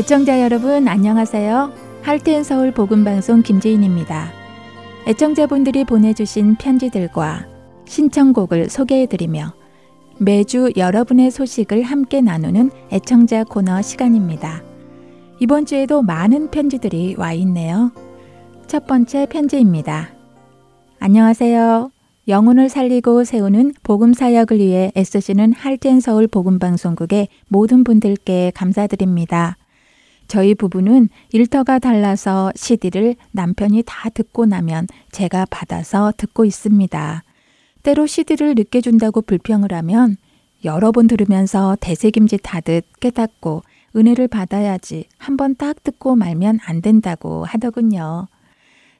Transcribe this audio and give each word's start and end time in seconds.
애청자 0.00 0.40
여러분 0.40 0.88
안녕하세요. 0.88 1.72
할텐 2.00 2.42
서울 2.42 2.72
복음 2.72 3.04
방송 3.04 3.42
김재인입니다. 3.42 4.32
애청자분들이 5.06 5.84
보내주신 5.84 6.54
편지들과 6.54 7.46
신청곡을 7.84 8.70
소개해드리며 8.70 9.52
매주 10.18 10.72
여러분의 10.74 11.30
소식을 11.30 11.82
함께 11.82 12.22
나누는 12.22 12.70
애청자 12.90 13.44
코너 13.44 13.82
시간입니다. 13.82 14.62
이번 15.38 15.66
주에도 15.66 16.00
많은 16.00 16.50
편지들이 16.50 17.16
와 17.18 17.34
있네요. 17.34 17.92
첫 18.68 18.86
번째 18.86 19.26
편지입니다. 19.26 20.14
안녕하세요. 20.98 21.90
영혼을 22.26 22.70
살리고 22.70 23.24
세우는 23.24 23.74
복음 23.82 24.14
사역을 24.14 24.60
위해 24.60 24.92
애쓰시는 24.96 25.52
할텐 25.52 26.00
서울 26.00 26.26
복음 26.26 26.58
방송국의 26.58 27.28
모든 27.48 27.84
분들께 27.84 28.52
감사드립니다. 28.54 29.58
저희 30.30 30.54
부부는 30.54 31.08
일터가 31.32 31.80
달라서 31.80 32.52
CD를 32.54 33.16
남편이 33.32 33.82
다 33.84 34.08
듣고 34.10 34.46
나면 34.46 34.86
제가 35.10 35.44
받아서 35.50 36.12
듣고 36.16 36.44
있습니다. 36.44 37.24
때로 37.82 38.06
CD를 38.06 38.54
늦게 38.56 38.80
준다고 38.80 39.22
불평을 39.22 39.72
하면 39.72 40.16
여러 40.64 40.92
번 40.92 41.08
들으면서 41.08 41.76
대세김짓 41.80 42.42
하듯 42.44 42.84
깨닫고 43.00 43.62
은혜를 43.96 44.28
받아야지 44.28 45.06
한 45.18 45.36
번 45.36 45.56
딱 45.56 45.82
듣고 45.82 46.14
말면 46.14 46.60
안 46.64 46.80
된다고 46.80 47.44
하더군요. 47.44 48.28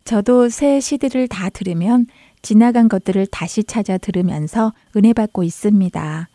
저도 0.04 0.48
새 0.48 0.80
CD를 0.80 1.28
다 1.28 1.48
들으면 1.48 2.06
지나간 2.42 2.88
것들을 2.88 3.28
다시 3.28 3.62
찾아 3.62 3.98
들으면서 3.98 4.72
은혜 4.96 5.12
받고 5.12 5.44
있습니다. 5.44 6.28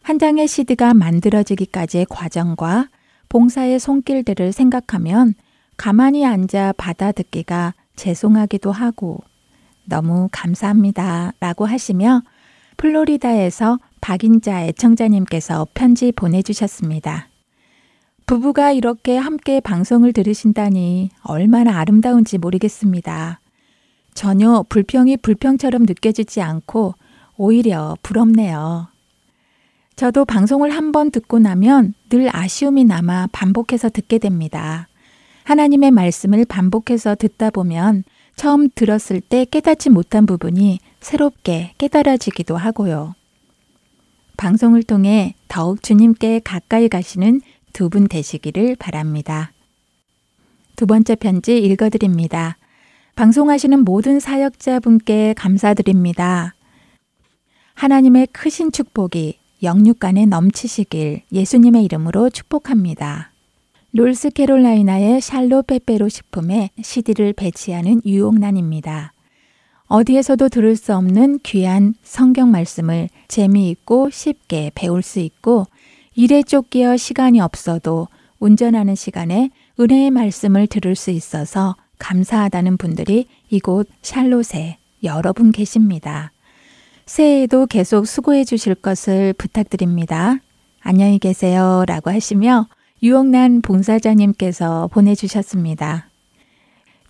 한 0.00 0.18
장의 0.18 0.48
CD가 0.48 0.94
만들어지기까지의 0.94 2.06
과정과 2.08 2.88
봉사의 3.28 3.78
손길들을 3.78 4.52
생각하면 4.52 5.34
가만히 5.76 6.26
앉아 6.26 6.74
받아 6.76 7.12
듣기가 7.12 7.74
죄송하기도 7.96 8.72
하고 8.72 9.20
너무 9.84 10.28
감사합니다. 10.30 11.32
라고 11.40 11.66
하시며 11.66 12.22
플로리다에서 12.76 13.78
박인자 14.00 14.66
애청자님께서 14.66 15.66
편지 15.74 16.12
보내주셨습니다. 16.12 17.28
부부가 18.26 18.72
이렇게 18.72 19.16
함께 19.16 19.60
방송을 19.60 20.12
들으신다니 20.12 21.10
얼마나 21.22 21.78
아름다운지 21.80 22.38
모르겠습니다. 22.38 23.40
전혀 24.14 24.64
불평이 24.68 25.16
불평처럼 25.18 25.84
느껴지지 25.84 26.42
않고 26.42 26.94
오히려 27.36 27.96
부럽네요. 28.02 28.88
저도 29.98 30.24
방송을 30.24 30.70
한 30.70 30.92
번 30.92 31.10
듣고 31.10 31.40
나면 31.40 31.92
늘 32.08 32.30
아쉬움이 32.32 32.84
남아 32.84 33.30
반복해서 33.32 33.88
듣게 33.88 34.18
됩니다. 34.18 34.86
하나님의 35.42 35.90
말씀을 35.90 36.44
반복해서 36.44 37.16
듣다 37.16 37.50
보면 37.50 38.04
처음 38.36 38.68
들었을 38.72 39.20
때 39.20 39.44
깨닫지 39.44 39.90
못한 39.90 40.24
부분이 40.24 40.78
새롭게 41.00 41.72
깨달아지기도 41.78 42.56
하고요. 42.56 43.16
방송을 44.36 44.84
통해 44.84 45.34
더욱 45.48 45.82
주님께 45.82 46.42
가까이 46.44 46.88
가시는 46.88 47.40
두 47.72 47.88
분 47.88 48.06
되시기를 48.06 48.76
바랍니다. 48.76 49.50
두 50.76 50.86
번째 50.86 51.16
편지 51.16 51.58
읽어드립니다. 51.58 52.56
방송하시는 53.16 53.84
모든 53.84 54.20
사역자분께 54.20 55.34
감사드립니다. 55.36 56.54
하나님의 57.74 58.28
크신 58.28 58.70
축복이 58.70 59.37
영육간에 59.62 60.26
넘치시길 60.26 61.22
예수님의 61.32 61.84
이름으로 61.84 62.30
축복합니다. 62.30 63.32
롤스캐롤라이나의 63.92 65.20
샬로 65.20 65.62
페페로 65.62 66.08
식품에 66.08 66.70
CD를 66.80 67.32
배치하는 67.32 68.02
유옥란입니다. 68.04 69.12
어디에서도 69.86 70.48
들을 70.50 70.76
수 70.76 70.94
없는 70.94 71.40
귀한 71.42 71.94
성경 72.02 72.50
말씀을 72.50 73.08
재미있고 73.28 74.10
쉽게 74.10 74.70
배울 74.74 75.02
수 75.02 75.18
있고 75.18 75.66
일에 76.14 76.42
쫓기어 76.42 76.96
시간이 76.96 77.40
없어도 77.40 78.08
운전하는 78.38 78.94
시간에 78.94 79.50
은혜의 79.80 80.10
말씀을 80.10 80.66
들을 80.66 80.94
수 80.94 81.10
있어서 81.10 81.74
감사하다는 81.98 82.76
분들이 82.76 83.26
이곳 83.50 83.88
샬롯에 84.02 84.78
여러 85.02 85.32
분 85.32 85.50
계십니다. 85.50 86.32
새해에도 87.08 87.64
계속 87.64 88.06
수고해 88.06 88.44
주실 88.44 88.74
것을 88.74 89.32
부탁드립니다. 89.32 90.36
안녕히 90.82 91.18
계세요. 91.18 91.84
라고 91.86 92.10
하시며 92.10 92.68
유옥란 93.02 93.62
봉사자님께서 93.62 94.88
보내주셨습니다. 94.88 96.10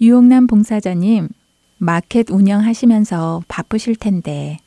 유옥란 0.00 0.46
봉사자님, 0.46 1.28
마켓 1.78 2.30
운영하시면서 2.30 3.42
바쁘실 3.48 3.96
텐데, 3.96 4.58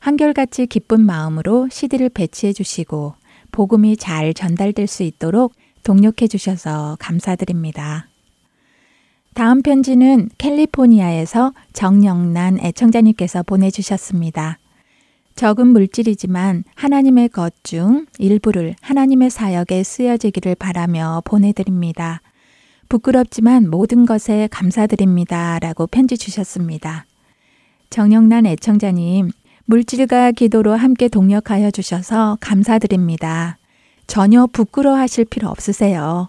한결같이 0.00 0.66
기쁜 0.66 1.06
마음으로 1.06 1.68
CD를 1.70 2.08
배치해 2.08 2.52
주시고, 2.52 3.14
복음이 3.52 3.96
잘 3.96 4.34
전달될 4.34 4.88
수 4.88 5.04
있도록 5.04 5.54
동력해 5.84 6.26
주셔서 6.26 6.96
감사드립니다. 6.98 8.08
다음 9.34 9.62
편지는 9.62 10.30
캘리포니아에서 10.36 11.52
정영란 11.72 12.58
애청자님께서 12.58 13.44
보내주셨습니다. 13.44 14.58
적은 15.34 15.66
물질이지만 15.68 16.64
하나님의 16.74 17.28
것 17.30 17.52
중 17.64 18.06
일부를 18.18 18.76
하나님의 18.82 19.30
사역에 19.30 19.82
쓰여지기를 19.82 20.54
바라며 20.54 21.22
보내드립니다. 21.24 22.20
부끄럽지만 22.88 23.70
모든 23.70 24.06
것에 24.06 24.48
감사드립니다. 24.50 25.58
라고 25.58 25.86
편지 25.86 26.16
주셨습니다. 26.18 27.06
정영란 27.90 28.46
애청자님, 28.46 29.30
물질과 29.64 30.32
기도로 30.32 30.74
함께 30.74 31.08
동력하여 31.08 31.70
주셔서 31.70 32.36
감사드립니다. 32.40 33.56
전혀 34.06 34.46
부끄러워하실 34.46 35.24
필요 35.24 35.48
없으세요. 35.48 36.28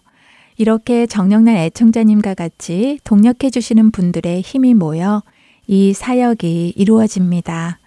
이렇게 0.58 1.06
정영란 1.06 1.58
애청자님과 1.58 2.34
같이 2.34 3.00
동력해 3.04 3.50
주시는 3.52 3.92
분들의 3.92 4.42
힘이 4.42 4.74
모여 4.74 5.22
이 5.68 5.94
사역이 5.94 6.74
이루어집니다. 6.78 7.80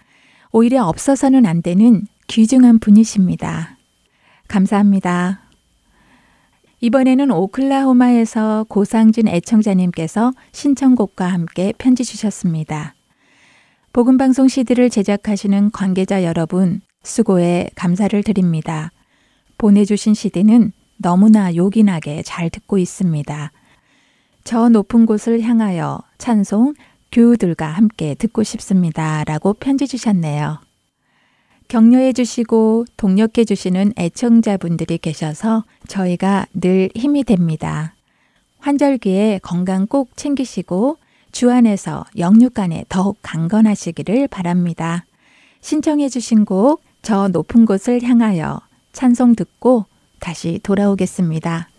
오히려 0.51 0.85
없어서는 0.85 1.45
안 1.45 1.61
되는 1.61 2.07
귀중한 2.27 2.79
분이십니다. 2.79 3.77
감사합니다. 4.47 5.41
이번에는 6.81 7.31
오클라호마에서 7.31 8.65
고상준 8.69 9.27
애청자님께서 9.27 10.31
신청곡과 10.51 11.25
함께 11.25 11.73
편지 11.77 12.03
주셨습니다. 12.03 12.95
복음방송 13.91 14.47
CD를 14.47 14.89
제작하시는 14.89 15.71
관계자 15.71 16.23
여러분, 16.23 16.81
수고에 17.03 17.69
감사를 17.75 18.21
드립니다. 18.23 18.91
보내주신 19.57 20.13
CD는 20.13 20.71
너무나 20.97 21.55
요긴하게 21.55 22.23
잘 22.23 22.49
듣고 22.49 22.77
있습니다. 22.77 23.51
저 24.45 24.69
높은 24.69 25.05
곳을 25.05 25.41
향하여 25.41 25.99
찬송 26.17 26.73
교우들과 27.11 27.65
함께 27.67 28.15
듣고 28.15 28.43
싶습니다. 28.43 29.23
라고 29.23 29.53
편지 29.53 29.87
주셨네요. 29.87 30.59
격려해 31.67 32.13
주시고 32.13 32.85
동력해 32.97 33.45
주시는 33.45 33.93
애청자분들이 33.97 34.97
계셔서 34.97 35.63
저희가 35.87 36.47
늘 36.53 36.89
힘이 36.95 37.23
됩니다. 37.23 37.93
환절기에 38.59 39.39
건강 39.43 39.87
꼭 39.87 40.15
챙기시고 40.15 40.97
주 41.31 41.51
안에서 41.51 42.05
영육간에 42.17 42.85
더욱 42.89 43.17
강건하시기를 43.21 44.27
바랍니다. 44.29 45.05
신청해 45.61 46.09
주신 46.09 46.45
곡 46.45 46.81
저 47.01 47.27
높은 47.29 47.65
곳을 47.65 48.03
향하여 48.03 48.59
찬송 48.91 49.35
듣고 49.35 49.85
다시 50.19 50.59
돌아오겠습니다. 50.63 51.69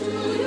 to 0.00 0.06
you. 0.06 0.39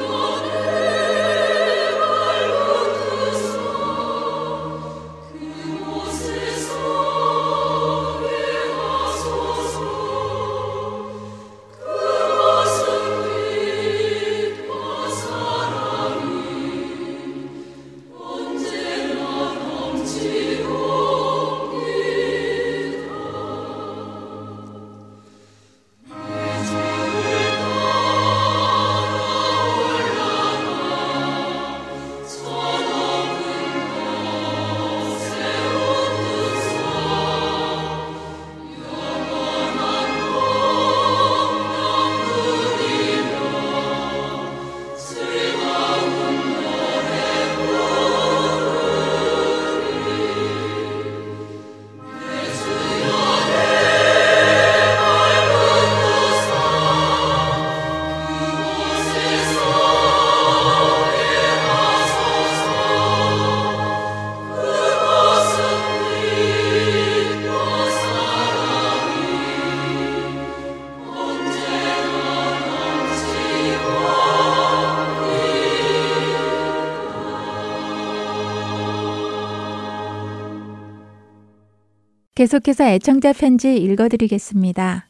계속해서 82.44 82.84
애청자 82.84 83.32
편지 83.32 83.78
읽어드리겠습니다. 83.78 85.08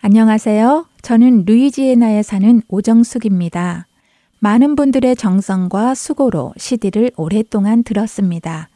안녕하세요. 0.00 0.86
저는 1.02 1.44
루이지애나에 1.44 2.22
사는 2.22 2.62
오정숙입니다. 2.68 3.86
많은 4.38 4.74
분들의 4.74 5.14
정성과 5.14 5.94
수고로 5.94 6.54
CD를 6.56 7.10
오랫동안 7.18 7.84
들었습니다. 7.84 8.70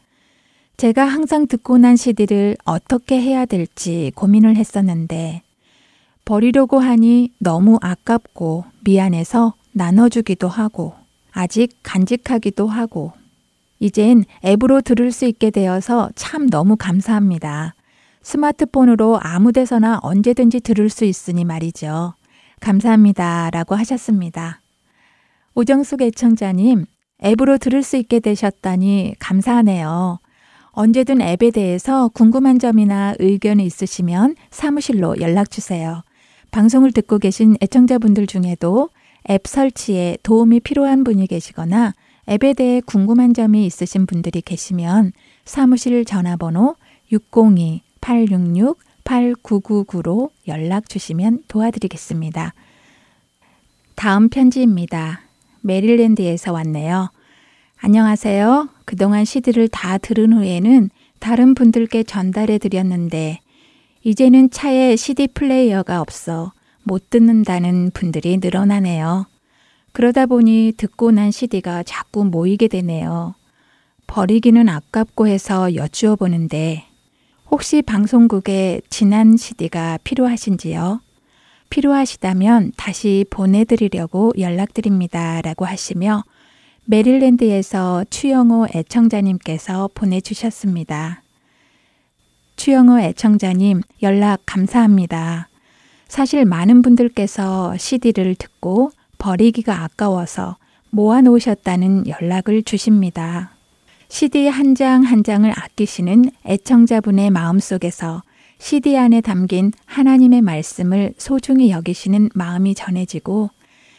제가 0.77 1.07
항상 1.07 1.47
듣고 1.47 1.79
난 1.79 1.97
CD를 1.97 2.59
어떻게 2.67 3.23
해야 3.23 3.47
될지 3.47 4.13
고민을 4.15 4.57
했었는데, 4.57 5.41
버리려고 6.27 6.81
하니 6.81 7.33
너무 7.39 7.79
아깝고 7.81 8.67
미안해서 8.85 9.55
나눠주기도 9.73 10.47
하고, 10.47 10.93
아직 11.33 11.71
간직하기도 11.83 12.67
하고, 12.67 13.13
이젠 13.81 14.27
앱으로 14.45 14.83
들을 14.83 15.11
수 15.11 15.25
있게 15.25 15.51
되어서 15.51 16.11
참 16.17 16.51
너무 16.51 16.77
감사합니다. 16.77 17.77
스마트폰으로 18.29 19.19
아무 19.23 19.53
데서나 19.53 20.01
언제든지 20.03 20.61
들을 20.61 20.91
수 20.91 21.07
있으니 21.07 21.47
말이죠. 21.47 22.13
감사합니다. 22.61 23.49
라고 23.51 23.75
하셨습니다. 23.75 24.61
오정숙 25.55 26.03
애청자님, 26.03 26.85
앱으로 27.25 27.57
들을 27.57 27.83
수 27.83 27.97
있게 27.97 28.21
되셨다니 28.21 29.15
감사하네요. 29.19 30.19
언제든 30.73 31.23
앱에 31.23 31.51
대해서 31.51 32.09
궁금한 32.09 32.59
점이나 32.59 33.15
의견이 33.19 33.65
있으시면 33.65 34.37
사무실로 34.51 35.21
연락 35.23 35.51
주세요. 35.51 36.03
방송을 36.51 36.93
듣고 36.93 37.19
계신 37.19 37.57
애청자분들 37.63 38.27
중에도 38.27 38.91
앱 39.31 39.47
설치에 39.47 40.19
도움이 40.23 40.61
필요한 40.61 41.03
분이 41.03 41.29
계시거나 41.29 41.95
앱에 42.29 42.53
대해 42.53 42.83
궁금한 42.85 43.33
점이 43.33 43.65
있으신 43.65 44.05
분들이 44.05 44.43
계시면 44.43 45.13
사무실 45.47 46.05
전화번호 46.05 46.77
602-866-8999로 48.09 50.31
연락 50.47 50.89
주시면 50.89 51.45
도와드리겠습니다. 51.49 52.55
다음 53.95 54.29
편지입니다. 54.29 55.23
메릴랜드에서 55.61 56.53
왔네요. 56.53 57.11
안녕하세요. 57.81 58.69
그동안 58.85 59.25
CD를 59.25 59.69
다 59.69 59.99
들은 59.99 60.33
후에는 60.33 60.91
다른 61.19 61.55
분들께 61.55 62.05
전달해 62.05 62.59
드렸는데, 62.59 63.41
이제는 64.03 64.51
차에 64.51 64.97
CD 64.97 65.27
플레이어가 65.29 66.01
없어 66.01 66.53
못 66.85 67.11
듣는다는 67.11 67.91
분들이 67.93 68.39
늘어나네요. 68.39 69.27
그러다 69.93 70.27
보니 70.27 70.75
듣고 70.77 71.11
난 71.11 71.31
CD가 71.31 71.83
자꾸 71.83 72.25
모이게 72.25 72.69
되네요. 72.69 73.35
버리기는 74.07 74.69
아깝고 74.69 75.27
해서 75.27 75.75
여쭈어 75.75 76.17
보는데 76.17 76.88
혹시 77.51 77.81
방송국에 77.81 78.83
지난 78.91 79.39
CD가 79.39 79.99
필요하신지요? 80.05 81.01
필요하시다면 81.71 82.73
다시 82.77 83.25
보내드리려고 83.31 84.33
연락드립니다. 84.39 85.41
라고 85.41 85.65
하시며 85.65 86.25
메릴랜드에서 86.85 88.05
추영호 88.11 88.69
애청자님께서 88.75 89.89
보내주셨습니다. 89.95 91.23
추영호 92.57 93.01
애청자님 93.01 93.81
연락 94.03 94.41
감사합니다. 94.45 95.49
사실 96.07 96.45
많은 96.45 96.83
분들께서 96.83 97.79
CD를 97.79 98.35
듣고 98.35 98.91
버리기가 99.17 99.85
아까워서 99.85 100.59
모아놓으셨다는 100.91 102.09
연락을 102.09 102.63
주십니다. 102.63 103.58
CD 104.09 104.49
한 104.49 104.75
장 104.75 105.05
한 105.05 105.23
장을 105.23 105.51
아끼시는 105.51 106.31
애청자분의 106.47 107.31
마음속에서 107.31 108.23
CD 108.59 108.97
안에 108.97 109.21
담긴 109.21 109.71
하나님의 109.87 110.41
말씀을 110.43 111.13
소중히 111.19 111.71
여기시는 111.71 112.31
마음이 112.35 112.75
전해지고 112.75 113.51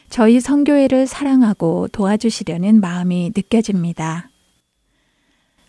저희 0.09 0.39
성교회를 0.39 1.05
사랑하고 1.07 1.87
도와주시려는 1.91 2.81
마음이 2.81 3.31
느껴집니다. 3.35 4.29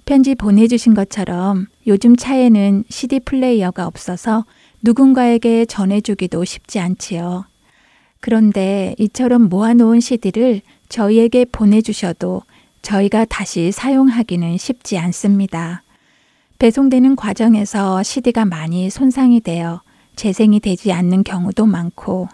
편지 0.07 0.35
보내주신 0.35 0.95
것처럼 0.95 1.67
요즘 1.87 2.17
차에는 2.17 2.85
CD 2.89 3.21
플레이어가 3.21 3.87
없어서 3.87 4.45
누군가에게 4.83 5.67
전해주기도 5.67 6.45
쉽지 6.45 6.81
않지요. 6.81 7.45
그런데 8.21 8.95
이처럼 8.99 9.49
모아놓은 9.49 10.01
CD를 10.01 10.63
저희에게 10.89 11.45
보내주셔도 11.45 12.43
저희가 12.83 13.25
다시 13.27 13.73
사용하기는 13.73 14.57
쉽지 14.57 14.99
않습니다. 14.99 15.83
배송되는 16.59 17.17
과정에서 17.17 18.03
CD가 18.03 18.45
많이 18.45 18.91
손상이 18.91 19.41
되어 19.41 19.83
재생이 20.17 20.61
되지 20.61 20.93
않는 20.93 21.25
경우도 21.25 21.67
많고 21.67 22.29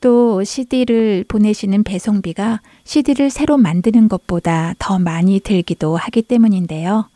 또 0.00 0.42
CD를 0.42 1.24
보내시는 1.28 1.84
배송비가 1.84 2.62
CD를 2.84 3.28
새로 3.28 3.58
만드는 3.58 4.08
것보다 4.08 4.74
더 4.78 4.98
많이 4.98 5.40
들기도 5.40 5.96
하기 5.96 6.22
때문인데요. 6.22 7.08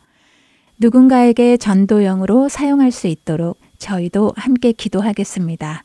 누군가에게 0.77 1.57
전도용으로 1.57 2.49
사용할 2.49 2.91
수 2.91 3.07
있도록 3.07 3.59
저희도 3.79 4.33
함께 4.35 4.71
기도하겠습니다. 4.71 5.83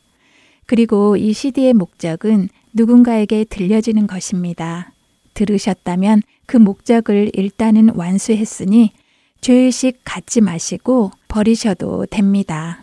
그리고 0.67 1.17
이 1.17 1.33
CD의 1.33 1.73
목적은 1.73 2.49
누군가에게 2.73 3.45
들려지는 3.45 4.05
것입니다. 4.05 4.91
들으셨다면 5.33 6.21
그 6.51 6.57
목적을 6.57 7.31
일단은 7.33 7.91
완수했으니 7.95 8.91
죄의식 9.39 10.01
갖지 10.03 10.41
마시고 10.41 11.11
버리셔도 11.29 12.05
됩니다. 12.07 12.79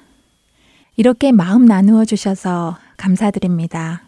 이렇게 0.96 1.32
마음 1.32 1.66
나누어 1.66 2.06
주셔서 2.06 2.78
감사드립니다. 2.96 4.04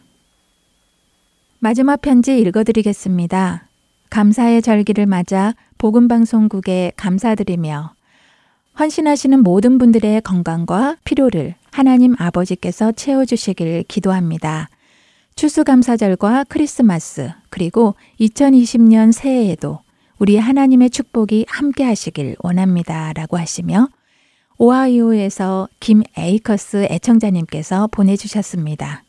마지막 1.58 2.00
편지 2.00 2.40
읽어드리겠습니다. 2.40 3.68
감사의 4.08 4.62
절기를 4.62 5.04
맞아 5.04 5.54
복음방송국에 5.76 6.92
감사드리며 6.96 7.92
헌신하시는 8.78 9.42
모든 9.42 9.76
분들의 9.76 10.22
건강과 10.22 10.96
필요를 11.04 11.54
하나님 11.70 12.14
아버지께서 12.18 12.92
채워주시길 12.92 13.84
기도합니다. 13.88 14.70
추수감사절과 15.40 16.44
크리스마스, 16.50 17.30
그리고 17.48 17.94
2020년 18.20 19.10
새해에도 19.10 19.78
우리 20.18 20.36
하나님의 20.36 20.90
축복이 20.90 21.46
함께 21.48 21.82
하시길 21.82 22.36
원합니다. 22.40 23.14
라고 23.14 23.38
하시며 23.38 23.88
오하이오에서 24.58 25.70
김 25.80 26.02
에이커스 26.18 26.88
애청자님께서 26.90 27.86
보내주셨습니다. 27.86 29.02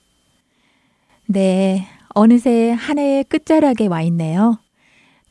네, 1.25 1.85
어느새 2.15 2.71
한 2.71 2.97
해의 2.97 3.25
끝자락에 3.25 3.88
와 3.88 4.01
있네요. 4.03 4.57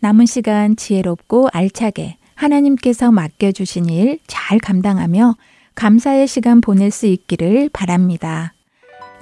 남은 0.01 0.27
시간 0.27 0.77
지혜롭고 0.77 1.49
알차게 1.51 2.19
하나님께서 2.35 3.11
맡겨주신 3.11 3.89
일 3.89 4.19
잘 4.27 4.59
감당하며 4.59 5.37
감사의 5.77 6.27
시간 6.29 6.61
보낼 6.61 6.91
수 6.91 7.07
있기를 7.07 7.71
바랍니다. 7.73 8.53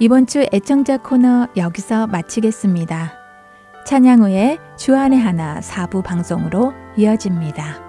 이번 0.01 0.27
주 0.27 0.47
애청자 0.53 0.95
코너 0.97 1.49
여기서 1.57 2.07
마치겠습니다. 2.07 3.11
찬양 3.85 4.21
후에 4.21 4.57
주안의 4.77 5.19
하나 5.19 5.59
4부 5.59 6.01
방송으로 6.03 6.73
이어집니다. 6.95 7.88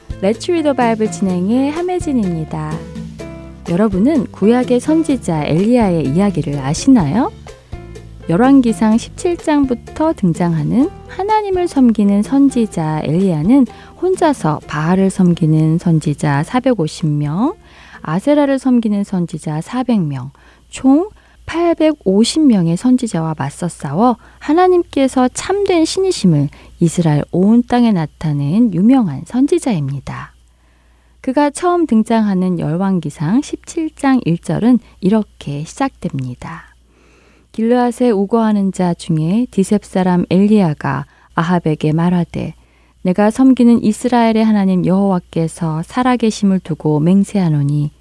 레츠 0.21 0.51
리더 0.51 0.73
바이블 0.73 1.09
진행의 1.09 1.71
함혜진입니다. 1.71 2.71
여러분은 3.69 4.27
구약의 4.27 4.79
선지자 4.79 5.45
엘리야의 5.45 6.05
이야기를 6.13 6.59
아시나요? 6.59 7.31
열왕기상 8.29 8.97
17장부터 8.97 10.15
등장하는 10.15 10.91
하나님을 11.07 11.67
섬기는 11.67 12.21
선지자 12.21 13.01
엘리야는 13.03 13.65
혼자서 13.99 14.59
바알을 14.67 15.09
섬기는 15.09 15.79
선지자 15.79 16.43
450명, 16.43 17.55
아세라를 18.03 18.59
섬기는 18.59 19.03
선지자 19.03 19.61
400명, 19.61 20.29
총 20.69 21.09
850명의 21.47 22.77
선지자와 22.77 23.35
맞서 23.37 23.67
싸워 23.67 24.17
하나님께서 24.37 25.27
참된 25.33 25.83
신이심을 25.83 26.49
이스라엘 26.81 27.23
온 27.31 27.61
땅에 27.61 27.91
나타낸 27.91 28.73
유명한 28.73 29.21
선지자입니다. 29.25 30.33
그가 31.21 31.51
처음 31.51 31.85
등장하는 31.85 32.57
열왕기상 32.57 33.41
17장 33.41 34.25
1절은 34.25 34.79
이렇게 34.99 35.63
시작됩니다. 35.63 36.63
길르앗에 37.51 38.09
우거하는 38.09 38.71
자 38.71 38.95
중에 38.95 39.45
디셉 39.51 39.85
사람 39.85 40.25
엘리야가 40.31 41.05
아합에게 41.35 41.93
말하되 41.93 42.55
내가 43.03 43.29
섬기는 43.29 43.83
이스라엘의 43.83 44.43
하나님 44.43 44.83
여호와께서 44.83 45.83
살아계심을 45.83 46.61
두고 46.61 46.99
맹세하노니 46.99 47.91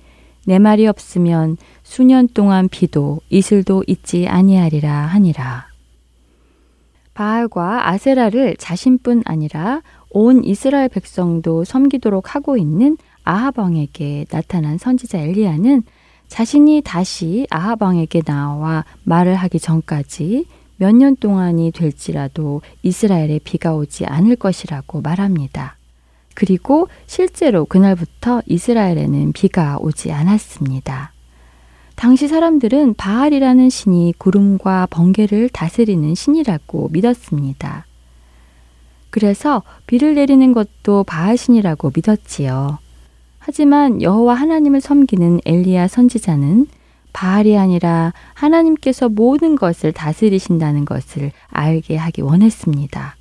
내 0.47 0.59
말이 0.59 0.87
없으면 0.87 1.59
수년 1.83 2.29
동안 2.29 2.71
비도 2.71 3.21
이슬도 3.29 3.85
있지 3.87 4.27
아니하리라 4.27 4.91
하니라. 4.91 5.70
바알과 7.15 7.89
아세라를 7.89 8.57
자신뿐 8.59 9.23
아니라 9.27 9.83
온 10.11 10.45
이스라엘 10.45 10.89
백성도 10.89 11.65
섬기도록 11.65 12.35
하고 12.35 12.57
있는 12.57 12.97
아하방에게 13.25 14.27
나타난 14.31 14.79
선지자 14.79 15.19
엘리야는 15.19 15.83
자신이 16.29 16.83
다시 16.85 17.47
아하방에게 17.51 18.23
나와 18.23 18.85
말을 19.05 19.35
하기 19.35 19.59
전까지 19.59 20.47
몇 20.77 20.95
년 20.95 21.15
동안이 21.15 21.73
될지라도 21.73 22.63
이스라엘에 22.83 23.41
비가 23.45 23.75
오지 23.75 24.07
않을 24.07 24.37
것이라고 24.37 25.03
말합니다. 25.03 25.77
그리고 26.35 26.89
실제로 27.07 27.67
그날부터 27.67 28.41
이스라엘에는 28.47 29.33
비가 29.33 29.77
오지 29.79 30.11
않았습니다. 30.11 31.13
당시 32.01 32.29
사람들은 32.29 32.95
바알이라는 32.95 33.69
신이 33.69 34.15
구름과 34.17 34.87
번개를 34.89 35.51
다스리는 35.51 36.15
신이라고 36.15 36.89
믿었습니다. 36.93 37.85
그래서 39.11 39.63
비를 39.87 40.15
내리는 40.15 40.55
것도 40.55 41.05
바알 41.05 41.37
신이라고 41.37 41.93
믿었지요. 41.95 42.79
하지만 43.39 44.01
여호와 44.01 44.33
하나님을 44.33 44.81
섬기는 44.81 45.41
엘리야 45.45 45.89
선지자는 45.89 46.69
바알이 47.13 47.59
아니라 47.59 48.15
하나님께서 48.33 49.11
모든 49.11 49.55
것을 49.55 49.93
다스리신다는 49.93 50.87
것을 50.87 51.33
알게 51.49 51.99
하기 51.99 52.23
원했습니다. 52.23 53.17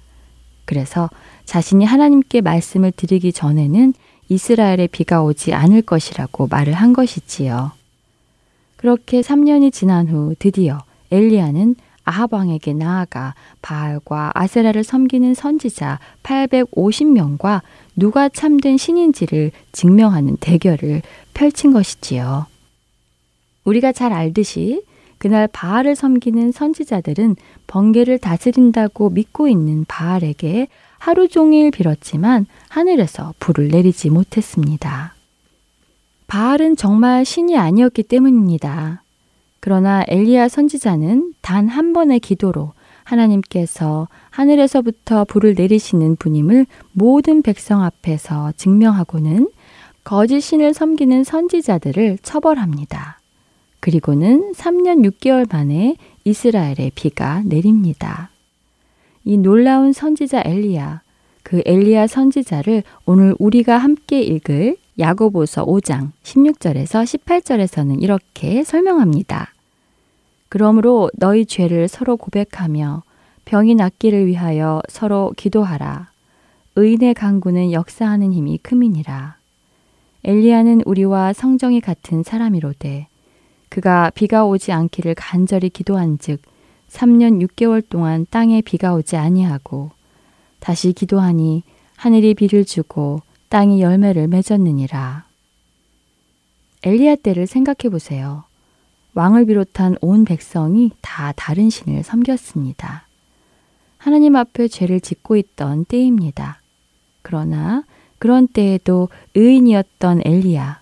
그래서 0.64 1.10
자신이 1.44 1.84
하나님께 1.84 2.40
말씀을 2.40 2.94
드리기 2.94 3.34
전에는 3.34 3.94
이스라엘에 4.30 4.88
비가 4.88 5.22
오지 5.22 5.54
않을 5.54 5.82
것이라고 5.82 6.48
말을 6.48 6.72
한 6.72 6.94
것이지요. 6.94 7.78
그렇게 8.80 9.20
3년이 9.20 9.74
지난 9.74 10.08
후 10.08 10.36
드디어 10.40 10.78
엘리야는 11.12 11.76
아합 12.06 12.32
왕에게 12.32 12.72
나아가 12.72 13.36
바알과 13.62 14.32
아세라를 14.34 14.86
섬기는 14.86 15.34
선지자 15.34 16.00
850명과 16.24 17.60
누가 17.98 18.30
참된 18.30 18.78
신인지를 18.78 19.52
증명하는 19.74 20.38
대결을 20.38 21.02
펼친 21.34 21.74
것이지요. 21.74 22.46
우리가 23.66 23.92
잘 23.92 24.14
알듯이 24.14 24.82
그날 25.18 25.50
바알을 25.52 25.98
섬기는 25.98 26.54
선지자들은 26.54 27.36
번개를 27.68 28.18
다스린다고 28.18 29.10
믿고 29.10 29.50
있는 29.50 29.84
바알에게 29.90 30.70
하루 31.00 31.28
종일 31.28 31.72
빌었지만 31.72 32.46
하늘에서 32.70 33.34
불을 33.42 33.68
내리지 33.68 34.10
못했습니다. 34.10 35.19
바알은 36.30 36.76
정말 36.76 37.26
신이 37.26 37.58
아니었기 37.58 38.04
때문입니다. 38.04 39.02
그러나 39.60 40.04
엘리야 40.08 40.48
선지자는 40.48 41.34
단 41.42 41.68
한 41.68 41.92
번의 41.92 42.20
기도로 42.20 42.74
하나님께서 43.04 44.08
하늘에서부터 44.30 45.26
불을 45.26 45.56
내리시는 45.58 46.18
분임을 46.18 46.68
모든 46.94 47.42
백성 47.42 47.84
앞에서 47.84 48.54
증명하고는 48.58 49.50
거짓 50.04 50.42
신을 50.42 50.76
섬기는 50.76 51.24
선지자들을 51.24 52.20
처벌합니다. 52.22 53.20
그리고는 53.80 54.54
3년 54.54 55.10
6개월 55.10 55.52
만에 55.52 55.96
이스라엘에 56.26 56.92
비가 56.94 57.42
내립니다. 57.44 58.30
이 59.26 59.38
놀라운 59.38 59.94
선지자 59.94 60.44
엘리야, 60.46 61.02
그 61.42 61.64
엘리야 61.66 62.06
선지자를 62.06 62.84
오늘 63.06 63.36
우리가 63.40 63.80
함께 63.80 64.22
읽을 64.22 64.78
야고보서 65.00 65.66
5장 65.66 66.12
16절에서 66.24 67.04
18절에서는 67.04 68.02
이렇게 68.02 68.64
설명합니다. 68.64 69.54
그러므로 70.50 71.10
너희 71.14 71.46
죄를 71.46 71.88
서로 71.88 72.18
고백하며 72.18 73.04
병이 73.46 73.76
낫기를 73.76 74.28
위하여 74.28 74.82
서로 74.90 75.34
기도하라. 75.38 76.12
의인의 76.76 77.14
강구는 77.14 77.72
역사하는 77.72 78.34
힘이 78.34 78.58
크민이라. 78.58 79.38
엘리야는 80.26 80.82
우리와 80.86 81.34
성정이 81.34 81.80
같은 81.80 82.24
사람이로되 82.24 83.08
그가 83.70 84.10
비가 84.14 84.46
오지 84.46 84.72
않기를 84.72 85.16
간절히 85.16 85.70
기도한즉 85.70 86.42
3년 86.90 87.46
6개월 87.48 87.88
동안 87.88 88.26
땅에 88.30 88.62
비가 88.62 88.94
오지 88.96 89.16
아니하고 89.16 89.92
다시 90.60 90.92
기도하니 90.92 91.64
하늘이 91.96 92.34
비를 92.34 92.66
주고 92.66 93.22
땅이 93.50 93.82
열매를 93.82 94.28
맺었느니라. 94.28 95.26
엘리야 96.84 97.16
때를 97.18 97.48
생각해 97.48 97.90
보세요. 97.92 98.44
왕을 99.16 99.46
비롯한 99.46 99.98
온 100.02 100.24
백성이 100.24 100.92
다 101.02 101.34
다른 101.36 101.70
신을 101.70 102.04
섬겼습니다. 102.04 103.08
하나님 103.98 104.36
앞에 104.36 104.68
죄를 104.68 105.02
짓고 105.02 105.36
있던 105.36 105.86
때입니다. 105.86 106.62
그러나 107.22 107.84
그런 108.18 108.48
때에도 108.48 109.10
의인이었던 109.36 110.22
엘리야, 110.24 110.80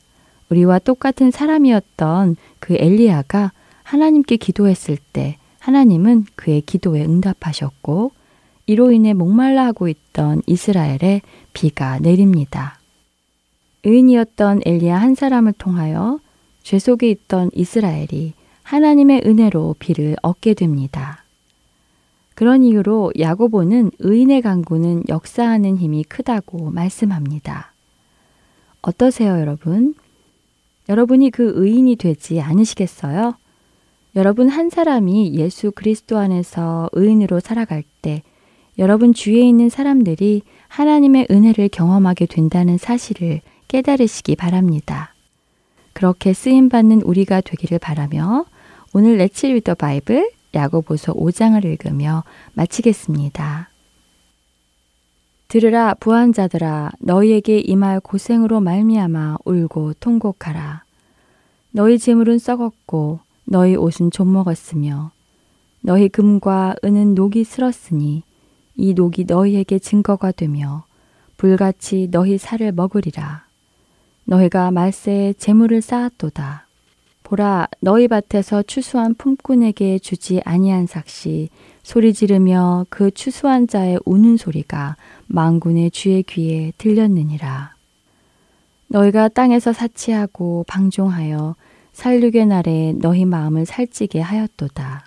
우리와 0.49 0.79
똑같은 0.79 1.31
사람이었던 1.31 2.35
그 2.59 2.75
엘리야가 2.77 3.51
하나님께 3.83 4.37
기도했을 4.37 4.97
때 5.13 5.37
하나님은 5.59 6.25
그의 6.35 6.61
기도에 6.61 7.03
응답하셨고 7.03 8.11
이로 8.67 8.91
인해 8.91 9.13
목말라 9.13 9.65
하고 9.65 9.87
있던 9.87 10.41
이스라엘에 10.45 11.21
비가 11.53 11.99
내립니다. 11.99 12.77
의인이었던 13.83 14.61
엘리야 14.65 14.97
한 14.97 15.15
사람을 15.15 15.53
통하여 15.53 16.19
죄 16.63 16.77
속에 16.77 17.09
있던 17.09 17.49
이스라엘이 17.53 18.33
하나님의 18.63 19.23
은혜로 19.25 19.77
비를 19.79 20.17
얻게 20.21 20.53
됩니다. 20.53 21.23
그런 22.35 22.61
이유로 22.61 23.13
야고보는 23.17 23.91
의인의 23.99 24.41
강구는 24.41 25.03
역사하는 25.07 25.77
힘이 25.77 26.03
크다고 26.03 26.69
말씀합니다. 26.69 27.71
어떠세요, 28.81 29.39
여러분? 29.39 29.95
여러분이 30.89 31.31
그 31.31 31.53
의인이 31.55 31.95
되지 31.95 32.41
않으시겠어요? 32.41 33.35
여러분 34.17 34.49
한 34.49 34.69
사람이 34.69 35.35
예수 35.35 35.71
그리스도 35.71 36.17
안에서 36.17 36.89
의인으로 36.91 37.39
살아갈 37.39 37.83
때 38.01 38.23
여러분 38.79 39.13
주위에 39.13 39.41
있는 39.41 39.69
사람들이 39.69 40.43
하나님의 40.67 41.27
은혜를 41.31 41.69
경험하게 41.69 42.27
된다는 42.27 42.77
사실을 42.77 43.41
깨달으시기 43.67 44.35
바랍니다. 44.35 45.13
그렇게 45.93 46.33
쓰임 46.33 46.69
받는 46.69 47.01
우리가 47.01 47.41
되기를 47.41 47.79
바라며 47.79 48.45
오늘 48.93 49.17
레츠 49.17 49.47
리더 49.47 49.73
바이블 49.73 50.31
야고보서 50.53 51.13
5장을 51.13 51.63
읽으며 51.65 52.23
마치겠습니다. 52.53 53.69
들으라 55.47 55.93
부한 55.95 56.33
자들아 56.33 56.91
너희에게 56.99 57.59
임할 57.59 57.99
고생으로 57.99 58.59
말미암아 58.59 59.37
울고 59.45 59.93
통곡하라 59.99 60.83
너희 61.71 61.97
재물은 61.97 62.37
썩었고 62.37 63.21
너희 63.45 63.75
옷은 63.75 64.11
좀 64.11 64.33
먹었으며 64.33 65.11
너희 65.81 66.09
금과 66.09 66.75
은은 66.83 67.15
녹이 67.15 67.43
슬었으니 67.45 68.23
이 68.77 68.93
녹이 68.93 69.25
너희에게 69.25 69.79
증거가 69.79 70.31
되며 70.31 70.85
불같이 71.35 72.07
너희 72.09 72.37
살을 72.37 72.71
먹으리라 72.71 73.47
너희가 74.27 74.71
말세에 74.71 75.33
재물을 75.33 75.81
쌓았도다. 75.81 76.67
보라 77.23 77.67
너희 77.79 78.07
밭에서 78.07 78.63
추수한 78.63 79.15
품꾼에게 79.15 79.99
주지 79.99 80.41
아니한 80.45 80.85
삭시 80.85 81.49
소리 81.83 82.13
지르며 82.13 82.85
그 82.89 83.11
추수한 83.11 83.67
자의 83.67 83.97
우는 84.05 84.37
소리가 84.37 84.95
망군의 85.27 85.91
주의 85.91 86.23
귀에 86.23 86.71
들렸느니라. 86.77 87.73
너희가 88.87 89.29
땅에서 89.29 89.73
사치하고 89.73 90.65
방종하여 90.67 91.55
살육의 91.93 92.45
날에 92.45 92.93
너희 92.97 93.25
마음을 93.25 93.65
살찌게 93.65 94.21
하였도다. 94.21 95.06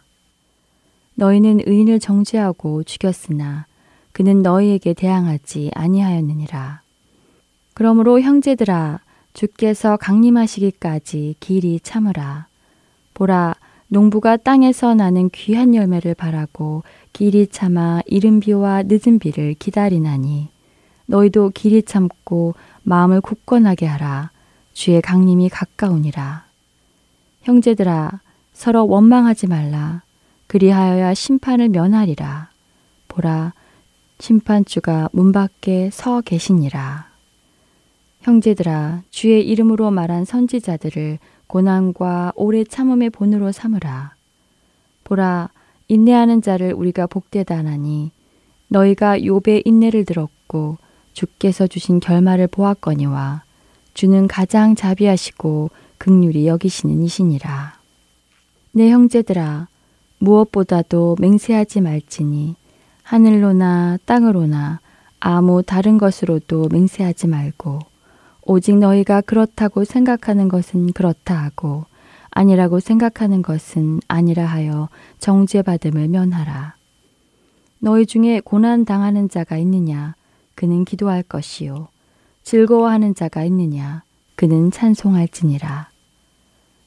너희는 1.20 1.60
의인을 1.66 2.00
정죄하고 2.00 2.82
죽였으나 2.84 3.66
그는 4.12 4.40
너희에게 4.40 4.94
대항하지 4.94 5.70
아니하였느니라. 5.74 6.80
그러므로 7.74 8.22
형제들아 8.22 9.00
주께서 9.34 9.98
강림하시기까지 9.98 11.36
길이 11.38 11.78
참으라. 11.80 12.46
보라, 13.12 13.54
농부가 13.88 14.38
땅에서 14.38 14.94
나는 14.94 15.28
귀한 15.30 15.74
열매를 15.74 16.14
바라고 16.14 16.84
길이 17.12 17.46
참아 17.46 18.00
이른 18.06 18.40
비와 18.40 18.84
늦은 18.86 19.18
비를 19.18 19.54
기다리나니 19.58 20.48
너희도 21.04 21.50
길이 21.50 21.82
참고 21.82 22.54
마음을 22.82 23.20
굳건하게 23.20 23.84
하라. 23.84 24.30
주의 24.72 25.02
강림이 25.02 25.50
가까우니라. 25.50 26.44
형제들아, 27.42 28.20
서로 28.54 28.86
원망하지 28.86 29.48
말라. 29.48 30.02
그리하여야 30.50 31.14
심판을 31.14 31.68
면하리라. 31.68 32.50
보라, 33.06 33.54
심판주가 34.18 35.08
문 35.12 35.30
밖에 35.30 35.90
서 35.92 36.22
계시니라. 36.22 37.08
형제들아 38.22 39.02
주의 39.10 39.46
이름으로 39.46 39.92
말한 39.92 40.24
선지자들을 40.24 41.20
고난과 41.46 42.32
오래 42.34 42.64
참음의 42.64 43.10
본으로 43.10 43.52
삼으라. 43.52 44.14
보라 45.04 45.50
인내하는 45.86 46.42
자를 46.42 46.72
우리가 46.72 47.06
복되다 47.06 47.56
하나니 47.56 48.10
너희가 48.66 49.18
욥의 49.20 49.62
인내를 49.64 50.04
들었고 50.04 50.78
주께서 51.12 51.68
주신 51.68 52.00
결말을 52.00 52.48
보았거니와 52.48 53.44
주는 53.94 54.26
가장 54.26 54.74
자비하시고 54.74 55.70
극률이 55.98 56.48
여기시는 56.48 57.04
이시니라. 57.04 57.78
내 58.72 58.90
형제들아 58.90 59.68
무엇보다도 60.20 61.16
맹세하지 61.18 61.80
말지니 61.80 62.54
하늘로나 63.02 63.98
땅으로나 64.04 64.80
아무 65.18 65.62
다른 65.62 65.98
것으로도 65.98 66.68
맹세하지 66.70 67.26
말고 67.26 67.80
오직 68.42 68.76
너희가 68.78 69.22
그렇다고 69.22 69.84
생각하는 69.84 70.48
것은 70.48 70.92
그렇다 70.92 71.34
하고 71.34 71.84
아니라고 72.30 72.80
생각하는 72.80 73.42
것은 73.42 74.00
아니라 74.06 74.46
하여 74.46 74.88
정죄받음을 75.18 76.08
면하라. 76.08 76.76
너희 77.80 78.06
중에 78.06 78.40
고난 78.40 78.84
당하는 78.84 79.28
자가 79.28 79.56
있느냐? 79.58 80.14
그는 80.54 80.84
기도할 80.84 81.22
것이요. 81.22 81.88
즐거워하는 82.44 83.14
자가 83.14 83.44
있느냐? 83.44 84.02
그는 84.36 84.70
찬송할지니라. 84.70 85.88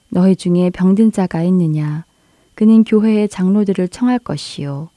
너희 0.09 0.35
중에 0.35 0.69
병든 0.69 1.11
자가 1.11 1.43
있느냐? 1.43 2.05
그는 2.55 2.83
교회의 2.83 3.29
장로들을 3.29 3.87
청할 3.87 4.19
것이요. 4.19 4.89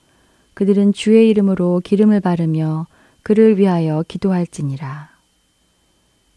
그들은 0.54 0.92
주의 0.92 1.28
이름으로 1.28 1.80
기름을 1.84 2.20
바르며 2.20 2.86
그를 3.22 3.58
위하여 3.58 4.04
기도할지니라. 4.06 5.10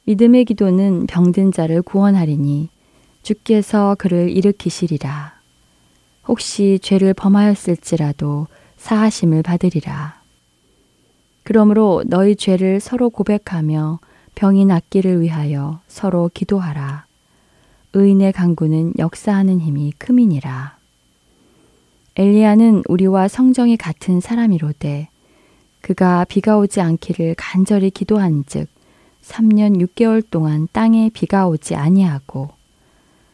믿음의 0.06 0.46
기도는 0.46 1.08
병든 1.08 1.52
자를 1.52 1.82
구원하리니 1.82 2.70
주께서 3.22 3.96
그를 4.00 4.30
일으키시리라. 4.30 5.40
혹시 6.28 6.80
죄를 6.82 7.14
범하였을지라도 7.14 8.48
사하심을 8.78 9.44
받으리라. 9.44 10.20
그러므로 11.44 12.04
너희 12.08 12.36
죄를 12.36 12.80
서로 12.80 13.10
고백하며 13.10 14.00
병이 14.36 14.66
낫기를 14.66 15.22
위하여 15.22 15.80
서로 15.88 16.30
기도하라. 16.34 17.06
의인의 17.94 18.34
강구는 18.34 18.94
역사하는 18.98 19.60
힘이 19.60 19.92
크민이라. 19.98 20.79
엘리야는 22.20 22.84
우리와 22.90 23.30
성정이 23.30 23.78
같은 23.78 24.20
사람이로되 24.20 25.08
그가 25.80 26.26
비가 26.26 26.58
오지 26.58 26.82
않기를 26.82 27.36
간절히 27.38 27.90
기도한즉 27.92 28.68
3년 29.24 29.80
6개월 29.82 30.22
동안 30.30 30.68
땅에 30.74 31.10
비가 31.14 31.48
오지 31.48 31.76
아니하고 31.76 32.50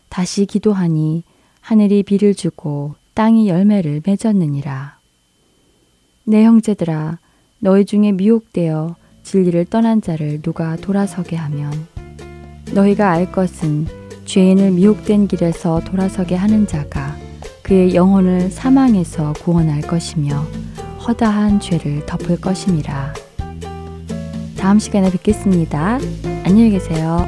다시 0.07 0.45
기도하니 0.45 1.23
하늘이 1.61 2.03
비를 2.03 2.35
주고 2.35 2.93
땅이 3.15 3.47
열매를 3.49 4.03
맺었느니라. 4.05 4.99
내 6.25 6.43
형제들아 6.43 7.17
너희 7.57 7.85
중에 7.85 8.11
미혹되어 8.11 8.95
진리를 9.23 9.65
떠난 9.65 9.99
자를 9.99 10.43
누가 10.43 10.75
돌아서게 10.75 11.35
하면 11.37 11.87
너희가 12.71 13.09
알 13.09 13.31
것은 13.31 13.87
죄인을 14.25 14.73
미혹된 14.73 15.27
길에서 15.27 15.79
돌아서게 15.79 16.35
하는 16.35 16.67
자가 16.67 17.14
그의 17.65 17.95
영혼을 17.95 18.51
사망에서 18.51 19.33
구원할 19.33 19.81
것이며 19.81 20.45
허다한 21.07 21.59
죄를 21.59 22.05
덮을 22.05 22.39
것임이라. 22.39 23.11
다음 24.55 24.77
시간에 24.77 25.09
뵙겠습니다. 25.09 25.97
안녕히 26.43 26.69
계세요. 26.69 27.25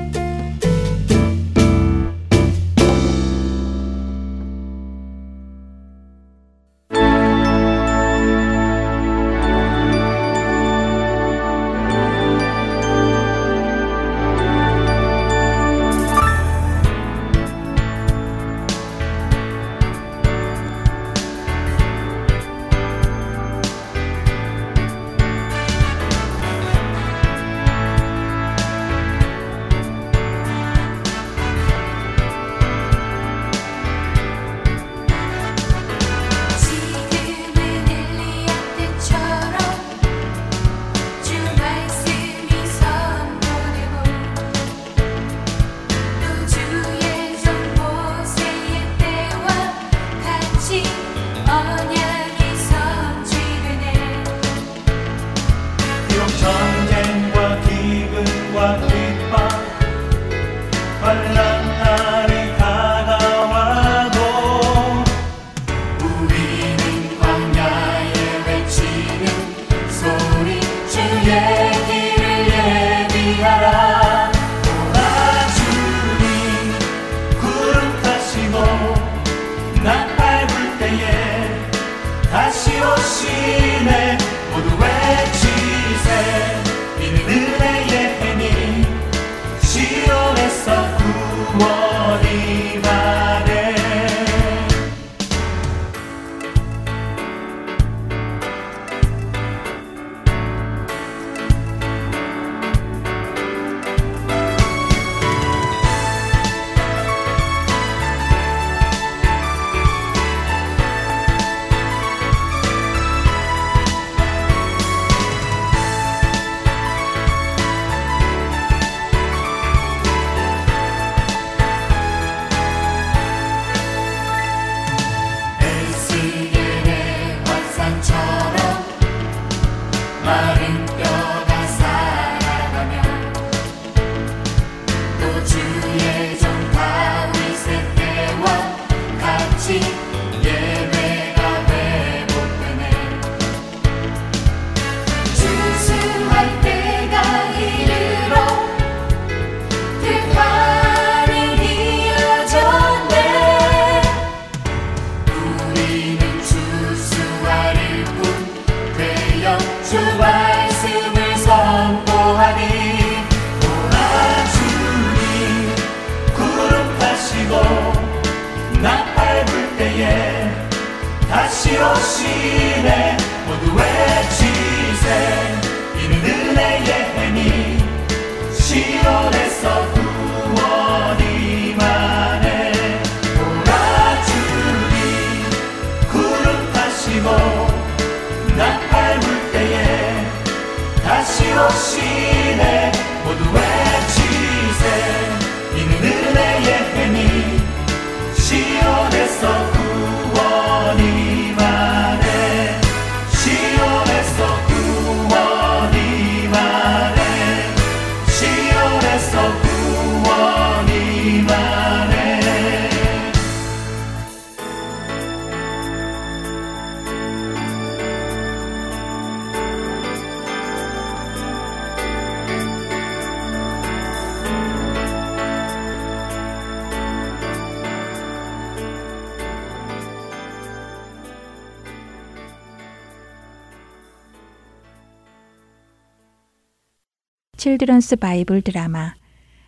Children's 237.88 238.18
Bible 238.18 238.64
Drama 238.64 239.14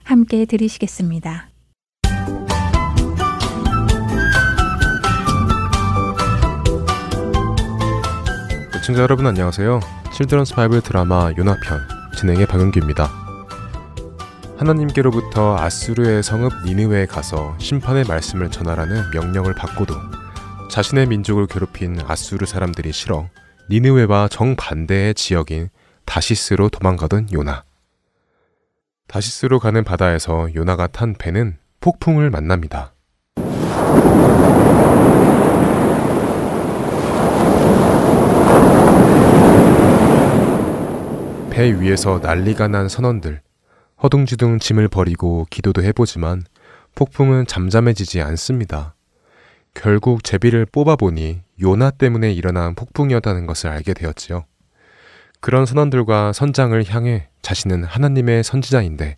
함께 0.03 0.43
들으시겠습니다. 0.43 1.47
애청자 8.75 9.01
여러분 9.03 9.25
안녕하세요. 9.25 9.79
Children's 10.11 10.53
Bible 10.53 10.81
Drama 10.81 11.31
요나편 11.37 11.79
진행의 12.17 12.45
박은규입니다. 12.47 13.09
하나님께로부터 14.57 15.55
아수르의 15.57 16.21
성읍 16.21 16.65
니느웨에 16.65 17.05
가서 17.05 17.55
심판의 17.57 18.03
말씀을 18.03 18.51
전하라는 18.51 19.11
명령을 19.11 19.55
받고도 19.55 19.95
자신의 20.69 21.07
민족을 21.07 21.47
괴롭힌 21.47 22.01
아수르 22.05 22.45
사람들이 22.45 22.91
싫어 22.91 23.29
니느웨와 23.69 24.27
정반대의 24.27 25.15
지역인 25.15 25.69
다시스로 26.03 26.67
도망가던 26.67 27.29
요나. 27.31 27.63
다시스로 29.09 29.57
가는 29.59 29.83
바다에서 29.83 30.53
요나가 30.53 30.85
탄 30.85 31.15
배는 31.15 31.57
폭풍을 31.81 32.29
만납니다. 32.29 32.93
배 41.49 41.73
위에서 41.81 42.19
난리가 42.19 42.67
난 42.67 42.87
선원들, 42.87 43.41
허둥지둥 44.03 44.59
짐을 44.59 44.87
버리고 44.87 45.47
기도도 45.49 45.81
해보지만 45.83 46.43
폭풍은 46.93 47.47
잠잠해지지 47.47 48.21
않습니다. 48.21 48.93
결국 49.73 50.23
제비를 50.23 50.67
뽑아보니 50.67 51.41
요나 51.61 51.89
때문에 51.89 52.31
일어난 52.31 52.75
폭풍이었다는 52.75 53.47
것을 53.47 53.71
알게 53.71 53.95
되었지요. 53.95 54.45
그런 55.41 55.65
선원들과 55.65 56.33
선장을 56.33 56.83
향해 56.89 57.29
자신은 57.41 57.85
하나님의 57.85 58.43
선지자인데 58.43 59.17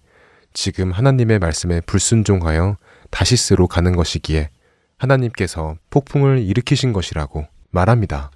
지금 0.53 0.91
하나님의 0.91 1.39
말씀에 1.39 1.81
불순종하여 1.81 2.77
다시스로 3.09 3.67
가는 3.67 3.95
것이기에 3.95 4.49
하나님께서 4.97 5.75
폭풍을 5.89 6.39
일으키신 6.39 6.93
것이라고 6.93 7.47
말합니다. 7.71 8.29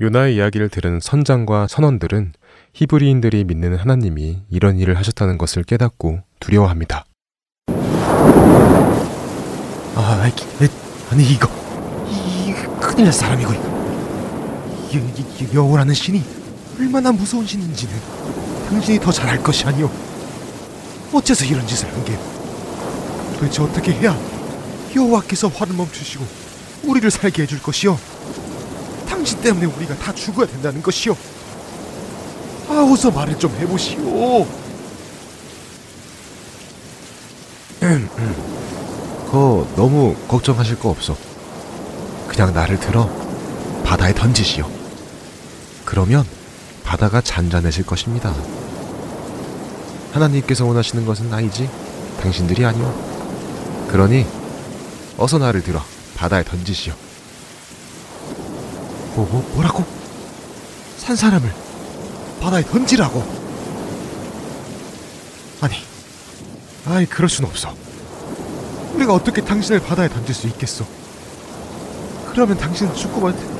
요나의 0.00 0.36
이야기를 0.36 0.68
들은 0.68 1.00
선장과 1.00 1.68
선원들은 1.68 2.34
히브리인들이 2.74 3.44
믿는 3.44 3.76
하나님이 3.76 4.42
이런 4.50 4.76
일을 4.76 4.98
하셨다는 4.98 5.38
것을 5.38 5.62
깨닫고 5.62 6.20
두려워합니다. 6.40 7.06
아, 9.96 10.30
아니 11.10 11.22
이거 11.22 11.48
이 12.10 12.52
큰일 12.80 13.04
날 13.04 13.12
사람이고 13.12 13.52
여호라는 15.54 15.94
신이 15.94 16.33
얼마나 16.78 17.12
무서운 17.12 17.46
신인지는 17.46 17.94
당신이 18.68 18.98
더 19.00 19.12
잘 19.12 19.28
알 19.28 19.42
것이 19.42 19.64
아니오. 19.64 19.90
어째서 21.12 21.44
이런 21.44 21.66
짓을 21.66 21.92
한 21.92 22.04
게? 22.04 22.18
도대체 23.34 23.62
어떻게 23.62 23.92
해야 23.92 24.18
여호와께서 24.94 25.48
화를 25.48 25.74
멈추시고 25.74 26.24
우리를 26.84 27.10
살게 27.10 27.42
해줄 27.42 27.62
것이오? 27.62 27.96
당신 29.08 29.40
때문에 29.40 29.66
우리가 29.66 29.94
다 29.96 30.12
죽어야 30.12 30.46
된다는 30.46 30.82
것이오. 30.82 31.16
아, 32.68 32.88
어서 32.90 33.10
말을 33.10 33.38
좀 33.38 33.54
해보시오. 33.58 34.46
거 39.30 39.66
너무 39.76 40.14
걱정하실 40.28 40.78
거 40.78 40.90
없어. 40.90 41.16
그냥 42.28 42.52
나를 42.52 42.78
들어 42.80 43.08
바다에 43.84 44.14
던지시오. 44.14 44.68
그러면 45.84 46.24
바다가 46.94 47.20
잔잔해질 47.20 47.84
것입니다. 47.84 48.32
하나님께서 50.12 50.64
원하시는 50.64 51.04
것은 51.04 51.28
나이지 51.28 51.68
당신들이 52.20 52.64
아니오. 52.64 52.88
그러니 53.88 54.24
어서 55.18 55.38
나를 55.38 55.60
들어 55.64 55.82
바다에 56.14 56.44
던지시오. 56.44 56.94
뭐, 59.16 59.26
뭐 59.28 59.50
뭐라고? 59.54 59.84
산 60.96 61.16
사람을 61.16 61.52
바다에 62.40 62.62
던지라고? 62.62 63.24
아니, 65.62 65.74
아이 66.86 67.06
그럴 67.06 67.28
순 67.28 67.44
없어. 67.44 67.74
우리가 68.94 69.12
어떻게 69.12 69.42
당신을 69.42 69.80
바다에 69.80 70.08
던질 70.08 70.32
수 70.32 70.46
있겠어? 70.46 70.86
그러면 72.30 72.56
당신은 72.56 72.94
죽고 72.94 73.20
말 73.20 73.32
텐데. 73.32 73.54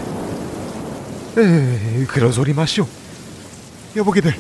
에이, 1.37 2.07
그런 2.07 2.31
소리 2.31 2.55
마시오. 2.55 2.87
여보게들, 3.97 4.33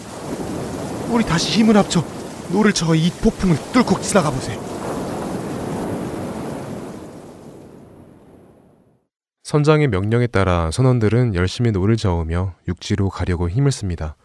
우리 1.10 1.24
다시 1.24 1.60
힘을 1.60 1.76
합쳐 1.76 2.04
노를 2.50 2.72
저어 2.72 3.04
이 3.04 3.10
폭풍을 3.22 3.56
뚫고 3.72 4.00
지나가 4.00 4.30
보세. 4.30 4.58
선장의 9.44 9.88
명령에 9.88 10.26
따라 10.26 10.72
선원들은 10.72 11.36
열심히 11.36 11.70
노를 11.70 11.96
저으며 11.96 12.54
육지로 12.66 13.10
가려고 13.10 13.48
힘을 13.48 13.70
씁니다. 13.70 14.16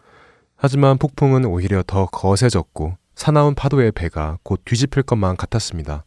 하지만 0.56 0.98
폭풍은 0.98 1.44
오히려 1.44 1.84
더 1.86 2.06
거세졌고 2.06 2.96
사나운 3.14 3.54
파도의 3.54 3.92
배가 3.92 4.38
곧 4.42 4.62
뒤집힐 4.64 5.04
것만 5.04 5.36
같았습니다. 5.36 6.04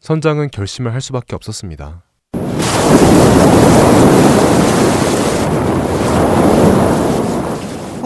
선장은 0.00 0.50
결심을 0.50 0.94
할 0.94 1.02
수밖에 1.02 1.36
없었습니다. 1.36 2.02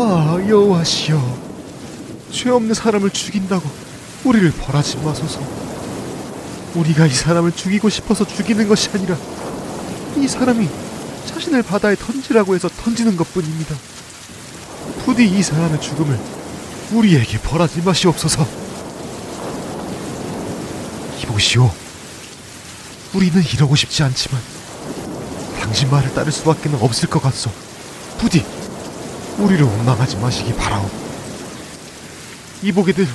아 0.05 0.37
여호와시여. 0.49 1.39
죄 2.33 2.51
없는 2.51 2.75
사람을 2.75 3.11
죽인다고 3.11 3.63
우리를 4.25 4.51
벌하지 4.51 4.97
마소서. 4.97 5.41
우리가 6.75 7.07
이 7.07 7.11
사람을 7.11 7.53
죽이고 7.53 7.89
싶어서 7.89 8.27
죽이는 8.27 8.67
것이 8.67 8.91
아니라 8.95 9.17
이 10.17 10.27
사람이 10.27 10.69
자신을 11.27 11.63
바다에 11.63 11.95
던지라고 11.95 12.57
해서 12.57 12.69
던지는 12.69 13.17
것뿐입니다. 13.17 13.77
부디 15.05 15.25
이 15.25 15.41
사람의 15.41 15.81
죽음을 15.81 16.19
우리에게 16.91 17.39
벌하지 17.39 17.83
마시옵소서. 17.83 18.45
이보시오. 21.23 21.71
우리는 23.15 23.41
이러고 23.55 23.77
싶지 23.77 24.03
않지만 24.03 24.41
당신 25.61 25.89
말을 25.91 26.13
따를 26.13 26.33
수밖에 26.33 26.69
는 26.69 26.81
없을 26.81 27.09
것 27.09 27.23
같소. 27.23 27.51
부디 28.19 28.45
우리를 29.39 29.65
원망하지 29.65 30.17
마시기 30.19 30.55
바라오. 30.55 30.89
이보게들, 32.63 33.07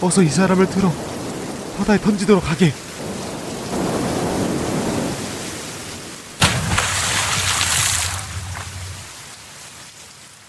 어서 0.00 0.22
이 0.22 0.28
사람을 0.28 0.68
들어 0.68 0.92
바다에 1.78 1.98
던지도록 1.98 2.48
하게. 2.48 2.72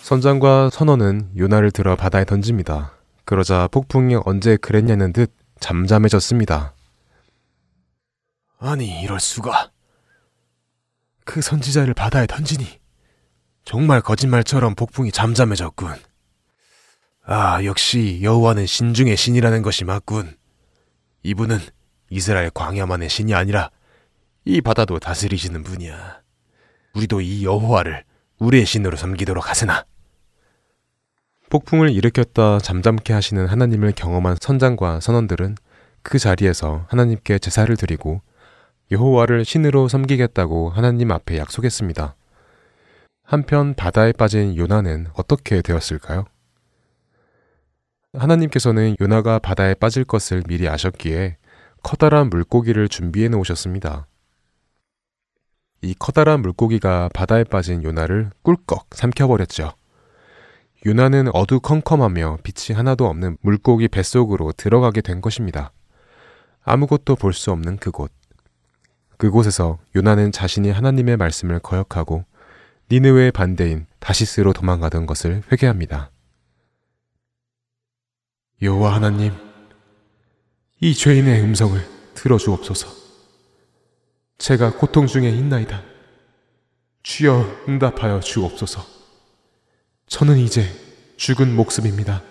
선장과 0.04 0.72
선원은 0.72 1.32
요나를 1.38 1.72
들어 1.72 1.96
바다에 1.96 2.26
던집니다. 2.26 2.92
그러자 3.24 3.70
폭풍이 3.70 4.18
언제 4.26 4.58
그랬냐는 4.58 5.14
듯 5.14 5.34
잠잠해졌습니다. 5.62 6.74
아니, 8.60 9.02
이럴 9.02 9.22
수가. 9.22 9.72
그 11.24 11.42
선지자를 11.42 11.94
바다에 11.94 12.28
던지니 12.28 12.81
정말 13.64 14.02
거짓말처럼 14.02 14.76
폭풍이 14.76 15.12
잠잠해졌군. 15.12 15.94
아, 17.26 17.64
역시 17.64 18.20
여호와는 18.22 18.66
신 18.66 18.94
중의 18.94 19.16
신이라는 19.16 19.62
것이 19.62 19.86
맞군. 19.86 20.36
이분은 21.24 21.60
이스라엘 22.10 22.50
광야만의 22.50 23.10
신이 23.10 23.34
아니라 23.34 23.70
이 24.44 24.60
바다도 24.60 25.00
다스리시는 25.00 25.64
분이야. 25.64 26.22
우리도 26.96 27.22
이 27.22 27.46
여호와를 27.46 28.04
우리의 28.40 28.66
신으로 28.66 28.98
섬기도록 28.98 29.50
하세나. 29.50 29.86
폭풍을 31.50 31.92
일으켰다 31.92 32.60
잠잠케 32.60 33.14
하시는 33.14 33.46
하나님을 33.46 33.92
경험한 33.92 34.38
선장과 34.40 35.02
선원들은 35.02 35.56
그 36.02 36.18
자리에서 36.18 36.86
하나님께 36.90 37.40
제사를 37.40 37.76
드리고 37.76 38.22
여호와를 38.90 39.46
신으로 39.46 39.88
섬기겠다고 39.88 40.70
하나님 40.70 41.12
앞에 41.12 41.38
약속했습니다. 41.38 42.16
한편 43.24 43.74
바다에 43.76 44.12
빠진 44.12 44.56
요나는 44.58 45.08
어떻게 45.14 45.62
되었을까요? 45.62 46.26
하나님께서는 48.14 48.98
요나가 49.00 49.40
바다에 49.40 49.74
빠질 49.74 50.04
것을 50.04 50.44
미리 50.48 50.68
아셨기에 50.68 51.38
커다란 51.82 52.30
물고기를 52.30 52.90
준비해 52.90 53.30
놓으셨습니다. 53.30 54.08
이 55.82 55.96
커다란 55.98 56.42
물고기가 56.42 57.10
바다에 57.14 57.44
빠진 57.44 57.84
요나를 57.84 58.32
꿀꺽 58.44 58.88
삼켜버렸죠. 58.92 59.74
요나는 60.86 61.30
어두컴컴하며 61.34 62.40
빛이 62.44 62.76
하나도 62.76 63.08
없는 63.08 63.38
물고기 63.42 63.88
뱃속으로 63.88 64.52
들어가게 64.52 65.02
된 65.02 65.22
것입니다. 65.22 65.72
아무것도 66.64 67.16
볼 67.16 67.34
수 67.34 67.52
없는 67.52 67.78
그곳. 67.78 68.12
그곳에서 69.18 69.80
요나는 69.96 70.32
자신이 70.32 70.70
하나님의 70.70 71.18
말씀을 71.18 71.60
거역하고 71.60 72.26
니느웨의 72.92 73.32
반대인 73.32 73.88
다시스로 74.00 74.52
도망가던 74.52 75.06
것을 75.06 75.44
회개합니다. 75.50 76.12
여호와 78.62 78.96
하나님, 78.96 79.34
이 80.82 80.94
죄인의 80.94 81.42
음성을 81.42 81.82
들어주옵소서. 82.16 82.90
제가 84.40 84.74
고통 84.74 85.08
중에 85.08 85.30
있나이다. 85.30 85.82
주여 87.02 87.64
응답하여 87.70 88.20
주옵소서. 88.20 88.86
저는 90.08 90.38
이제 90.38 90.68
죽은 91.16 91.56
목숨입니다. 91.56 92.22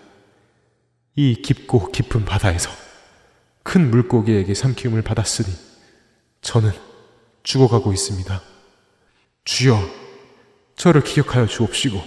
이 1.17 1.41
깊고 1.41 1.91
깊은 1.91 2.27
바다에서 2.27 2.71
큰 3.63 3.91
물고기에게 3.91 4.53
삼키움을 4.53 5.01
받았으니 5.01 5.49
저는 6.43 6.71
죽어가고 7.45 7.95
있습니다. 7.95 8.43
주여, 9.45 10.00
저를 10.81 11.05
기억하여 11.05 11.47
주옵시고 11.47 12.03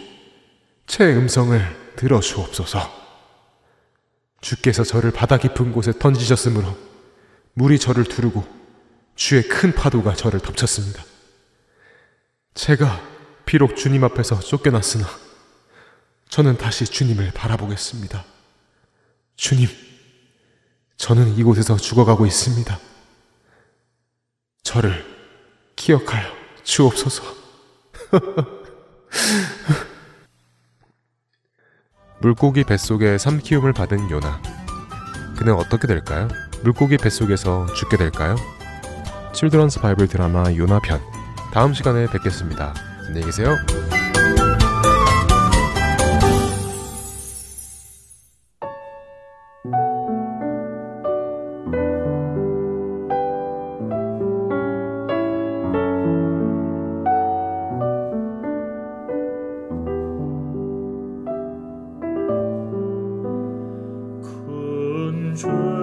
제 0.88 1.14
음성을 1.14 1.94
들어 1.96 2.20
주옵소서. 2.20 2.80
주께서 4.42 4.84
저를 4.84 5.12
바다 5.12 5.38
깊은 5.38 5.72
곳에 5.72 5.94
던지셨으므로 6.00 6.76
물이 7.54 7.78
저를 7.78 8.04
두르고 8.04 8.44
주의 9.16 9.44
큰 9.44 9.76
파도가 9.76 10.16
저를 10.16 10.40
덮쳤습니다. 10.40 11.04
제가 12.56 13.00
비록 13.46 13.76
주님 13.76 14.04
앞에서 14.06 14.40
쫓겨났으나 14.40 15.06
저는 16.30 16.58
다시 16.58 16.86
주님을 16.86 17.30
바라보겠습니다. 17.36 18.26
주님, 19.36 19.68
저는 20.98 21.38
이곳에서 21.38 21.78
죽어가고 21.78 22.26
있습니다. 22.26 22.80
저를 24.64 25.06
기억하여 25.76 26.28
주옵소서. 26.64 27.24
물고기 32.22 32.64
뱃속에 32.64 33.18
삼키움을 33.18 33.74
받은 33.74 34.10
요나. 34.10 34.42
그는 35.38 35.56
어떻게 35.56 35.88
될까요? 35.88 36.30
물고기 36.64 36.98
뱃속에서 36.98 37.66
죽게 37.74 37.98
될까요? 37.98 38.36
칠드런스 39.34 39.82
바이블 39.82 40.08
드라마 40.08 40.46
요나 40.56 40.80
편. 40.80 41.02
다음 41.54 41.74
시간에 41.74 42.08
뵙겠습니다. 42.08 42.74
안녕히 43.08 43.26
계세요. 43.26 43.56
春。 65.36 65.83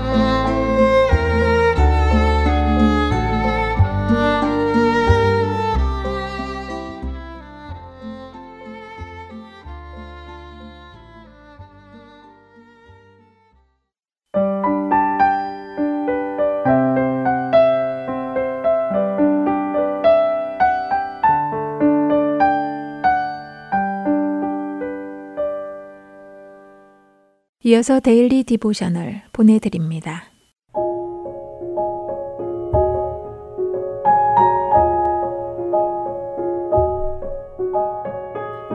이어서 27.81 27.99
Daily 27.99 28.43
Devotional 28.43 29.23
보내드립니다. 29.33 30.25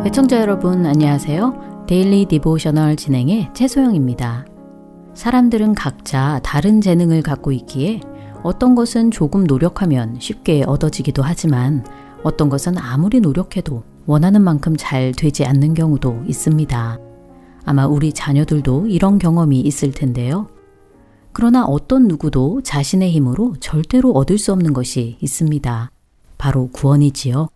애청자 0.04 0.40
여러분 0.40 0.84
안녕하세요. 0.84 1.84
Daily 1.86 2.24
Devotional 2.24 2.96
진행의 2.96 3.50
최소영입니다. 3.54 4.44
사람들은 5.14 5.76
각자 5.76 6.40
다른 6.42 6.80
재능을 6.80 7.22
갖고 7.22 7.52
있기에 7.52 8.00
어떤 8.42 8.74
것은 8.74 9.12
조금 9.12 9.44
노력하면 9.44 10.18
쉽게 10.18 10.64
얻어지기도 10.64 11.22
하지만 11.22 11.86
어떤 12.24 12.48
것은 12.48 12.76
아무리 12.76 13.20
노력해도 13.20 13.84
원하는 14.06 14.42
만큼 14.42 14.74
잘 14.76 15.12
되지 15.12 15.44
않는 15.44 15.74
경우도 15.74 16.24
있습니다. 16.26 17.05
아마 17.66 17.86
우리 17.86 18.12
자녀들도 18.12 18.86
이런 18.86 19.18
경험이 19.18 19.60
있을 19.60 19.90
텐데요. 19.90 20.46
그러나 21.32 21.64
어떤 21.64 22.06
누구도 22.06 22.62
자신의 22.62 23.10
힘으로 23.10 23.56
절대로 23.58 24.12
얻을 24.12 24.38
수 24.38 24.52
없는 24.52 24.72
것이 24.72 25.18
있습니다. 25.20 25.90
바로 26.38 26.70
구원이지요. 26.72 27.48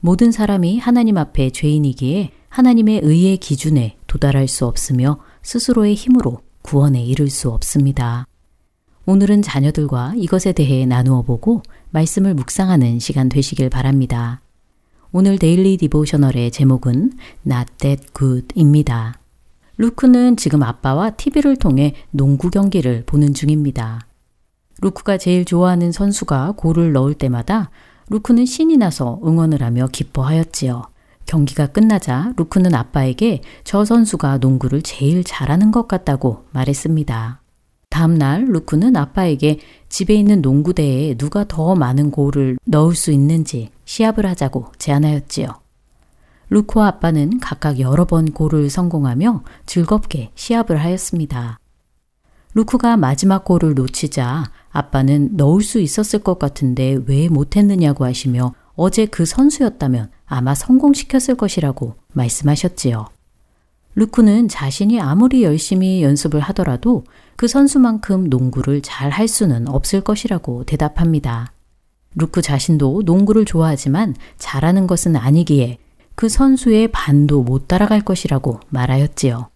모든 0.00 0.30
사람이 0.30 0.78
하나님 0.78 1.18
앞에 1.18 1.50
죄인이기에 1.50 2.30
하나님의 2.48 3.00
의의 3.02 3.36
기준에 3.38 3.96
도달할 4.06 4.46
수 4.46 4.64
없으며 4.64 5.18
스스로의 5.42 5.94
힘으로 5.94 6.38
구원에 6.62 7.02
이를 7.02 7.28
수 7.28 7.50
없습니다. 7.50 8.26
오늘은 9.06 9.42
자녀들과 9.42 10.14
이것에 10.16 10.52
대해 10.52 10.86
나누어 10.86 11.22
보고 11.22 11.62
말씀을 11.90 12.34
묵상하는 12.34 13.00
시간 13.00 13.28
되시길 13.28 13.70
바랍니다. 13.70 14.40
오늘 15.10 15.36
Daily 15.36 15.78
Devotional의 15.78 16.52
제목은 16.52 17.12
Not 17.44 17.72
That 17.78 18.06
Good입니다. 18.14 19.18
루크는 19.78 20.36
지금 20.36 20.64
아빠와 20.64 21.10
TV를 21.10 21.56
통해 21.56 21.94
농구 22.10 22.50
경기를 22.50 23.04
보는 23.06 23.32
중입니다. 23.32 24.06
루크가 24.80 25.18
제일 25.18 25.44
좋아하는 25.44 25.92
선수가 25.92 26.54
골을 26.56 26.92
넣을 26.92 27.14
때마다 27.14 27.70
루크는 28.10 28.44
신이 28.44 28.76
나서 28.76 29.20
응원을 29.24 29.62
하며 29.62 29.86
기뻐하였지요. 29.86 30.82
경기가 31.26 31.68
끝나자 31.68 32.32
루크는 32.36 32.74
아빠에게 32.74 33.42
저 33.62 33.84
선수가 33.84 34.38
농구를 34.38 34.82
제일 34.82 35.22
잘하는 35.22 35.70
것 35.70 35.86
같다고 35.86 36.44
말했습니다. 36.50 37.40
다음날 37.88 38.46
루크는 38.46 38.96
아빠에게 38.96 39.60
집에 39.88 40.14
있는 40.14 40.42
농구대에 40.42 41.14
누가 41.14 41.44
더 41.46 41.76
많은 41.76 42.10
골을 42.10 42.58
넣을 42.64 42.96
수 42.96 43.12
있는지 43.12 43.70
시합을 43.84 44.26
하자고 44.26 44.72
제안하였지요. 44.78 45.67
루크와 46.50 46.86
아빠는 46.86 47.40
각각 47.40 47.78
여러 47.78 48.04
번 48.04 48.32
골을 48.32 48.70
성공하며 48.70 49.42
즐겁게 49.66 50.30
시합을 50.34 50.78
하였습니다. 50.78 51.58
루크가 52.54 52.96
마지막 52.96 53.44
골을 53.44 53.74
놓치자 53.74 54.44
아빠는 54.70 55.36
넣을 55.36 55.62
수 55.62 55.80
있었을 55.80 56.20
것 56.20 56.38
같은데 56.38 56.98
왜 57.06 57.28
못했느냐고 57.28 58.04
하시며 58.04 58.54
어제 58.74 59.06
그 59.06 59.26
선수였다면 59.26 60.10
아마 60.26 60.54
성공시켰을 60.54 61.36
것이라고 61.36 61.96
말씀하셨지요. 62.12 63.06
루크는 63.94 64.48
자신이 64.48 65.00
아무리 65.00 65.42
열심히 65.42 66.02
연습을 66.02 66.40
하더라도 66.40 67.04
그 67.36 67.48
선수만큼 67.48 68.28
농구를 68.28 68.80
잘 68.82 69.10
할 69.10 69.26
수는 69.28 69.68
없을 69.68 70.00
것이라고 70.00 70.64
대답합니다. 70.64 71.52
루크 72.14 72.40
자신도 72.40 73.02
농구를 73.04 73.44
좋아하지만 73.44 74.14
잘하는 74.38 74.86
것은 74.86 75.16
아니기에 75.16 75.78
그 76.18 76.28
선수의 76.28 76.88
반도 76.88 77.44
못 77.44 77.68
따라갈 77.68 78.00
것이라고 78.00 78.58
말하였지요. 78.70 79.50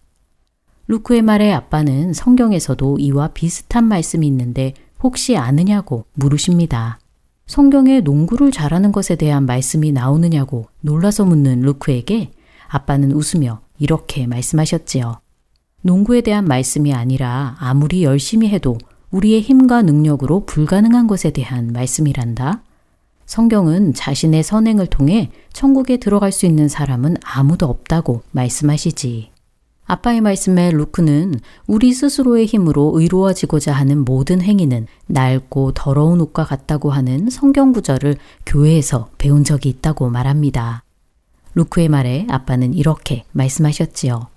루크의 0.87 1.21
말에 1.21 1.51
아빠는 1.51 2.13
성경에서도 2.13 2.99
이와 2.99 3.31
비슷한 3.33 3.83
말씀이 3.83 4.25
있는데 4.27 4.73
혹시 5.01 5.35
아느냐고 5.35 6.05
물으십니다. 6.13 6.99
성경에 7.47 7.99
농구를 7.99 8.51
잘하는 8.51 8.93
것에 8.93 9.17
대한 9.17 9.45
말씀이 9.45 9.91
나오느냐고 9.91 10.67
놀라서 10.79 11.25
묻는 11.25 11.59
루크에게 11.63 12.31
아빠는 12.69 13.11
웃으며 13.11 13.59
이렇게 13.77 14.25
말씀하셨지요. 14.25 15.19
농구에 15.81 16.21
대한 16.21 16.45
말씀이 16.45 16.93
아니라 16.93 17.57
아무리 17.59 18.05
열심히 18.05 18.47
해도 18.47 18.77
우리의 19.11 19.41
힘과 19.41 19.81
능력으로 19.81 20.45
불가능한 20.45 21.07
것에 21.07 21.31
대한 21.31 21.73
말씀이란다. 21.73 22.63
성경은 23.33 23.95
자신의 23.95 24.43
선행을 24.43 24.85
통해 24.85 25.31
천국에 25.53 25.97
들어갈 25.97 26.31
수 26.31 26.45
있는 26.45 26.67
사람은 26.67 27.17
아무도 27.23 27.65
없다고 27.65 28.21
말씀하시지. 28.29 29.31
아빠의 29.85 30.21
말씀에 30.21 30.69
루크는 30.69 31.39
우리 31.65 31.93
스스로의 31.93 32.45
힘으로 32.45 32.91
의로워지고자 32.93 33.73
하는 33.73 34.05
모든 34.05 34.39
행위는 34.39 34.85
낡고 35.07 35.71
더러운 35.71 36.21
옷과 36.21 36.43
같다고 36.43 36.91
하는 36.91 37.31
성경 37.31 37.71
구절을 37.71 38.17
교회에서 38.45 39.09
배운 39.17 39.43
적이 39.43 39.69
있다고 39.69 40.11
말합니다. 40.11 40.83
루크의 41.55 41.89
말에 41.89 42.27
아빠는 42.29 42.75
이렇게 42.75 43.23
말씀하셨지요. 43.31 44.27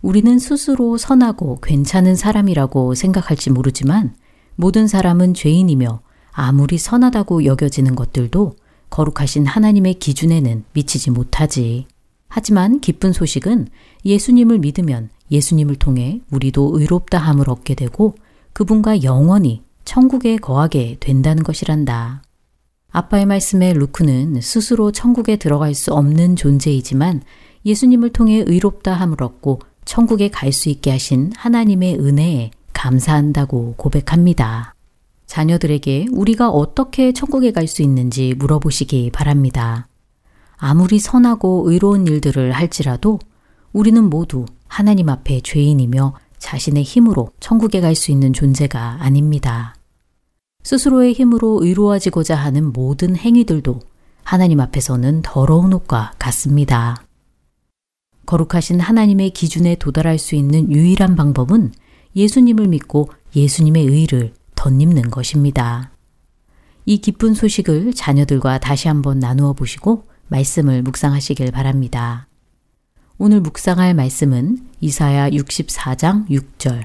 우리는 0.00 0.40
스스로 0.40 0.96
선하고 0.96 1.60
괜찮은 1.62 2.16
사람이라고 2.16 2.96
생각할지 2.96 3.50
모르지만 3.50 4.16
모든 4.56 4.88
사람은 4.88 5.34
죄인이며 5.34 6.00
아무리 6.32 6.78
선하다고 6.78 7.44
여겨지는 7.44 7.94
것들도 7.94 8.56
거룩하신 8.90 9.46
하나님의 9.46 9.94
기준에는 9.94 10.64
미치지 10.72 11.10
못하지. 11.10 11.86
하지만 12.28 12.80
기쁜 12.80 13.12
소식은 13.12 13.68
예수님을 14.04 14.58
믿으면 14.58 15.10
예수님을 15.30 15.76
통해 15.76 16.20
우리도 16.30 16.78
의롭다 16.78 17.18
함을 17.18 17.48
얻게 17.48 17.74
되고 17.74 18.14
그분과 18.52 19.02
영원히 19.02 19.62
천국에 19.84 20.36
거하게 20.36 20.96
된다는 21.00 21.42
것이란다. 21.42 22.22
아빠의 22.90 23.26
말씀에 23.26 23.72
루크는 23.72 24.40
스스로 24.42 24.92
천국에 24.92 25.36
들어갈 25.36 25.74
수 25.74 25.92
없는 25.94 26.36
존재이지만 26.36 27.22
예수님을 27.64 28.10
통해 28.10 28.44
의롭다 28.46 28.92
함을 28.92 29.22
얻고 29.22 29.60
천국에 29.84 30.28
갈 30.28 30.52
수 30.52 30.68
있게 30.68 30.90
하신 30.90 31.32
하나님의 31.36 31.98
은혜에 31.98 32.50
감사한다고 32.72 33.74
고백합니다. 33.76 34.74
자녀들에게 35.32 36.08
우리가 36.12 36.50
어떻게 36.50 37.12
천국에 37.12 37.52
갈 37.52 37.66
수 37.66 37.80
있는지 37.80 38.34
물어보시기 38.34 39.12
바랍니다. 39.12 39.88
아무리 40.58 40.98
선하고 40.98 41.70
의로운 41.70 42.06
일들을 42.06 42.52
할지라도 42.52 43.18
우리는 43.72 44.04
모두 44.10 44.44
하나님 44.68 45.08
앞에 45.08 45.40
죄인이며 45.40 46.14
자신의 46.36 46.82
힘으로 46.82 47.30
천국에 47.40 47.80
갈 47.80 47.94
수 47.94 48.10
있는 48.10 48.34
존재가 48.34 48.98
아닙니다. 49.00 49.74
스스로의 50.64 51.14
힘으로 51.14 51.60
의로워지고자 51.62 52.36
하는 52.36 52.70
모든 52.70 53.16
행위들도 53.16 53.80
하나님 54.24 54.60
앞에서는 54.60 55.22
더러운 55.22 55.72
옷과 55.72 56.12
같습니다. 56.18 57.06
거룩하신 58.26 58.80
하나님의 58.80 59.30
기준에 59.30 59.76
도달할 59.76 60.18
수 60.18 60.34
있는 60.34 60.70
유일한 60.70 61.16
방법은 61.16 61.72
예수님을 62.14 62.68
믿고 62.68 63.08
예수님의 63.34 63.86
의를 63.86 64.34
덧입는 64.62 65.10
것입니다. 65.10 65.90
이 66.86 66.98
기쁜 66.98 67.34
소식을 67.34 67.94
자녀들과 67.94 68.58
다시 68.58 68.86
한번 68.86 69.18
나누어 69.18 69.52
보시고 69.52 70.04
말씀을 70.28 70.82
묵상하시길 70.82 71.50
바랍니다. 71.50 72.28
오늘 73.18 73.40
묵상할 73.40 73.94
말씀은 73.94 74.58
이사야 74.80 75.30
64장 75.30 76.28
6절. 76.28 76.84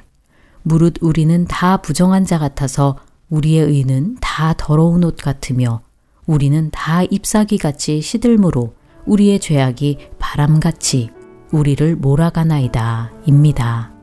무릇 0.64 0.96
우리는 1.02 1.46
다 1.46 1.78
부정한 1.78 2.26
자 2.26 2.40
같아서 2.40 2.98
우리의 3.30 3.66
의는 3.66 4.18
다 4.22 4.54
더러운 4.58 5.04
옷 5.04 5.18
같으며 5.18 5.82
우리는 6.26 6.70
다 6.72 7.04
잎사귀 7.04 7.58
같이 7.58 8.02
시들므로 8.02 8.74
우리의 9.06 9.40
죄악이 9.40 10.10
바람같이 10.20 11.12
우리를 11.52 11.96
몰아가나이다. 11.96 13.12
입니다. 13.26 13.97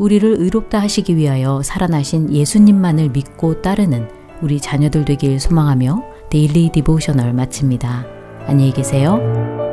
우리를 0.00 0.36
의롭다 0.38 0.80
하시기 0.80 1.14
위하여 1.14 1.62
살아나신 1.62 2.32
예수님만을 2.32 3.10
믿고 3.10 3.60
따르는 3.60 4.08
우리 4.40 4.58
자녀들 4.58 5.04
되길 5.04 5.38
소망하며 5.38 6.02
Daily 6.30 6.70
Devotional 6.72 7.34
마칩니다. 7.34 8.06
안녕히 8.46 8.72
계세요. 8.72 9.69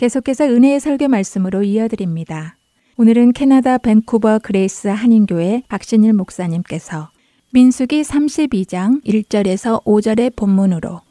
계속해서 0.00 0.46
은혜의 0.46 0.80
설교 0.80 1.08
말씀으로 1.08 1.62
이어드립니다. 1.62 2.56
오늘은 2.96 3.34
캐나다 3.34 3.76
밴쿠버 3.76 4.38
Grace 4.38 4.88
한인교회 4.88 5.64
박신일 5.68 6.14
목사님께서 6.14 7.10
민수기 7.52 8.00
32장 8.00 9.04
1절에서 9.04 9.84
5절의 9.84 10.36
본문으로 10.36 11.02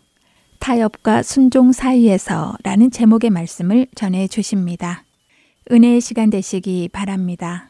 타협과 0.58 1.22
순종 1.22 1.72
사이에서 1.72 2.56
라는 2.64 2.90
제목의 2.90 3.30
말씀을 3.30 3.86
전해 3.94 4.28
주십니다. 4.28 5.04
은혜의 5.70 6.02
시간 6.02 6.32
되시기 6.32 6.90
바랍니다. 6.92 7.70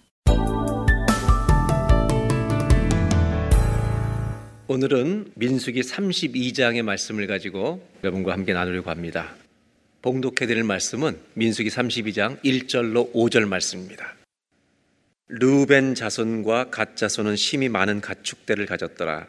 오늘은 4.69 5.33
민수기 5.35 5.81
32장의 5.81 6.81
말씀을 6.81 7.27
가지고 7.27 7.81
여러분과 8.05 8.31
함께 8.31 8.53
나누려고 8.53 8.89
합니다. 8.89 9.35
봉독해 10.01 10.47
드릴 10.47 10.63
말씀은 10.63 11.17
민수기 11.33 11.69
32장 11.69 12.41
1절로 12.41 13.11
5절 13.13 13.45
말씀입니다. 13.45 14.15
르우벤 15.27 15.93
자손과 15.93 16.69
갓 16.69 16.95
자손은 16.95 17.35
심히 17.35 17.67
많은 17.67 17.99
가축 17.99 18.27
떼를 18.27 18.65
가졌더라. 18.65 19.27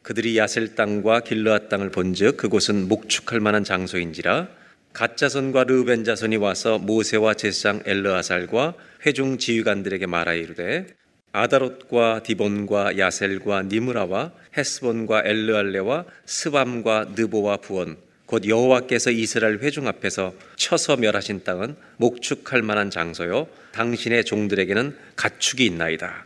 그들이 0.00 0.38
야셀 0.38 0.74
땅과 0.74 1.20
길르앗 1.20 1.68
땅을 1.68 1.90
본즉 1.90 2.38
그곳은 2.38 2.88
목축할 2.88 3.40
만한 3.40 3.62
장소인지라 3.62 4.48
갓 4.94 5.18
자손과 5.18 5.64
르우벤 5.64 6.04
자손이 6.04 6.36
와서 6.36 6.78
모세와 6.78 7.34
제사장 7.34 7.82
엘르아살과 7.84 8.72
회중 9.04 9.36
지휘관들에게 9.36 10.06
말하여 10.06 10.32
이르되 10.32 10.86
아다롯과 11.32 12.22
디본과 12.22 12.96
야셀과 12.96 13.64
니므라와 13.64 14.32
헤스본과 14.56 15.24
엘르알레와 15.26 16.06
스밤과 16.24 17.08
느보와 17.14 17.58
브온 17.58 18.05
곧 18.26 18.46
여호와께서 18.46 19.10
이스라엘 19.12 19.58
회중 19.60 19.86
앞에서 19.86 20.34
쳐서 20.56 20.96
멸하신 20.96 21.44
땅은 21.44 21.76
목축할 21.96 22.62
만한 22.62 22.90
장소요 22.90 23.48
당신의 23.72 24.24
종들에게는 24.24 24.96
가축이 25.14 25.64
있나이다. 25.64 26.24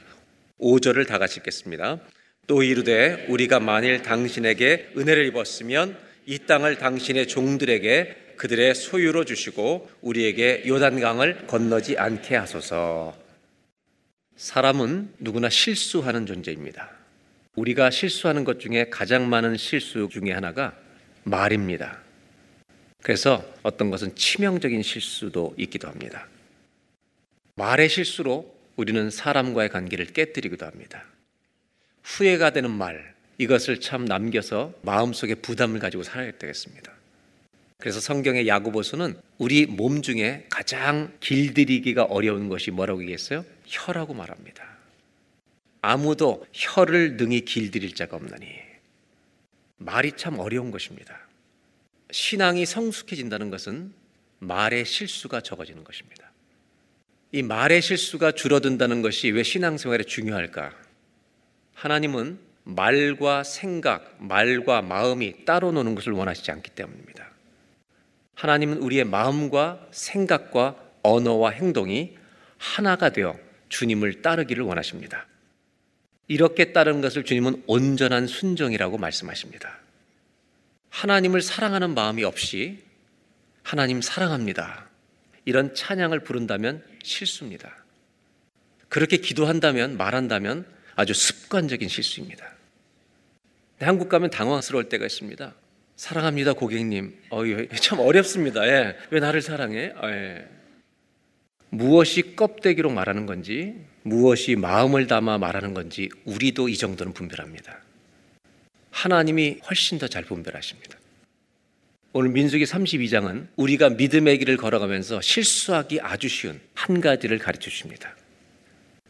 5절을 0.60 1.06
다 1.06 1.18
같이 1.18 1.38
읽겠습니다. 1.38 1.98
또 2.46 2.62
이르되 2.62 3.26
우리가 3.28 3.60
만일 3.60 4.02
당신에게 4.02 4.92
은혜를 4.96 5.26
입었으면 5.26 5.96
이 6.26 6.38
땅을 6.38 6.78
당신의 6.78 7.28
종들에게 7.28 8.16
그들의 8.36 8.74
소유로 8.74 9.24
주시고 9.24 9.90
우리에게 10.00 10.64
요단강을 10.66 11.46
건너지 11.46 11.98
않게 11.98 12.36
하소서. 12.36 13.14
사람은 14.36 15.10
누구나 15.18 15.50
실수하는 15.50 16.24
존재입니다. 16.24 16.90
우리가 17.56 17.90
실수하는 17.90 18.44
것 18.44 18.58
중에 18.58 18.86
가장 18.88 19.28
많은 19.28 19.58
실수 19.58 20.08
중에 20.10 20.32
하나가 20.32 20.74
말입니다. 21.24 21.98
그래서 23.02 23.44
어떤 23.62 23.90
것은 23.90 24.14
치명적인 24.14 24.82
실수도 24.82 25.54
있기도 25.56 25.88
합니다. 25.88 26.26
말의 27.56 27.88
실수로 27.88 28.54
우리는 28.76 29.10
사람과의 29.10 29.68
관계를 29.70 30.06
깨뜨리기도 30.06 30.66
합니다. 30.66 31.04
후회가 32.02 32.50
되는 32.50 32.70
말, 32.70 33.14
이것을 33.38 33.80
참 33.80 34.04
남겨서 34.04 34.72
마음속에 34.82 35.34
부담을 35.34 35.78
가지고 35.80 36.02
살아야 36.02 36.30
되겠습니다. 36.32 36.92
그래서 37.78 38.00
성경의 38.00 38.46
야고보서는 38.46 39.16
우리 39.38 39.64
몸 39.64 40.02
중에 40.02 40.46
가장 40.50 41.12
길들이기가 41.20 42.04
어려운 42.04 42.48
것이 42.48 42.70
뭐라고 42.70 43.00
얘기했어요? 43.02 43.44
혀라고 43.66 44.12
말합니다. 44.12 44.64
아무도 45.80 46.46
혀를 46.52 47.16
능히 47.16 47.42
길들일 47.46 47.94
자가 47.94 48.16
없나니 48.16 48.69
말이 49.80 50.12
참 50.12 50.38
어려운 50.38 50.70
것입니다. 50.70 51.18
신앙이 52.10 52.66
성숙해진다는 52.66 53.50
것은 53.50 53.92
말의 54.38 54.84
실수가 54.84 55.40
적어지는 55.40 55.84
것입니다. 55.84 56.30
이 57.32 57.42
말의 57.42 57.80
실수가 57.80 58.32
줄어든다는 58.32 59.00
것이 59.02 59.30
왜 59.30 59.42
신앙생활에 59.42 60.04
중요할까? 60.04 60.74
하나님은 61.74 62.38
말과 62.64 63.42
생각, 63.42 64.16
말과 64.18 64.82
마음이 64.82 65.46
따로 65.46 65.72
노는 65.72 65.94
것을 65.94 66.12
원하시지 66.12 66.50
않기 66.50 66.72
때문입니다. 66.72 67.30
하나님은 68.34 68.78
우리의 68.78 69.04
마음과 69.04 69.88
생각과 69.92 70.76
언어와 71.02 71.50
행동이 71.50 72.18
하나가 72.58 73.08
되어 73.10 73.38
주님을 73.70 74.20
따르기를 74.20 74.62
원하십니다. 74.62 75.26
이렇게 76.30 76.72
따르는 76.72 77.00
것을 77.00 77.24
주님은 77.24 77.64
온전한 77.66 78.28
순종이라고 78.28 78.98
말씀하십니다. 78.98 79.80
하나님을 80.90 81.42
사랑하는 81.42 81.92
마음이 81.92 82.22
없이 82.22 82.78
하나님 83.64 84.00
사랑합니다. 84.00 84.88
이런 85.44 85.74
찬양을 85.74 86.20
부른다면 86.20 86.84
실수입니다. 87.02 87.74
그렇게 88.88 89.16
기도한다면 89.16 89.96
말한다면 89.96 90.66
아주 90.94 91.14
습관적인 91.14 91.88
실수입니다. 91.88 92.48
한국 93.80 94.08
가면 94.08 94.30
당황스러울 94.30 94.88
때가 94.88 95.06
있습니다. 95.06 95.52
사랑합니다, 95.96 96.52
고객님. 96.52 97.12
어, 97.30 97.42
참 97.80 97.98
어렵습니다. 97.98 98.68
예. 98.68 98.96
왜 99.10 99.18
나를 99.18 99.42
사랑해? 99.42 99.92
아, 99.96 100.08
예. 100.08 100.48
무엇이 101.70 102.36
껍데기로 102.36 102.88
말하는 102.90 103.26
건지, 103.26 103.74
무엇이 104.10 104.56
마음을 104.56 105.06
담아 105.06 105.38
말하는 105.38 105.72
건지, 105.72 106.10
우리도 106.24 106.68
이 106.68 106.76
정도는 106.76 107.12
분별합니다. 107.12 107.80
하나님이 108.90 109.60
훨씬 109.68 109.98
더 109.98 110.08
잘 110.08 110.24
분별하십니다. 110.24 110.98
오늘 112.12 112.30
민수기 112.30 112.64
32장은 112.64 113.46
우리가 113.54 113.90
믿음의 113.90 114.38
길을 114.38 114.56
걸어가면서 114.56 115.20
실수하기 115.20 116.00
아주 116.00 116.28
쉬운 116.28 116.60
한 116.74 117.00
가지를 117.00 117.38
가르쳐 117.38 117.70
주십니다. 117.70 118.16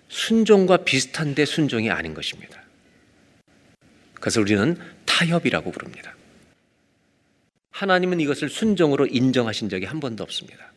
순종과 0.08 0.84
비슷한데 0.84 1.46
순종이 1.46 1.90
아닌 1.90 2.12
것입니다. 2.12 2.62
그래서 4.14 4.42
우리는 4.42 4.76
타협이라고 5.06 5.70
부릅니다. 5.70 6.14
하나님은 7.70 8.20
이것을 8.20 8.50
순종으로 8.50 9.06
인정하신 9.06 9.70
적이 9.70 9.86
한 9.86 9.98
번도 9.98 10.22
없습니다. 10.24 10.69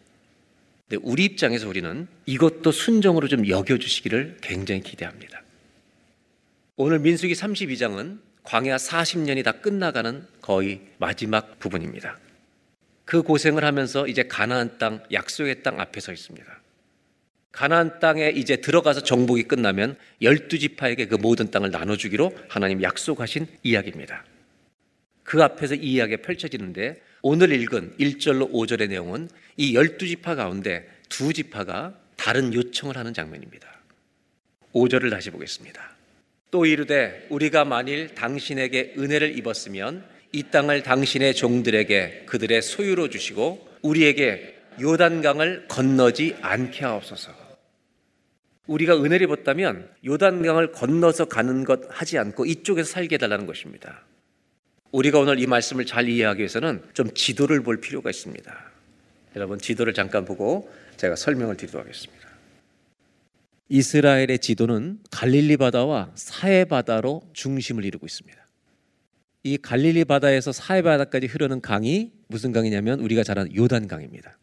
근데 0.87 1.01
우리 1.03 1.25
입장에서 1.25 1.67
우리는 1.67 2.07
이것도 2.25 2.71
순종으로 2.71 3.27
좀 3.27 3.47
여겨주시기를 3.47 4.37
굉장히 4.41 4.81
기대합니다. 4.81 5.43
오늘 6.75 6.99
민수기 6.99 7.33
32장은 7.33 8.19
광야 8.43 8.75
40년이 8.75 9.43
다 9.43 9.53
끝나가는 9.53 10.25
거의 10.41 10.81
마지막 10.97 11.59
부분입니다. 11.59 12.19
그 13.05 13.21
고생을 13.21 13.63
하면서 13.63 14.07
이제 14.07 14.23
가나안 14.23 14.77
땅, 14.77 15.03
약속의 15.11 15.63
땅 15.63 15.79
앞에 15.79 15.99
서 15.99 16.11
있습니다. 16.11 16.61
가나안 17.51 17.99
땅에 17.99 18.29
이제 18.29 18.57
들어가서 18.57 19.03
정복이 19.03 19.43
끝나면 19.43 19.95
열두 20.21 20.57
지파에게 20.57 21.07
그 21.07 21.15
모든 21.15 21.51
땅을 21.51 21.69
나눠주기로 21.69 22.35
하나님 22.49 22.81
약속하신 22.81 23.47
이야기입니다. 23.61 24.25
그 25.23 25.43
앞에서 25.43 25.75
이 25.75 25.93
이야기가 25.93 26.23
펼쳐지는데 26.23 27.01
오늘 27.25 27.53
읽은 27.53 27.93
1절로 27.97 28.51
5절의 28.51 28.89
내용은 28.89 29.29
이 29.55 29.75
열두 29.75 30.05
지파 30.05 30.35
가운데 30.35 30.85
두 31.07 31.31
지파가 31.31 31.97
다른 32.17 32.53
요청을 32.53 32.97
하는 32.97 33.13
장면입니다. 33.13 33.65
5절을 34.73 35.09
다시 35.09 35.31
보겠습니다. 35.31 35.95
또 36.51 36.65
이르되 36.65 37.25
우리가 37.29 37.63
만일 37.63 38.13
당신에게 38.13 38.95
은혜를 38.97 39.37
입었으면 39.37 40.03
이 40.33 40.43
땅을 40.51 40.83
당신의 40.83 41.33
종들에게 41.35 42.23
그들의 42.25 42.61
소유로 42.61 43.09
주시고 43.09 43.69
우리에게 43.83 44.57
요단강을 44.81 45.69
건너지 45.69 46.35
않게 46.41 46.83
하옵소서. 46.83 47.31
우리가 48.67 48.97
은혜를 48.97 49.27
입었다면 49.27 49.89
요단강을 50.05 50.73
건너서 50.73 51.23
가는 51.23 51.63
것 51.63 51.83
하지 51.87 52.17
않고 52.17 52.45
이쪽에서 52.45 52.91
살게 52.91 53.15
해달라는 53.15 53.45
것입니다. 53.45 54.03
우리가 54.93 55.19
오늘 55.19 55.39
이 55.39 55.47
말씀을 55.47 55.85
잘 55.87 56.07
이해하기 56.07 56.37
위해서는 56.37 56.83
좀 56.93 57.11
지도를 57.15 57.63
볼 57.63 57.81
필요가 57.81 58.11
있습니다. 58.11 58.71
여러분 59.35 59.57
지도를 59.57 59.93
잠깐 59.93 60.23
보고 60.23 60.71
제가 60.97 61.15
설명을 61.15 61.57
드리도록 61.57 61.83
하겠습니다. 61.83 62.29
이스라엘의 63.69 64.37
지도는 64.37 64.99
갈릴리 65.09 65.57
바다와 65.57 66.11
사해 66.13 66.65
바다로 66.65 67.23
중심을 67.33 67.85
이루고 67.85 68.05
있습니다. 68.05 68.37
이 69.41 69.57
갈릴리 69.57 70.05
바다에서 70.05 70.51
사해 70.51 70.83
바다까지 70.83 71.25
흐르는 71.25 71.59
강이 71.59 72.11
무슨 72.27 72.51
강이냐면 72.51 72.99
우리가 72.99 73.23
잘 73.23 73.39
아는 73.39 73.53
요단 73.55 73.87
강입니다. 73.87 74.37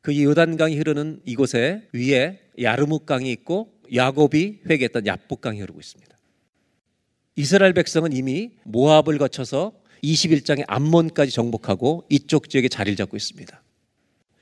그 0.00 0.22
요단 0.22 0.56
강이 0.56 0.78
흐르는 0.78 1.20
이곳에 1.26 1.86
위에 1.92 2.40
야르묵 2.58 3.04
강이 3.04 3.30
있고 3.30 3.74
야곱이 3.94 4.60
회개했던 4.70 5.06
야복 5.06 5.42
강이 5.42 5.60
흐르고 5.60 5.78
있습니다. 5.80 6.15
이스라엘 7.36 7.74
백성은 7.74 8.12
이미 8.14 8.52
모압을 8.64 9.18
거쳐서 9.18 9.72
21장의 10.02 10.64
암몬까지 10.66 11.30
정복하고 11.30 12.04
이쪽 12.08 12.48
지역에 12.48 12.68
자리를 12.68 12.96
잡고 12.96 13.16
있습니다. 13.16 13.62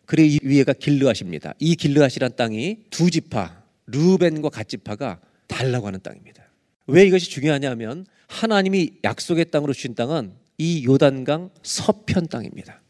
그리고 0.06 0.28
이 0.28 0.48
위에가 0.48 0.74
길르앗입니다. 0.74 1.54
이 1.58 1.74
길르앗이란 1.74 2.36
땅이 2.36 2.84
두 2.90 3.10
지파 3.10 3.64
루벤과 3.86 4.48
갓 4.50 4.68
지파가 4.68 5.20
달라고 5.48 5.86
하는 5.86 6.00
땅입니다. 6.02 6.44
왜 6.86 7.04
이것이 7.06 7.30
중요하냐면 7.30 8.06
하나님이 8.28 8.98
약속의 9.02 9.50
땅으로 9.50 9.72
주신 9.72 9.94
땅은 9.94 10.32
이 10.58 10.84
요단강 10.84 11.50
서편 11.62 12.28
땅입니다. 12.28 12.80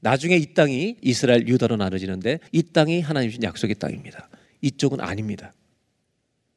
나중에 0.00 0.36
이 0.36 0.52
땅이 0.52 0.96
이스라엘 1.00 1.46
유다로 1.46 1.76
나눠지는데 1.76 2.40
이 2.50 2.62
땅이 2.62 3.00
하나님 3.00 3.30
주신 3.30 3.44
약속의 3.44 3.76
땅입니다. 3.76 4.28
이쪽은 4.60 5.00
아닙니다. 5.00 5.54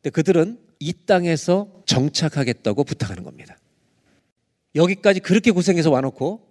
근데 0.01 0.09
그들은 0.09 0.64
이 0.79 0.93
땅에서 1.05 1.83
정착하겠다고 1.85 2.83
부탁하는 2.83 3.23
겁니다. 3.23 3.57
여기까지 4.75 5.19
그렇게 5.19 5.51
고생해서 5.51 5.89
와놓고 5.89 6.41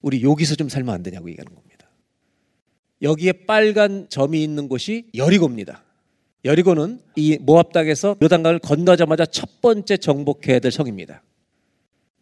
우리 0.00 0.22
여기서 0.22 0.54
좀 0.54 0.68
살면 0.68 0.94
안 0.94 1.02
되냐고 1.02 1.28
얘기하는 1.28 1.54
겁니다. 1.54 1.88
여기에 3.02 3.32
빨간 3.46 4.06
점이 4.08 4.42
있는 4.42 4.68
곳이 4.68 5.10
여리고입니다. 5.14 5.82
여리고는 6.44 7.00
이 7.16 7.38
모압 7.40 7.72
땅에서 7.72 8.16
요단강을 8.22 8.58
건너자마자 8.58 9.24
첫 9.26 9.60
번째 9.60 9.96
정복해야 9.96 10.58
될 10.58 10.70
성입니다. 10.70 11.22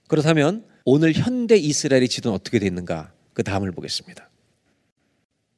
그렇다면 0.09 0.65
오늘 0.85 1.13
현대 1.13 1.57
이스라엘의 1.57 2.09
지도는 2.09 2.37
어떻게 2.37 2.59
되는가? 2.59 3.13
그 3.33 3.43
다음을 3.43 3.73
보겠습니다. 3.73 4.29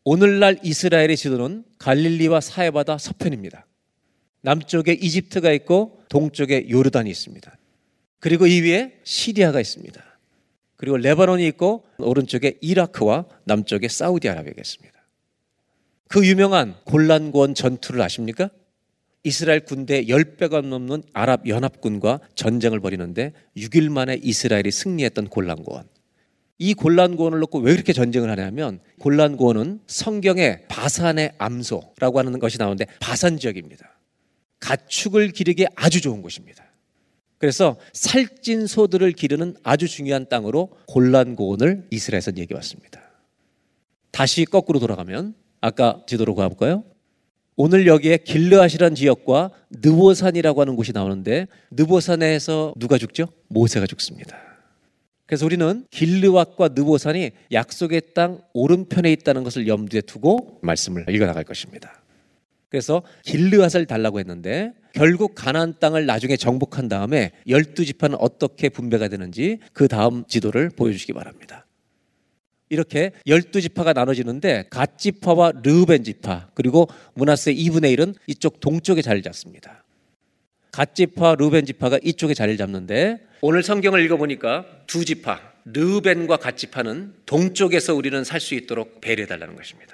오늘날 0.04 0.58
이스라엘의 0.62 1.16
지도는 1.16 1.64
갈릴리와 1.78 2.40
사해바다 2.40 2.98
서편입니다. 2.98 3.66
남쪽에 4.44 4.92
이집트가 4.92 5.52
있고 5.52 6.02
동쪽에 6.10 6.68
요르단이 6.68 7.10
있습니다. 7.10 7.56
그리고 8.20 8.46
이 8.46 8.60
위에 8.60 9.00
시리아가 9.02 9.58
있습니다. 9.58 10.02
그리고 10.76 10.98
레바논이 10.98 11.46
있고 11.48 11.84
오른쪽에 11.98 12.58
이라크와 12.60 13.24
남쪽에 13.44 13.88
사우디아라비아가 13.88 14.60
있습니다. 14.60 14.94
그 16.08 16.26
유명한 16.26 16.74
골란고원 16.84 17.54
전투를 17.54 18.02
아십니까? 18.02 18.50
이스라엘 19.22 19.60
군대 19.60 20.04
10배가 20.04 20.62
넘는 20.62 21.02
아랍 21.14 21.48
연합군과 21.48 22.20
전쟁을 22.34 22.80
벌이는데 22.80 23.32
6일 23.56 23.88
만에 23.88 24.20
이스라엘이 24.22 24.70
승리했던 24.70 25.28
골란고원. 25.28 25.88
이 26.58 26.74
골란고원을 26.74 27.38
놓고 27.40 27.60
왜 27.60 27.72
그렇게 27.72 27.94
전쟁을 27.94 28.28
하냐면 28.28 28.80
골란고원은 29.00 29.80
성경에 29.86 30.66
바산의 30.68 31.32
암소라고 31.38 32.18
하는 32.18 32.38
것이 32.38 32.58
나오는데 32.58 32.84
바산 33.00 33.38
지역입니다. 33.38 33.93
가축을 34.64 35.28
기르기에 35.32 35.66
아주 35.76 36.00
좋은 36.00 36.22
곳입니다. 36.22 36.64
그래서 37.36 37.76
살찐 37.92 38.66
소들을 38.66 39.12
기르는 39.12 39.56
아주 39.62 39.86
중요한 39.86 40.26
땅으로 40.26 40.70
골란고원을 40.86 41.88
이스라엘에서 41.90 42.32
얘기해 42.38 42.56
왔습니다. 42.56 43.02
다시 44.10 44.46
거꾸로 44.46 44.78
돌아가면 44.78 45.34
아까 45.60 46.02
지도로 46.06 46.34
가볼까요? 46.34 46.82
오늘 47.56 47.86
여기에 47.86 48.18
길르앗이란 48.18 48.94
지역과 48.94 49.50
느보산이라고 49.70 50.60
하는 50.60 50.76
곳이 50.76 50.92
나오는데 50.92 51.46
느보산에서 51.70 52.74
누가 52.78 52.96
죽죠? 52.96 53.26
모세가 53.48 53.86
죽습니다. 53.86 54.38
그래서 55.26 55.44
우리는 55.44 55.86
길르앗과 55.90 56.68
느보산이 56.68 57.32
약속의 57.52 58.14
땅 58.14 58.40
오른편에 58.54 59.12
있다는 59.12 59.44
것을 59.44 59.68
염두에 59.68 60.00
두고 60.00 60.60
말씀을 60.62 61.04
읽어 61.10 61.26
나갈 61.26 61.44
것입니다. 61.44 62.03
그래서 62.74 63.04
길르앗을 63.22 63.86
달라고 63.86 64.18
했는데 64.18 64.72
결국 64.94 65.36
가나안 65.36 65.74
땅을 65.78 66.06
나중에 66.06 66.36
정복한 66.36 66.88
다음에 66.88 67.30
열두 67.46 67.84
지파는 67.84 68.16
어떻게 68.18 68.68
분배가 68.68 69.06
되는지 69.06 69.60
그 69.72 69.86
다음 69.86 70.24
지도를 70.26 70.70
보여주시기 70.70 71.12
바랍니다. 71.12 71.66
이렇게 72.70 73.12
열두 73.28 73.60
지파가 73.60 73.92
나눠지는데 73.92 74.64
갓 74.70 74.98
지파와 74.98 75.52
르벤 75.62 76.02
지파 76.02 76.48
그리고 76.54 76.88
문하세 77.14 77.54
2분의 77.54 77.96
1은 77.96 78.16
이쪽 78.26 78.58
동쪽에 78.58 79.02
자리를 79.02 79.22
잡습니다. 79.22 79.84
갓 80.72 80.96
지파, 80.96 81.36
르벤 81.36 81.66
지파가 81.66 82.00
이쪽에 82.02 82.34
자리를 82.34 82.58
잡는데 82.58 83.24
오늘 83.40 83.62
성경을 83.62 84.04
읽어보니까 84.04 84.66
두 84.88 85.04
지파 85.04 85.40
르벤과 85.66 86.38
갓 86.38 86.56
지파는 86.56 87.14
동쪽에서 87.24 87.94
우리는 87.94 88.24
살 88.24 88.40
수 88.40 88.56
있도록 88.56 89.00
배려해 89.00 89.28
달라는 89.28 89.54
것입니다. 89.54 89.93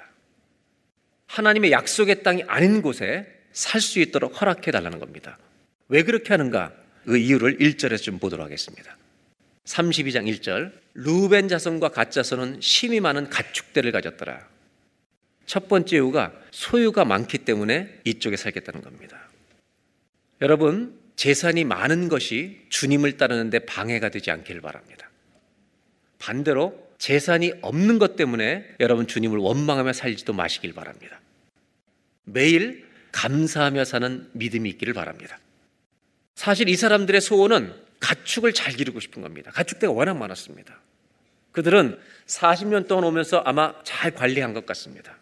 하나님의 1.31 1.71
약속의 1.71 2.23
땅이 2.23 2.43
아닌 2.47 2.81
곳에 2.81 3.25
살 3.53 3.81
수 3.81 3.99
있도록 3.99 4.39
허락해 4.39 4.71
달라는 4.71 4.99
겁니다. 4.99 5.37
왜 5.87 6.03
그렇게 6.03 6.29
하는가? 6.29 6.73
그 7.05 7.17
이유를 7.17 7.57
1절에서 7.57 8.03
좀 8.03 8.19
보도록 8.19 8.45
하겠습니다. 8.45 8.97
32장 9.65 10.27
1절 10.27 10.71
루벤 10.93 11.47
자손과 11.47 11.89
갓 11.89 12.11
자손은 12.11 12.59
심이 12.61 12.99
많은 12.99 13.29
가축대를 13.29 13.91
가졌더라. 13.91 14.47
첫 15.45 15.67
번째 15.67 15.95
이유가 15.97 16.33
소유가 16.51 17.05
많기 17.05 17.39
때문에 17.39 17.99
이쪽에 18.03 18.37
살겠다는 18.37 18.81
겁니다. 18.81 19.29
여러분 20.41 20.99
재산이 21.15 21.63
많은 21.63 22.09
것이 22.09 22.61
주님을 22.69 23.17
따르는데 23.17 23.59
방해가 23.59 24.09
되지 24.09 24.31
않기를 24.31 24.61
바랍니다. 24.61 25.09
반대로 26.19 26.90
재산이 27.01 27.51
없는 27.63 27.97
것 27.97 28.15
때문에 28.15 28.63
여러분 28.79 29.07
주님을 29.07 29.39
원망하며 29.39 29.91
살지도 29.91 30.33
마시길 30.33 30.73
바랍니다. 30.73 31.19
매일 32.25 32.87
감사하며 33.11 33.85
사는 33.85 34.29
믿음이 34.33 34.69
있기를 34.69 34.93
바랍니다. 34.93 35.39
사실 36.35 36.69
이 36.69 36.75
사람들의 36.75 37.19
소원은 37.19 37.73
가축을 37.99 38.53
잘 38.53 38.75
기르고 38.75 38.99
싶은 38.99 39.23
겁니다. 39.23 39.49
가축대가 39.49 39.91
워낙 39.91 40.13
많았습니다. 40.13 40.79
그들은 41.51 41.97
40년 42.27 42.87
동안 42.87 43.05
오면서 43.05 43.39
아마 43.39 43.73
잘 43.83 44.11
관리한 44.11 44.53
것 44.53 44.67
같습니다. 44.67 45.17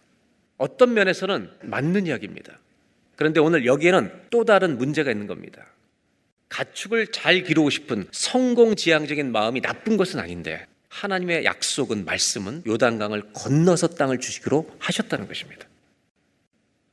어떤 0.57 0.93
면에서는 0.93 1.49
맞는 1.61 2.07
이야기입니다. 2.07 2.59
그런데 3.15 3.39
오늘 3.39 3.65
여기에는 3.65 4.23
또 4.31 4.43
다른 4.43 4.77
문제가 4.77 5.11
있는 5.11 5.27
겁니다. 5.27 5.65
가축을 6.49 7.07
잘 7.13 7.43
기르고 7.43 7.69
싶은 7.69 8.05
성공지향적인 8.11 9.31
마음이 9.31 9.61
나쁜 9.61 9.95
것은 9.95 10.19
아닌데 10.19 10.67
하나님의 11.03 11.45
약속은 11.45 12.03
말씀은 12.05 12.63
요단강을 12.67 13.31
건너서 13.33 13.87
땅을 13.87 14.19
주시기로 14.19 14.69
하셨다는 14.79 15.27
것입니다. 15.27 15.65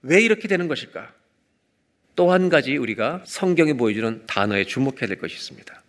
왜 0.02 0.20
이렇게 0.22 0.46
되는 0.46 0.68
것일까? 0.68 1.12
또 2.14 2.30
한 2.32 2.48
가지 2.48 2.76
우리가 2.76 3.22
성경이 3.26 3.74
보여주는 3.74 4.24
단어에 4.26 4.64
주목해야 4.64 5.06
될 5.06 5.18
것이 5.18 5.34
있습니다. 5.34 5.82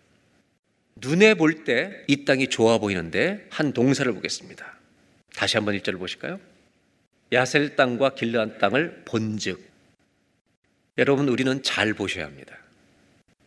눈에 0.97 1.35
볼 1.35 1.63
때 1.63 2.03
이 2.07 2.25
땅이 2.25 2.49
좋아 2.49 2.79
보이는데 2.79 3.45
한 3.51 3.71
동사를 3.71 4.11
보겠습니다. 4.11 4.77
다시 5.35 5.57
한번 5.57 5.75
일절을 5.75 5.99
보실까요? 5.99 6.39
야셀 7.31 7.75
땅과 7.75 8.15
길르한 8.15 8.57
땅을 8.57 9.03
본즉 9.05 9.61
여러분 10.97 11.29
우리는 11.29 11.61
잘 11.61 11.93
보셔야 11.93 12.25
합니다. 12.25 12.57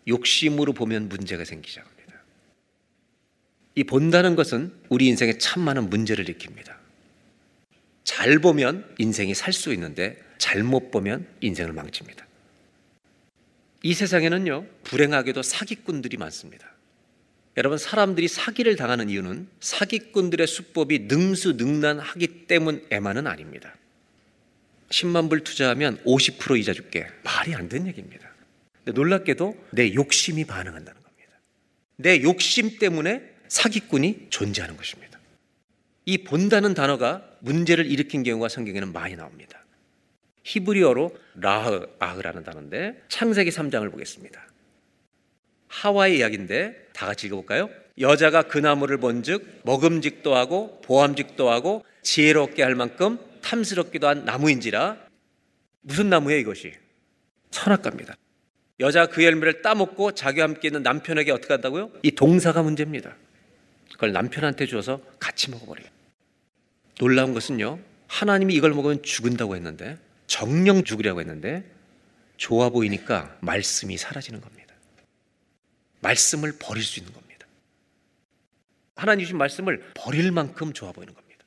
욕심으로 0.07 0.73
보면 0.73 1.09
문제가 1.09 1.45
합니다. 1.81 1.90
이 3.75 3.85
본다는 3.85 4.37
것은 4.37 4.73
우리 4.89 5.07
인생에 5.07 5.39
참 5.39 5.63
많은 5.63 5.91
문제를 5.91 6.25
일으킵니다. 6.25 6.75
잘 8.05 8.39
보면 8.39 8.95
인생이 8.99 9.35
살 9.35 9.53
수 9.53 9.73
있는데 9.73 10.19
잘못 10.39 10.91
보면 10.91 11.27
인생을 11.41 11.73
망칩니다. 11.73 12.27
이 13.83 13.95
세상에는요, 13.95 14.67
불행하게도 14.85 15.43
사기꾼들이 15.43 16.17
많습니다. 16.17 16.75
여러분, 17.57 17.79
사람들이 17.79 18.29
사기를 18.29 18.77
당하는 18.77 19.09
이유는 19.09 19.49
사기꾼들의 19.61 20.47
수법이 20.47 21.01
능수능란하기 21.01 22.47
때문에만은 22.47 23.27
아닙니다. 23.27 23.75
10만 24.91 25.29
불 25.29 25.45
투자하면 25.45 25.99
50% 26.05 26.59
이자 26.59 26.73
줄게. 26.73 27.07
말이 27.23 27.55
안 27.55 27.69
되는 27.69 27.87
얘기입니다. 27.87 28.29
놀랍게도 28.85 29.57
내 29.73 29.95
욕심이 29.95 30.45
반응한다는 30.45 31.03
겁니다. 31.03 31.33
내 31.97 32.23
욕심 32.23 32.79
때문에 32.79 33.23
사기꾼이 33.51 34.29
존재하는 34.31 34.77
것입니다. 34.77 35.19
이 36.07 36.19
본다는 36.19 36.73
단어가 36.73 37.23
문제를 37.41 37.85
일으킨 37.87 38.23
경우가 38.23 38.49
성경에는 38.49 38.93
많이 38.93 39.17
나옵니다. 39.17 39.65
히브리어로 40.45 41.15
라흐, 41.35 41.87
아흐라는 41.99 42.45
단어인데 42.45 43.03
창세기 43.09 43.51
3장을 43.51 43.91
보겠습니다. 43.91 44.47
하와의 45.69 46.19
이야기인데 46.19 46.89
다 46.93 47.07
같이 47.07 47.27
읽어볼까요? 47.27 47.69
여자가 47.99 48.43
그 48.43 48.59
나무를 48.59 48.99
본즉 48.99 49.63
먹음직도 49.65 50.35
하고 50.35 50.81
보암직도 50.83 51.51
하고 51.51 51.85
지혜롭게 52.03 52.63
할 52.63 52.75
만큼 52.75 53.19
탐스럽기도 53.43 54.09
한 54.09 54.25
나무인지라 54.25 54.97
무슨 55.83 56.09
나무예요 56.09 56.39
이것이? 56.39 56.73
선악과입니다. 57.51 58.15
여자가 58.79 59.13
그 59.13 59.25
열매를 59.25 59.61
따먹고 59.63 60.13
자기와 60.13 60.49
함께 60.49 60.69
있는 60.69 60.83
남편에게 60.83 61.33
어떻게 61.33 61.53
한다고요? 61.53 61.91
이 62.03 62.13
동사가 62.13 62.63
문제입니다. 62.63 63.17
그걸 64.01 64.13
남편한테 64.13 64.65
주어서 64.65 65.03
같이 65.19 65.51
먹어버려요. 65.51 65.87
놀라운 66.99 67.35
것은요, 67.35 67.79
하나님이 68.07 68.55
이걸 68.55 68.73
먹으면 68.73 69.03
죽은다고 69.03 69.57
했는데, 69.57 69.99
정령 70.27 70.85
죽으려고 70.85 71.21
했는데, 71.21 71.71
좋아 72.39 72.71
보이니까 72.71 73.37
말씀이 73.43 73.99
사라지는 73.99 74.41
겁니다. 74.41 74.75
말씀을 76.01 76.57
버릴 76.59 76.83
수 76.83 76.99
있는 76.99 77.13
겁니다. 77.13 77.47
하나님 78.97 79.27
주신 79.27 79.37
말씀을 79.37 79.93
버릴 79.93 80.33
만큼 80.33 80.73
좋아 80.73 80.93
보이는 80.93 81.13
겁니다. 81.13 81.45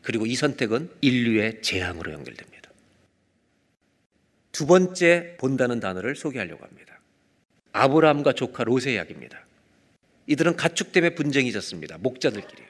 그리고 0.00 0.24
이 0.24 0.34
선택은 0.34 0.90
인류의 1.02 1.60
재앙으로 1.60 2.10
연결됩니다. 2.12 2.70
두 4.50 4.64
번째 4.64 5.36
본다는 5.38 5.78
단어를 5.78 6.16
소개하려고 6.16 6.64
합니다. 6.64 6.98
아브라함과 7.72 8.32
조카 8.32 8.64
롯의 8.64 8.94
이야기입니다. 8.94 9.44
이들은 10.26 10.56
가축 10.56 10.92
때문에 10.92 11.14
분쟁이 11.14 11.48
있었습니다. 11.48 11.98
목자들끼리. 11.98 12.62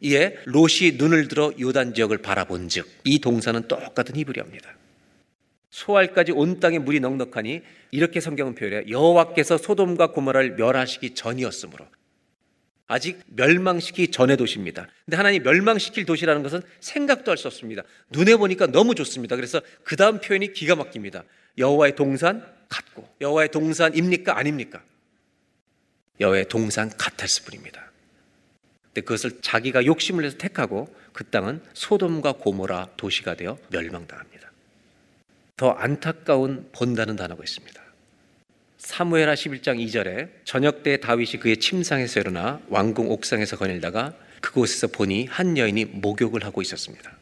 이에 0.00 0.36
롯이 0.46 0.92
눈을 0.96 1.28
들어 1.28 1.52
요단 1.58 1.94
지역을 1.94 2.18
바라본즉 2.18 2.88
이 3.04 3.18
동사는 3.18 3.66
똑같은 3.66 4.16
히브리어입니다. 4.16 4.70
소알까지 5.70 6.32
온 6.32 6.60
땅에 6.60 6.78
물이 6.78 7.00
넉넉하니 7.00 7.62
이렇게 7.90 8.20
성경은 8.20 8.54
표현해요. 8.54 8.82
여호와께서 8.88 9.58
소돔과 9.58 10.12
고모라를 10.12 10.56
멸하시기 10.56 11.14
전이었으므로 11.14 11.86
아직 12.86 13.20
멸망시키기 13.26 14.10
전의 14.10 14.38
도시입니다. 14.38 14.88
근데 15.04 15.16
하나님 15.16 15.42
멸망시킬 15.42 16.06
도시라는 16.06 16.42
것은 16.42 16.62
생각도 16.80 17.30
할 17.30 17.36
수 17.36 17.48
없습니다. 17.48 17.82
눈에 18.10 18.36
보니까 18.36 18.66
너무 18.66 18.94
좋습니다. 18.94 19.36
그래서 19.36 19.60
그 19.84 19.96
다음 19.96 20.20
표현이 20.20 20.52
기가 20.54 20.74
막힙니다. 20.74 21.24
여호와의 21.58 21.96
동산 21.96 22.46
같고 22.68 23.06
여호와의 23.20 23.50
동산입니까 23.50 24.38
아닙니까? 24.38 24.82
여호와의 26.20 26.48
동산 26.48 26.90
같았을 26.90 27.44
뿐입니다. 27.44 27.90
근데 28.86 29.02
그것을 29.02 29.40
자기가 29.40 29.84
욕심을 29.84 30.24
내서 30.24 30.36
택하고 30.36 30.94
그 31.12 31.24
땅은 31.24 31.62
소돔과 31.72 32.32
고모라 32.34 32.90
도시가 32.96 33.34
되어 33.34 33.58
멸망당합니다. 33.70 34.50
더 35.56 35.70
안타까운 35.70 36.68
본다는 36.72 37.16
단어가 37.16 37.42
있습니다. 37.42 37.82
사무엘하 38.78 39.34
11장 39.34 39.84
2절에 39.84 40.30
저녁 40.44 40.82
때 40.84 40.98
다윗이 40.98 41.40
그의 41.40 41.56
침상에서 41.58 42.20
일어나 42.20 42.60
왕궁 42.68 43.10
옥상에서 43.10 43.56
거닐다가 43.56 44.14
그곳에서 44.40 44.86
보니 44.86 45.26
한 45.26 45.58
여인이 45.58 45.84
목욕을 45.86 46.44
하고 46.44 46.62
있었습니다. 46.62 47.16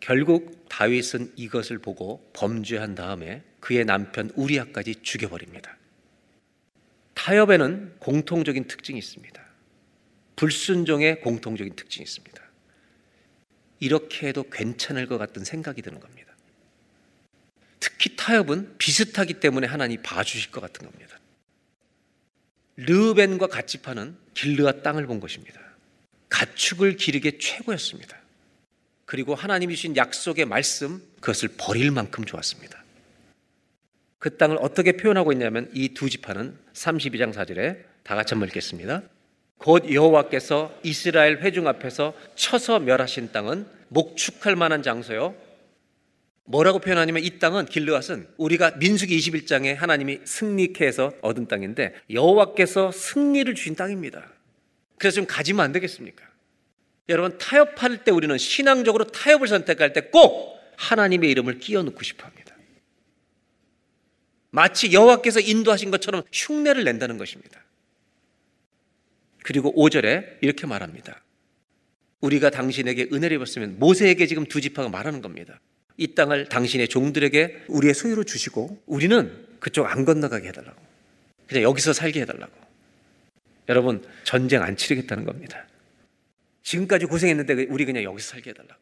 결국 0.00 0.66
다윗은 0.68 1.32
이것을 1.36 1.78
보고 1.78 2.26
범죄한 2.32 2.94
다음에 2.94 3.42
그의 3.60 3.84
남편 3.84 4.30
우리아까지 4.34 4.96
죽여버립니다. 5.02 5.75
타협에는 7.26 7.96
공통적인 7.98 8.68
특징이 8.68 9.00
있습니다. 9.00 9.44
불순종의 10.36 11.22
공통적인 11.22 11.74
특징이 11.74 12.04
있습니다. 12.04 12.40
이렇게 13.80 14.28
해도 14.28 14.48
괜찮을 14.48 15.08
것 15.08 15.18
같은 15.18 15.42
생각이 15.42 15.82
드는 15.82 15.98
겁니다. 15.98 16.32
특히 17.80 18.14
타협은 18.14 18.78
비슷하기 18.78 19.40
때문에 19.40 19.66
하나님 19.66 20.00
봐주실 20.02 20.52
것 20.52 20.60
같은 20.60 20.88
겁니다. 20.88 21.18
르벤과 22.76 23.48
가치파는 23.48 24.16
길르와 24.34 24.82
땅을 24.82 25.08
본 25.08 25.18
것입니다. 25.18 25.60
가축을 26.28 26.94
기르게 26.94 27.38
최고였습니다. 27.38 28.16
그리고 29.04 29.34
하나님이 29.34 29.74
주신 29.74 29.96
약속의 29.96 30.44
말씀 30.44 31.02
그것을 31.16 31.48
버릴 31.58 31.90
만큼 31.90 32.24
좋았습니다. 32.24 32.85
그 34.26 34.36
땅을 34.38 34.58
어떻게 34.60 34.90
표현하고 34.96 35.30
있냐면 35.30 35.70
이 35.72 35.94
두 35.94 36.10
지파는 36.10 36.58
32장 36.72 37.32
4절에 37.32 37.78
다 38.02 38.16
같이 38.16 38.34
한번 38.34 38.48
읽겠습니다. 38.48 39.02
곧 39.58 39.88
여호와께서 39.88 40.76
이스라엘 40.82 41.42
회중 41.42 41.68
앞에서 41.68 42.12
쳐서 42.34 42.80
멸하신 42.80 43.30
땅은 43.30 43.66
목축할 43.86 44.56
만한 44.56 44.82
장소요. 44.82 45.36
뭐라고 46.44 46.80
표현하냐면 46.80 47.22
이 47.22 47.38
땅은 47.38 47.66
길르앗은 47.66 48.26
우리가 48.36 48.72
민수기 48.78 49.16
21장에 49.16 49.76
하나님이 49.76 50.18
승리케 50.24 50.84
해서 50.84 51.12
얻은 51.22 51.46
땅인데 51.46 51.94
여호와께서 52.10 52.90
승리를 52.90 53.54
주신 53.54 53.76
땅입니다. 53.76 54.26
그래서 54.98 55.14
좀 55.14 55.26
가지면 55.26 55.64
안 55.64 55.70
되겠습니까? 55.70 56.24
여러분 57.10 57.38
타협할 57.38 58.02
때 58.02 58.10
우리는 58.10 58.36
신앙적으로 58.36 59.04
타협을 59.04 59.46
선택할 59.46 59.92
때 59.92 60.00
꼭 60.10 60.56
하나님의 60.78 61.30
이름을 61.30 61.60
끼워 61.60 61.84
넣고 61.84 62.02
싶어 62.02 62.24
합니다. 62.24 62.35
마치 64.56 64.90
여호와께서 64.90 65.40
인도하신 65.40 65.90
것처럼 65.90 66.22
흉내를 66.32 66.82
낸다는 66.84 67.18
것입니다. 67.18 67.62
그리고 69.42 69.70
5절에 69.74 70.38
이렇게 70.40 70.66
말합니다. 70.66 71.22
우리가 72.22 72.48
당신에게 72.48 73.10
은혜를 73.12 73.36
입었으면 73.36 73.78
모세에게 73.78 74.26
지금 74.26 74.46
두 74.46 74.62
지파가 74.62 74.88
말하는 74.88 75.20
겁니다. 75.20 75.60
이 75.98 76.14
땅을 76.14 76.48
당신의 76.48 76.88
종들에게 76.88 77.64
우리의 77.68 77.92
소유로 77.92 78.24
주시고 78.24 78.82
우리는 78.86 79.46
그쪽 79.60 79.84
안 79.84 80.06
건너가게 80.06 80.48
해달라고. 80.48 80.80
그냥 81.46 81.62
여기서 81.62 81.92
살게 81.92 82.22
해달라고. 82.22 82.52
여러분, 83.68 84.02
전쟁 84.24 84.62
안 84.62 84.74
치르겠다는 84.78 85.26
겁니다. 85.26 85.66
지금까지 86.62 87.04
고생했는데 87.04 87.66
우리 87.68 87.84
그냥 87.84 88.04
여기서 88.04 88.30
살게 88.30 88.50
해달라고. 88.50 88.80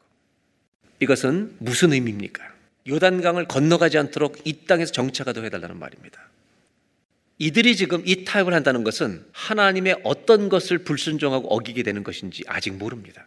이것은 1.01 1.57
무슨 1.59 1.93
의미입니까? 1.93 2.53
요단강을 2.89 3.47
건너가지 3.47 3.99
않도록 3.99 4.39
이 4.45 4.66
땅에서 4.66 4.93
정착하도록 4.93 5.47
해달라는 5.47 5.78
말입니다. 5.78 6.28
이들이 7.39 7.76
지금 7.76 8.03
이 8.07 8.24
타협을 8.24 8.55
한다는 8.55 8.85
것은 8.85 9.24
하나님의 9.32 10.01
어떤 10.05 10.49
것을 10.49 10.78
불순종하고 10.78 11.49
어기게 11.49 11.82
되는 11.82 12.05
것인지 12.05 12.45
아직 12.47 12.72
모릅니다. 12.74 13.26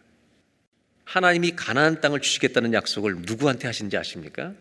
하나님이 1.03 1.55
가나안 1.55 2.01
땅을 2.01 2.21
주시겠다는 2.21 2.73
약속을 2.73 3.17
누구한테 3.21 3.67
하신지 3.67 3.97
아십니까? 3.97 4.53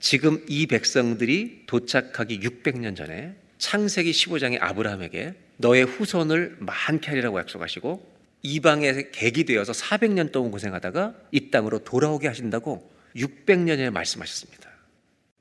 지금 0.00 0.44
이 0.48 0.66
백성들이 0.66 1.64
도착하기 1.66 2.40
600년 2.40 2.96
전에 2.96 3.34
창세기 3.58 4.10
15장의 4.10 4.58
아브라함에게 4.60 5.34
너의 5.56 5.84
후손을 5.84 6.56
많게 6.60 7.08
하리라고 7.08 7.38
약속하시고 7.38 8.16
이방의 8.42 9.10
객이 9.12 9.44
되어서 9.44 9.72
400년 9.72 10.30
동안 10.30 10.50
고생하다가 10.50 11.14
이 11.32 11.50
땅으로 11.50 11.80
돌아오게 11.80 12.28
하신다고 12.28 12.95
600년 13.16 13.76
전에 13.76 13.90
말씀하셨습니다. 13.90 14.70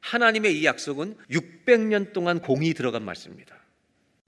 하나님의 0.01 0.59
이 0.59 0.65
약속은 0.65 1.15
600년 1.30 2.13
동안 2.13 2.39
공이 2.39 2.73
들어간 2.73 3.03
말씀입니다. 3.03 3.55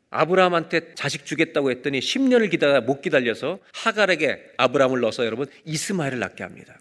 아브라함한테 0.09 0.95
자식 0.95 1.25
주겠다고 1.25 1.69
했더니 1.71 1.99
10년을 1.99 2.49
기다려 2.49 2.81
못 2.81 3.01
기다려서 3.01 3.59
하갈에게 3.73 4.53
아브라함을 4.57 5.01
넣어서 5.01 5.25
여러분 5.25 5.47
이스마엘을 5.65 6.19
낳게 6.19 6.43
합니다. 6.43 6.79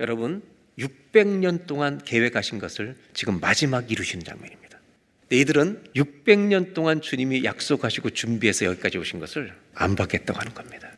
여러분 0.00 0.42
600년 0.78 1.66
동안 1.66 2.00
계획하신 2.04 2.58
것을 2.58 2.96
지금 3.14 3.40
마지막 3.40 3.90
이루시는 3.90 4.24
장면입니다. 4.24 4.80
이들은 5.30 5.84
600년 5.94 6.74
동안 6.74 7.00
주님이 7.00 7.44
약속하시고 7.44 8.10
준비해서 8.10 8.66
여기까지 8.66 8.98
오신 8.98 9.20
것을 9.20 9.54
안 9.74 9.96
받겠다고 9.96 10.38
하는 10.38 10.52
겁니다. 10.52 10.90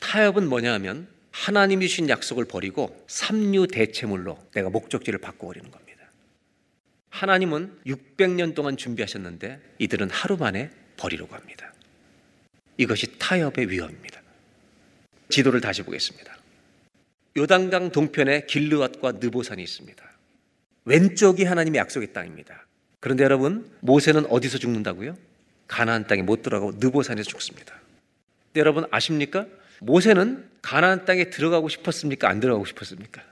타협은 0.00 0.48
뭐냐 0.48 0.72
하면 0.74 1.08
하나님이 1.36 1.86
주신 1.86 2.08
약속을 2.08 2.46
버리고 2.46 3.04
삼류 3.08 3.66
대체물로 3.68 4.38
내가 4.54 4.70
목적지를 4.70 5.18
바꿔버리는 5.18 5.70
겁니다. 5.70 6.02
하나님은 7.10 7.78
600년 7.86 8.54
동안 8.54 8.76
준비하셨는데 8.76 9.60
이들은 9.78 10.10
하루 10.10 10.38
만에 10.38 10.70
버리려고 10.96 11.34
합니다. 11.34 11.72
이것이 12.78 13.18
타협의 13.18 13.70
위험입니다. 13.70 14.22
지도를 15.28 15.60
다시 15.60 15.82
보겠습니다. 15.82 16.36
요단강 17.36 17.92
동편에 17.92 18.46
길르앗과 18.46 19.12
느보산이 19.12 19.62
있습니다. 19.62 20.02
왼쪽이 20.86 21.44
하나님의 21.44 21.78
약속의 21.80 22.14
땅입니다. 22.14 22.66
그런데 22.98 23.24
여러분 23.24 23.70
모세는 23.80 24.24
어디서 24.26 24.56
죽는다고요? 24.58 25.16
가나안 25.68 26.06
땅에 26.06 26.22
못 26.22 26.42
들어가고 26.42 26.72
느보산에서 26.78 27.28
죽습니다. 27.28 27.78
여러분 28.56 28.86
아십니까? 28.90 29.46
모세는 29.80 30.55
가나안 30.66 31.04
땅에 31.04 31.30
들어가고 31.30 31.68
싶었습니까? 31.68 32.28
안 32.28 32.40
들어가고 32.40 32.64
싶었습니까? 32.64 33.22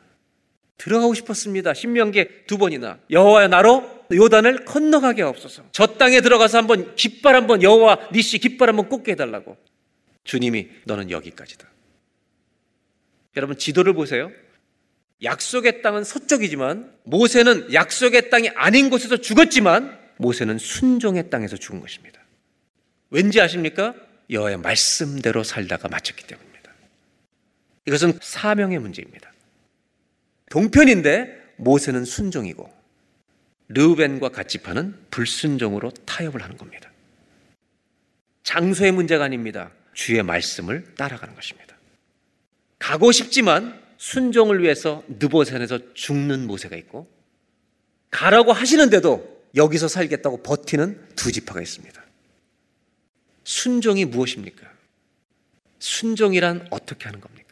들어가고 0.79 1.15
싶었습니다. 1.15 1.75
신명기 1.75 2.47
두 2.47 2.59
번이나 2.59 3.01
여호와여 3.11 3.49
나로 3.49 4.07
요단을 4.13 4.65
건너가게 4.65 5.23
없어서 5.23 5.65
저 5.73 5.87
땅에 5.87 6.21
들어가서 6.21 6.59
한번 6.59 6.95
깃발 6.95 7.35
한번 7.35 7.61
여호와 7.61 8.11
니씨 8.13 8.39
깃발 8.39 8.69
한번 8.69 8.89
꽂게 8.89 9.13
해달라고 9.13 9.57
주님이 10.23 10.69
너는 10.85 11.11
여기까지다. 11.11 11.69
여러분 13.37 13.59
지도를 13.59 13.95
보세요. 13.95 14.31
약속의 15.25 15.83
땅은 15.83 16.05
서쪽이지만 16.05 16.93
모세는 17.03 17.73
약속의 17.73 18.31
땅이 18.31 18.51
아닌 18.51 18.91
곳에서 18.91 19.17
죽었지만 19.17 19.99
모세는 20.19 20.59
순종의 20.59 21.31
땅에서 21.31 21.57
죽은 21.57 21.81
것입니다. 21.81 22.21
왠지 23.11 23.41
아십니까? 23.41 23.95
여호와의 24.31 24.59
말씀대로 24.59 25.43
살다가 25.43 25.89
마쳤기 25.89 26.29
때문입니다. 26.29 26.54
이것은 27.87 28.19
사명의 28.23 28.79
문제입니다. 28.79 29.33
동편인데 30.51 31.55
모세는 31.57 32.05
순종이고 32.05 32.73
르우벤과 33.69 34.31
가치파는 34.31 35.07
불순종으로 35.11 35.91
타협을 35.91 36.43
하는 36.43 36.57
겁니다. 36.57 36.91
장소의 38.43 38.93
문제가 38.93 39.25
아닙니다. 39.25 39.71
주의 39.95 40.23
말씀을 40.23 40.95
따라가는 40.95 41.35
것입니다. 41.35 41.77
가고 42.79 43.13
싶지만 43.13 43.83
순종을 43.97 44.63
위해서 44.63 45.03
느보산에서 45.09 45.95
죽는 45.95 46.47
모세가 46.47 46.77
있고 46.77 47.09
가라고 48.11 48.53
하시는데도 48.53 49.35
여기서 49.57 49.89
살겠다고 49.89 50.43
버티는 50.43 51.15
두 51.17 51.33
지파가 51.33 51.63
있습니다. 51.63 52.05
순종이 53.45 54.05
무엇입니까? 54.05 54.71
순종이란 55.79 56.69
어떻게 56.71 57.05
하는 57.07 57.21
겁니까? 57.21 57.44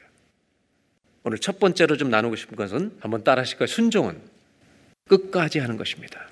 오늘 1.24 1.38
첫 1.38 1.58
번째로 1.58 1.96
좀 1.96 2.10
나누고 2.10 2.36
싶은 2.36 2.56
것은 2.56 2.96
한번 3.00 3.22
따라 3.24 3.42
하실 3.42 3.58
거예요. 3.58 3.68
순종은 3.68 4.20
끝까지 5.06 5.58
하는 5.58 5.76
것입니다. 5.76 6.28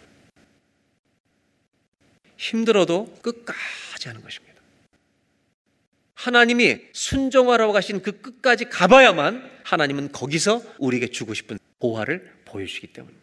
힘들어도 2.36 3.18
끝까지 3.22 4.09
하는 4.09 4.22
것입니다. 4.22 4.51
하나님이 6.14 6.80
순종하라고 6.93 7.74
하신 7.74 8.03
그 8.03 8.20
끝까지 8.20 8.66
가봐야만 8.66 9.51
하나님은 9.64 10.12
거기서 10.12 10.62
우리에게 10.78 11.09
주고 11.09 11.34
싶은 11.34 11.59
보화를 11.78 12.30
보여주시기 12.45 12.88
때문입니다. 12.88 13.20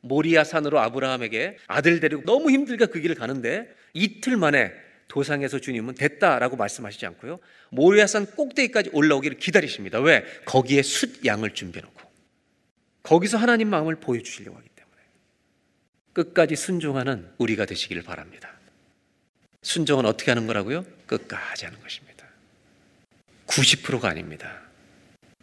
모리아 0.00 0.44
산으로 0.44 0.78
아브라함에게 0.80 1.58
아들 1.66 2.00
데리고 2.00 2.22
너무 2.24 2.50
힘들게 2.50 2.86
그 2.86 3.00
길을 3.00 3.16
가는데 3.16 3.74
이틀 3.94 4.36
만에 4.36 4.72
도상에서 5.08 5.58
주님은 5.58 5.94
됐다라고 5.94 6.56
말씀하시지 6.56 7.04
않고요. 7.06 7.40
모리아산 7.70 8.26
꼭대기까지 8.26 8.90
올라오기를 8.92 9.38
기다리십니다. 9.38 10.00
왜? 10.00 10.24
거기에 10.44 10.82
숫 10.82 11.24
양을 11.24 11.54
준비해 11.54 11.82
놓고 11.82 11.98
거기서 13.02 13.38
하나님 13.38 13.68
마음을 13.70 13.96
보여주시려고 13.96 14.56
하기 14.58 14.68
때문에 14.68 14.96
끝까지 16.12 16.56
순종하는 16.56 17.28
우리가 17.38 17.64
되시기를 17.64 18.02
바랍니다. 18.02 18.52
순종은 19.62 20.04
어떻게 20.04 20.30
하는 20.30 20.46
거라고요? 20.46 20.84
끝까지 21.06 21.64
하는 21.64 21.80
것입니다. 21.80 22.26
90%가 23.46 24.08
아닙니다. 24.08 24.60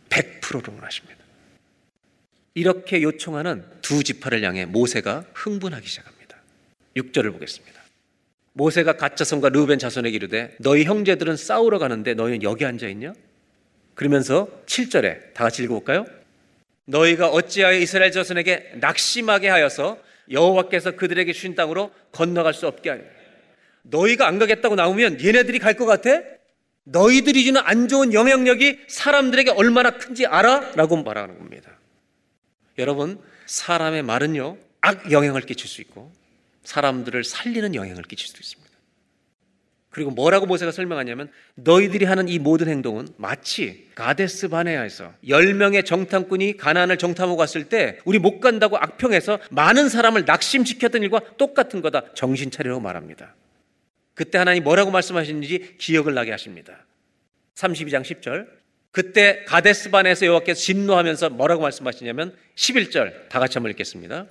100%로 0.09 0.73
원하십니다. 0.73 1.23
이렇게 2.53 3.01
요청하는 3.01 3.65
두 3.81 4.03
지파를 4.03 4.43
향해 4.43 4.65
모세가 4.65 5.25
흥분하기 5.33 5.87
시작합니다. 5.87 6.37
6절을 6.95 7.33
보겠습니다. 7.33 7.84
모세가 8.57 8.93
가짜성과 8.93 9.49
르벤 9.49 9.79
자손에게 9.79 10.15
이르되 10.15 10.55
너희 10.59 10.85
형제들은 10.85 11.35
싸우러 11.35 11.77
가는데 11.77 12.13
너희는 12.13 12.41
여기 12.43 12.65
앉아 12.65 12.87
있냐? 12.87 13.13
그러면서 13.95 14.47
7절에 14.65 15.33
다 15.33 15.43
같이 15.43 15.63
읽어볼까요? 15.63 16.05
너희가 16.85 17.27
어찌하여 17.29 17.77
이스라엘 17.79 18.11
자손에게 18.13 18.75
낙심하게 18.75 19.49
하여서 19.49 19.97
여호와께서 20.31 20.91
그들에게 20.91 21.33
쉰 21.33 21.53
땅으로 21.55 21.91
건너갈 22.13 22.53
수 22.53 22.65
없게 22.67 22.91
하냐? 22.91 23.03
너희가 23.83 24.25
안 24.27 24.39
가겠다고 24.39 24.75
나오면 24.75 25.21
얘네들이 25.23 25.59
갈 25.59 25.75
것 25.75 25.85
같아? 25.85 26.21
너희들이 26.85 27.43
주는 27.43 27.59
안 27.63 27.87
좋은 27.89 28.13
영향력이 28.13 28.79
사람들에게 28.87 29.51
얼마나 29.51 29.97
큰지 29.97 30.27
알아? 30.27 30.71
라고 30.75 31.01
말하는 31.03 31.37
겁니다. 31.39 31.71
여러분, 32.77 33.19
사람의 33.47 34.03
말은요, 34.03 34.57
악 34.81 35.11
영향을 35.11 35.41
끼칠 35.41 35.67
수 35.67 35.81
있고, 35.81 36.11
사람들을 36.65 37.23
살리는 37.23 37.75
영향을 37.75 38.03
끼칠 38.03 38.27
수도 38.27 38.39
있습니다. 38.41 38.65
그리고 39.95 40.11
뭐라고 40.11 40.45
모세가 40.45 40.73
설명하냐면 40.73 41.31
너희들이 41.55 42.03
하는 42.03 42.27
이 42.27 42.37
모든 42.37 42.67
행동은 42.67 43.07
마치 43.15 43.87
가데스 43.95 44.49
바네아에서 44.49 45.13
10명의 45.25 45.85
정탐꾼이 45.85 46.57
가나안을 46.57 46.97
정탐하고 46.97 47.37
갔을 47.37 47.69
때 47.69 47.99
우리 48.03 48.19
못 48.19 48.41
간다고 48.41 48.75
악평해서 48.75 49.39
많은 49.51 49.87
사람을 49.87 50.25
낙심시켰던 50.25 51.01
일과 51.01 51.21
똑같은 51.37 51.81
거다. 51.81 52.13
정신 52.13 52.51
차리라고 52.51 52.81
말합니다. 52.81 53.35
그때 54.15 54.37
하나님 54.37 54.65
뭐라고 54.65 54.91
말씀하셨는지 54.91 55.77
기억을 55.77 56.13
나게 56.13 56.31
하십니다. 56.31 56.85
32장 57.55 58.01
10절. 58.01 58.47
그때 58.91 59.45
가데스 59.45 59.91
바네에서 59.91 60.25
여호와께서 60.25 60.59
진노하면서 60.59 61.29
뭐라고 61.29 61.61
말씀하시냐면 61.61 62.35
11절 62.55 63.29
다 63.29 63.39
같이 63.39 63.57
한번 63.57 63.71
읽겠습니다. 63.71 64.25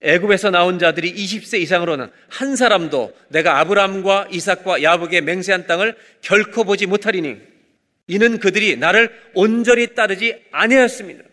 애굽에서 0.00 0.50
나온 0.50 0.78
자들이 0.78 1.12
20세 1.12 1.60
이상으로는 1.60 2.10
한 2.28 2.56
사람도 2.56 3.16
내가 3.28 3.58
아브라함과 3.58 4.28
이삭과 4.30 4.82
야복의 4.82 5.22
맹세한 5.22 5.66
땅을 5.66 5.96
결코 6.20 6.64
보지 6.64 6.86
못하리니 6.86 7.36
이는 8.06 8.38
그들이 8.38 8.76
나를 8.76 9.10
온전히 9.34 9.94
따르지 9.94 10.40
아니하였습니다. 10.52 11.24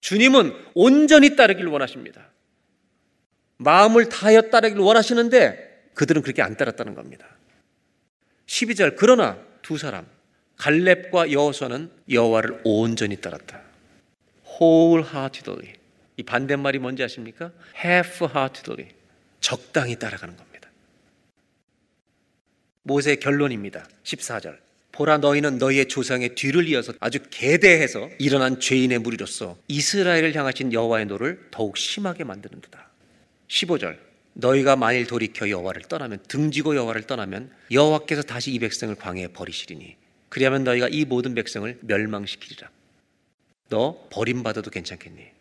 주님은 0.00 0.54
온전히 0.74 1.34
따르기를 1.34 1.68
원하십니다. 1.68 2.28
마음을 3.58 4.08
다하여 4.08 4.42
따르기를 4.42 4.82
원하시는데 4.82 5.90
그들은 5.94 6.22
그렇게 6.22 6.42
안 6.42 6.56
따랐다는 6.56 6.94
겁니다. 6.94 7.26
12절 8.46 8.94
그러나 8.96 9.38
두 9.62 9.78
사람 9.78 10.06
갈렙과 10.58 11.32
여호수아는 11.32 11.90
여호와를 12.08 12.60
온전히 12.64 13.16
따랐다. 13.16 13.60
wholeheartedly 14.46 15.75
이 16.16 16.22
반대말이 16.22 16.78
뭔지 16.78 17.02
아십니까? 17.02 17.52
half-heartedly. 17.82 18.88
적당히 19.40 19.98
따라가는 19.98 20.36
겁니다. 20.36 20.70
모세의 22.82 23.20
결론입니다. 23.20 23.86
14절. 24.04 24.58
보라 24.92 25.18
너희는 25.18 25.58
너희의 25.58 25.88
조상의 25.88 26.34
뒤를 26.36 26.66
이어서 26.68 26.94
아주 27.00 27.18
계대해서 27.28 28.08
일어난 28.18 28.58
죄인의 28.58 29.00
무리로서 29.00 29.58
이스라엘을 29.68 30.34
향하신 30.34 30.72
여호와의 30.72 31.06
노를 31.06 31.48
더욱 31.50 31.76
심하게 31.76 32.24
만드는도다. 32.24 32.88
15절. 33.48 33.98
너희가 34.32 34.76
만일 34.76 35.06
돌이켜 35.06 35.48
여호와를 35.48 35.82
떠나면 35.82 36.20
등지고 36.28 36.76
여호와를 36.76 37.02
떠나면 37.02 37.50
여호와께서 37.70 38.22
다시 38.22 38.52
이 38.52 38.58
백성을 38.58 38.94
광야에 38.94 39.28
버리시리니 39.28 39.96
그리하면 40.28 40.64
너희가 40.64 40.88
이 40.88 41.04
모든 41.04 41.34
백성을 41.34 41.78
멸망시키리라. 41.80 42.70
너 43.68 44.06
버림받아도 44.10 44.70
괜찮겠니? 44.70 45.35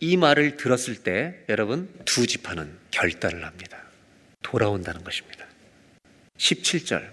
이 0.00 0.16
말을 0.16 0.56
들었을 0.56 0.96
때 0.96 1.44
여러분 1.50 1.88
두 2.06 2.26
지파는 2.26 2.70
결단을 2.90 3.44
합니다. 3.44 3.78
돌아온다는 4.42 5.04
것입니다. 5.04 5.44
17절 6.38 7.06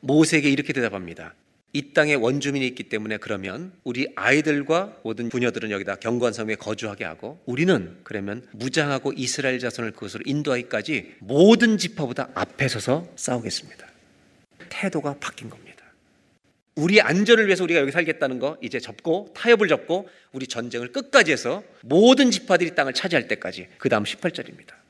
모세에게 0.00 0.50
이렇게 0.50 0.72
대답합니다. 0.72 1.34
이 1.72 1.94
땅에 1.94 2.14
원주민이 2.14 2.66
있기 2.66 2.84
때문에 2.84 3.16
그러면 3.16 3.72
우리 3.84 4.08
아이들과 4.16 4.98
모든 5.04 5.28
부녀들은 5.28 5.70
여기다 5.70 5.96
경건 5.96 6.32
섬에 6.32 6.56
거주하게 6.56 7.04
하고 7.04 7.40
우리는 7.46 7.96
그러면 8.02 8.46
무장하고 8.52 9.12
이스라엘 9.14 9.58
자손을 9.60 9.92
그것으로 9.92 10.24
인도하기까지 10.26 11.14
모든 11.20 11.78
지파보다 11.78 12.28
앞에 12.34 12.68
서서 12.68 13.08
싸우겠습니다. 13.16 13.86
태도가 14.68 15.16
바뀐 15.20 15.48
겁니다. 15.48 15.71
우리 16.74 17.00
안전을 17.00 17.46
위해서 17.46 17.64
우리가 17.64 17.80
여기 17.80 17.92
살겠다는 17.92 18.38
거 18.38 18.56
이제 18.62 18.80
접고 18.80 19.32
타협을 19.34 19.68
접고 19.68 20.08
우리 20.32 20.46
전쟁을 20.46 20.92
끝까지 20.92 21.32
해서 21.32 21.62
모든 21.82 22.30
지파들이 22.30 22.74
땅을 22.74 22.94
차지할 22.94 23.28
때까지 23.28 23.68
그 23.78 23.88
다음 23.88 24.04
18절입니다. 24.04 24.82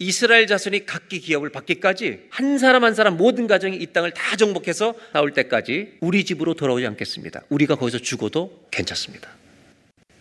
이스라엘 0.00 0.46
자손이 0.46 0.86
각기 0.86 1.18
기업을 1.18 1.50
받기까지 1.50 2.28
한 2.30 2.58
사람 2.58 2.84
한 2.84 2.94
사람 2.94 3.16
모든 3.16 3.48
가정이 3.48 3.76
이 3.76 3.86
땅을 3.86 4.12
다 4.12 4.36
정복해서 4.36 4.94
나올 5.12 5.32
때까지 5.32 5.98
우리 6.00 6.24
집으로 6.24 6.54
돌아오지 6.54 6.86
않겠습니다. 6.86 7.42
우리가 7.48 7.74
거기서 7.74 7.98
죽어도 7.98 8.68
괜찮습니다. 8.70 9.28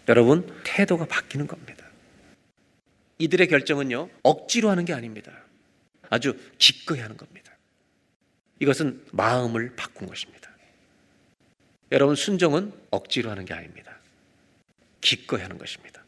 여러분 0.10 0.52
태도가 0.64 1.06
바뀌는 1.06 1.46
겁니다. 1.46 1.86
이들의 3.20 3.48
결정은요 3.48 4.10
억지로 4.24 4.72
하는 4.72 4.84
게 4.84 4.94
아닙니다. 4.94 5.32
아주 6.10 6.36
기꺼이 6.58 7.00
하는 7.00 7.16
겁니다. 7.16 7.56
이것은 8.60 9.04
마음을 9.12 9.74
바꾼 9.76 10.08
것입니다. 10.08 10.47
여러분 11.92 12.16
순종은 12.16 12.74
억지로 12.92 13.30
하는 13.30 13.46
게 13.46 13.54
아닙니다. 13.54 13.98
기꺼이 15.02 15.42
하는 15.42 15.58
것입니다. 15.58 16.04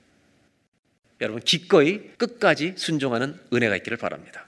여러분 1.21 1.41
기꺼이 1.41 2.11
끝까지 2.17 2.75
순종하는 2.77 3.39
은혜가 3.53 3.75
있기를 3.77 3.97
바랍니다. 3.97 4.47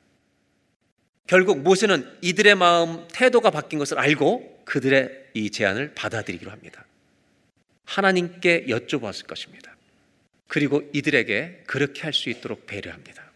결국 1.27 1.61
모세는 1.61 2.17
이들의 2.21 2.55
마음 2.55 3.07
태도가 3.13 3.51
바뀐 3.51 3.79
것을 3.79 3.97
알고 3.99 4.63
그들의 4.65 5.29
이 5.33 5.49
제안을 5.49 5.93
받아들이기로 5.93 6.51
합니다. 6.51 6.85
하나님께 7.85 8.65
여쭤봤을 8.65 9.27
것입니다. 9.27 9.75
그리고 10.47 10.81
이들에게 10.93 11.63
그렇게 11.65 12.01
할 12.01 12.13
수 12.13 12.29
있도록 12.29 12.65
배려합니다. 12.65 13.31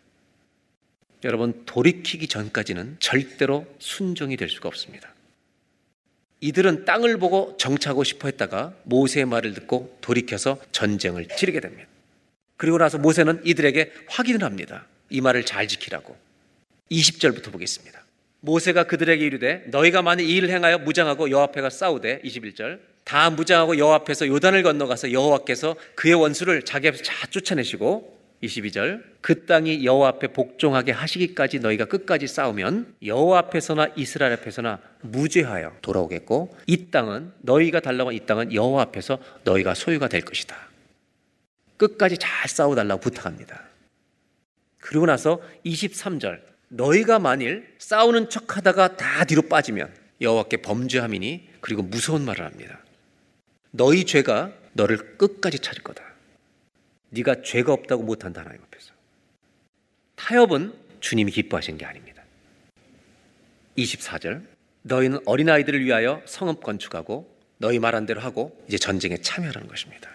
여러분 1.24 1.66
돌이키기 1.66 2.28
전까지는 2.28 2.98
절대로 3.00 3.66
순종이 3.80 4.36
될 4.36 4.50
수가 4.50 4.68
없습니다. 4.68 5.15
이들은 6.46 6.86
땅을 6.86 7.18
보고 7.18 7.56
정착하고 7.58 8.04
싶어 8.04 8.28
했다가 8.28 8.76
모세의 8.84 9.26
말을 9.26 9.56
듣고 9.56 9.98
돌이켜서 10.02 10.60
전쟁을 10.72 11.28
치르게 11.28 11.60
됩니다. 11.60 11.88
그리고 12.56 12.78
나서 12.78 13.00
모세는 13.00 13.42
이들에게 13.44 13.92
확인을 14.08 14.44
합니다. 14.44 14.86
이 15.10 15.22
말을 15.22 15.44
잘 15.44 15.68
지키라고. 15.68 16.16
20절부터 16.92 17.52
보겠습니다. 17.52 18.06
모세가 18.42 18.84
그들에게 18.84 19.26
이르되 19.26 19.64
너희가 19.70 20.04
만일 20.04 20.30
이 20.30 20.36
일을 20.36 20.52
행하여 20.52 20.78
무장하고 20.78 21.32
여호와 21.32 21.46
앞에 21.46 21.62
가 21.62 21.72
싸우되 21.72 22.22
21절 22.24 22.80
다 23.04 23.32
무장하고 23.32 23.80
여호와 23.80 23.96
앞에서 23.96 24.28
요단을 24.28 24.62
건너가서 24.62 25.14
여호와께서 25.14 25.76
그의 25.96 26.14
원수를 26.14 26.62
자기 26.62 26.88
앞에서 26.90 27.04
다 27.06 27.26
쫓아내시고 27.26 28.15
22절 28.44 29.04
그 29.22 29.46
땅이 29.46 29.86
여호와 29.86 30.10
앞에 30.10 30.28
복종하게 30.28 30.92
하시기까지 30.92 31.60
너희가 31.60 31.86
끝까지 31.86 32.28
싸우면 32.28 32.96
여호와 33.04 33.40
앞에서나 33.40 33.88
이스라엘 33.96 34.34
앞에서나 34.34 34.80
무죄하여 35.02 35.78
돌아오겠고 35.82 36.56
이 36.68 36.92
땅은 36.92 37.32
너희가 37.42 37.80
달라고 37.80 38.10
한 38.10 38.16
이 38.16 38.20
땅은 38.26 38.54
여호와 38.54 38.84
앞에서 38.84 39.20
너희가 39.44 39.74
소유가 39.74 40.08
될 40.08 40.22
것이다. 40.22 40.56
끝까지 41.78 42.18
잘 42.18 42.48
싸워 42.50 42.76
달라고 42.76 43.02
부탁합니다. 43.02 43.64
그리고 44.80 45.06
나서 45.06 45.42
23절 45.66 46.42
너희가 46.70 47.20
만일 47.20 47.74
싸우는 47.80 48.30
척하다가 48.30 48.98
다 48.98 49.26
뒤로 49.26 49.44
빠지면 49.44 49.94
여호와께 50.22 50.58
범죄함이니 50.58 51.50
그리고 51.62 51.82
무서운 51.82 52.24
말을 52.24 52.46
합니다. 52.46 52.80
너희 53.72 54.06
죄가 54.06 54.52
너를 54.74 55.18
끝까지 55.18 55.60
찾을 55.60 55.84
거다. 55.84 56.04
네가 57.16 57.42
죄가 57.42 57.72
없다고 57.72 58.04
못한다 58.04 58.42
하나님 58.42 58.62
앞에서. 58.64 58.94
타협은 60.16 60.74
주님이 61.00 61.32
기뻐하시는 61.32 61.78
게 61.78 61.86
아닙니다. 61.86 62.24
24절 63.78 64.46
너희는 64.84 65.20
어린아이들을 65.26 65.84
위하여 65.84 66.22
성읍 66.26 66.62
건축하고 66.62 67.34
너희 67.58 67.80
말한 67.80 68.06
대로 68.06 68.22
하고 68.22 68.62
이제 68.68 68.78
전쟁에 68.78 69.18
참여하는 69.18 69.68
것입니다. 69.68 70.10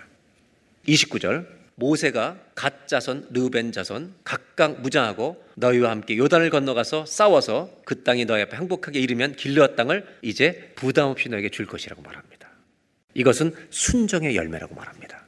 29절 0.87 1.47
모세가 1.75 2.39
갓 2.55 2.87
자손 2.87 3.29
르벤 3.31 3.73
자손 3.73 4.15
각각 4.23 4.83
무장하고 4.83 5.43
너희와 5.57 5.91
함께 5.91 6.17
요단을 6.19 6.51
건너가서 6.51 7.07
싸워서 7.07 7.71
그 7.85 8.03
땅이 8.03 8.27
너희 8.27 8.43
앞에 8.43 8.57
행복하게 8.57 9.01
이르면 9.01 9.37
길르앗 9.37 9.77
땅을 9.77 10.19
이제 10.23 10.73
부담 10.75 11.09
없이 11.09 11.29
너에게 11.29 11.49
줄 11.49 11.67
것이라고 11.67 12.03
말합니다. 12.03 12.51
이것은 13.15 13.55
순정의 13.71 14.37
열매라고 14.37 14.75
말합니다. 14.75 15.25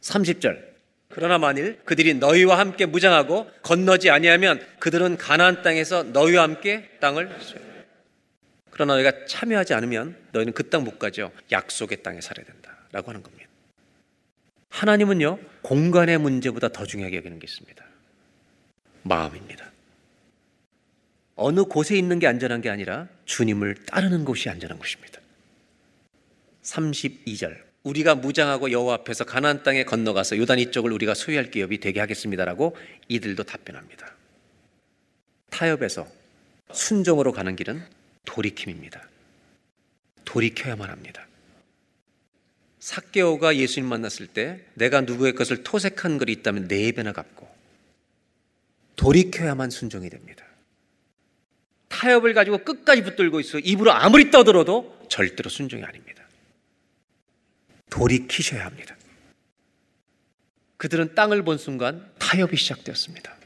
30절 0.00 0.68
그러나 1.10 1.38
만일 1.38 1.80
그들이 1.84 2.14
너희와 2.14 2.58
함께 2.58 2.86
무장하고 2.86 3.50
건너지 3.62 4.10
아니하면 4.10 4.64
그들은 4.78 5.16
가나안 5.16 5.62
땅에서 5.62 6.02
너희와 6.04 6.42
함께 6.42 6.88
땅을 7.00 7.30
그러나 8.70 8.94
너희가 8.94 9.26
참여하지 9.26 9.74
않으면 9.74 10.16
너희는 10.32 10.52
그 10.52 10.70
땅 10.70 10.84
못 10.84 10.98
가죠. 10.98 11.32
약속의 11.50 12.02
땅에 12.02 12.20
살아야 12.20 12.46
된다라고 12.46 13.08
하는 13.10 13.22
겁니다. 13.22 13.48
하나님은요 14.70 15.38
공간의 15.62 16.18
문제보다 16.18 16.68
더 16.68 16.84
중요하게 16.84 17.16
여기는 17.16 17.38
게 17.38 17.44
있습니다. 17.46 17.84
마음입니다. 19.02 19.72
어느 21.34 21.64
곳에 21.64 21.96
있는 21.96 22.18
게 22.18 22.26
안전한 22.26 22.60
게 22.60 22.68
아니라 22.68 23.08
주님을 23.24 23.86
따르는 23.86 24.24
곳이 24.24 24.48
안전한 24.50 24.78
곳입니다. 24.78 25.20
32절 26.62 27.67
우리가 27.88 28.14
무장하고 28.14 28.70
여호와 28.70 28.94
앞에서 28.94 29.24
가나안 29.24 29.62
땅에 29.62 29.84
건너가서 29.84 30.36
요단 30.36 30.58
이쪽을 30.58 30.92
우리가 30.92 31.14
소유할 31.14 31.50
기업이 31.50 31.80
되게 31.80 32.00
하겠습니다라고 32.00 32.76
이들도 33.08 33.44
답변합니다. 33.44 34.14
타협에서 35.50 36.06
순종으로 36.72 37.32
가는 37.32 37.56
길은 37.56 37.82
돌이킴입니다. 38.26 39.08
돌이켜야만 40.26 40.90
합니다. 40.90 41.26
사개오가 42.80 43.56
예수님 43.56 43.88
만났을 43.88 44.26
때 44.26 44.60
내가 44.74 45.00
누구의 45.00 45.34
것을 45.34 45.62
토색한 45.62 46.18
것이 46.18 46.32
있다면 46.32 46.68
네 46.68 46.92
배나 46.92 47.12
갚고 47.12 47.48
돌이켜야만 48.96 49.70
순종이 49.70 50.10
됩니다. 50.10 50.44
타협을 51.88 52.34
가지고 52.34 52.58
끝까지 52.58 53.02
붙들고 53.02 53.40
있어 53.40 53.58
입으로 53.58 53.92
아무리 53.92 54.30
떠들어도 54.30 55.06
절대로 55.08 55.48
순종이 55.48 55.82
아닙니다. 55.82 56.17
돌이키셔야 57.90 58.64
합니다. 58.64 58.96
그들은 60.76 61.14
땅을 61.14 61.42
본 61.42 61.58
순간 61.58 62.10
타협이 62.18 62.56
시작되었습니다. 62.56 63.36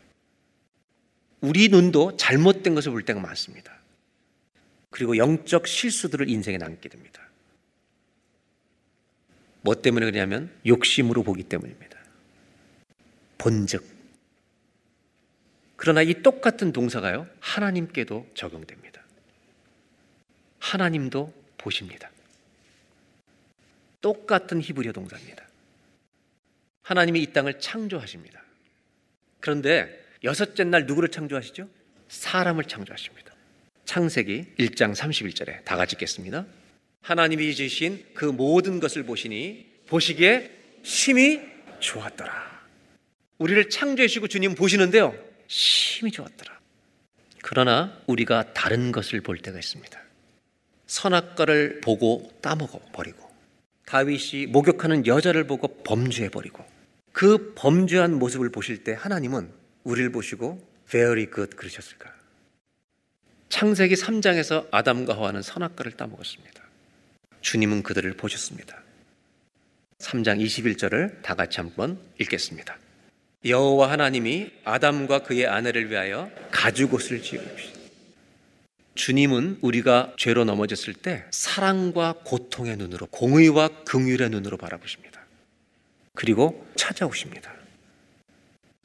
우리 1.40 1.69
눈도 1.69 2.16
잘못된 2.16 2.74
것을 2.74 2.93
볼 2.93 3.02
때가 3.05 3.20
많습니다. 3.20 3.73
그리고 4.90 5.16
영적 5.16 5.66
실수들을 5.66 6.28
인생에 6.28 6.59
남게 6.59 6.89
됩니다. 6.89 7.23
뭐 9.62 9.74
때문에 9.74 10.06
그러냐면 10.06 10.52
욕심으로 10.66 11.23
보기 11.23 11.44
때문입니다. 11.44 11.98
본즉. 13.39 13.85
그러나 15.77 16.02
이 16.02 16.23
똑같은 16.23 16.73
동사가요, 16.73 17.27
하나님께도 17.40 18.28
적용됩니다. 18.35 19.02
하나님도 20.60 21.35
보십니다. 21.59 22.11
똑같은 24.02 24.60
히브리어 24.60 24.92
동사입니다. 24.92 25.48
하나님이 26.82 27.22
이 27.22 27.32
땅을 27.32 27.58
창조하십니다. 27.60 28.42
그런데 29.40 29.98
여섯째 30.24 30.64
날 30.64 30.86
누구를 30.86 31.08
창조하시죠? 31.08 31.68
사람을 32.08 32.64
창조하십니다. 32.64 33.32
창세기 33.84 34.54
1장 34.58 34.94
31절에 34.94 35.64
다 35.64 35.76
같이 35.76 35.94
읽겠습니다. 35.94 36.44
하나님이 37.00 37.54
지으신 37.54 38.04
그 38.14 38.24
모든 38.24 38.78
것을 38.78 39.04
보시니 39.04 39.66
보시기에 39.88 40.50
심히 40.82 41.40
좋았더라. 41.80 42.62
우리를 43.38 43.68
창조해주시고 43.70 44.28
주님 44.28 44.54
보시는데요. 44.54 45.14
심히 45.48 46.12
좋았더라. 46.12 46.60
그러나 47.42 48.00
우리가 48.06 48.54
다른 48.54 48.92
것을 48.92 49.20
볼 49.20 49.38
때가 49.38 49.58
있습니다. 49.58 50.00
선악과를 50.86 51.80
보고 51.80 52.30
따먹어 52.40 52.80
버리고 52.92 53.22
다윗이 53.93 54.47
목욕하는 54.47 55.06
여자를 55.06 55.47
보고 55.47 55.69
범죄해 55.82 56.31
버리고 56.31 56.64
그 57.12 57.52
범죄한 57.55 58.19
모습을 58.19 58.48
보실 58.48 58.85
때 58.85 58.97
하나님은 58.98 59.51
우리를 59.85 60.10
보시고 60.12 60.66
very 60.89 61.27
good 61.31 61.55
그러셨을까? 61.56 62.10
창세기 63.51 63.94
3장에서 63.97 64.66
아담과 64.70 65.14
하와는 65.14 65.43
선악과를 65.43 65.93
따먹었습니다. 65.93 66.62
주님은 67.43 67.82
그들을 67.82 68.10
보셨습니다. 68.14 68.82
3장 69.98 70.43
21절을 70.43 71.20
다 71.20 71.35
같이 71.35 71.60
한번 71.60 71.98
읽겠습니다. 72.19 72.78
여호와 73.44 73.90
하나님이 73.90 74.52
아담과 74.64 75.19
그의 75.24 75.47
아내를 75.47 75.90
위하여 75.90 76.31
가죽옷을 76.51 77.20
지으십시오. 77.20 77.81
주님은 79.02 79.58
우리가 79.62 80.12
죄로 80.16 80.44
넘어졌을 80.44 80.94
때 80.94 81.24
사랑과 81.32 82.14
고통의 82.22 82.76
눈으로 82.76 83.06
공의와 83.06 83.66
긍휼의 83.84 84.30
눈으로 84.30 84.56
바라보십니다. 84.56 85.20
그리고 86.14 86.64
찾아오십니다. 86.76 87.52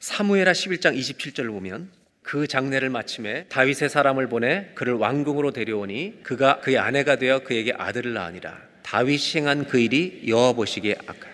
사무엘하 0.00 0.50
11장 0.50 0.98
27절을 0.98 1.52
보면 1.52 1.90
그 2.22 2.48
장례를 2.48 2.90
마침에 2.90 3.44
다윗의 3.44 3.90
사람을 3.90 4.28
보내 4.28 4.72
그를 4.74 4.94
왕궁으로 4.94 5.52
데려오니 5.52 6.24
그가 6.24 6.58
그의 6.62 6.78
아내가 6.78 7.14
되어 7.14 7.44
그에게 7.44 7.72
아들을 7.72 8.12
낳으니라. 8.12 8.60
다윗이 8.82 9.36
행한 9.36 9.68
그 9.68 9.78
일이 9.78 10.24
여호와 10.26 10.54
보시기에 10.54 10.96
악하. 11.06 11.28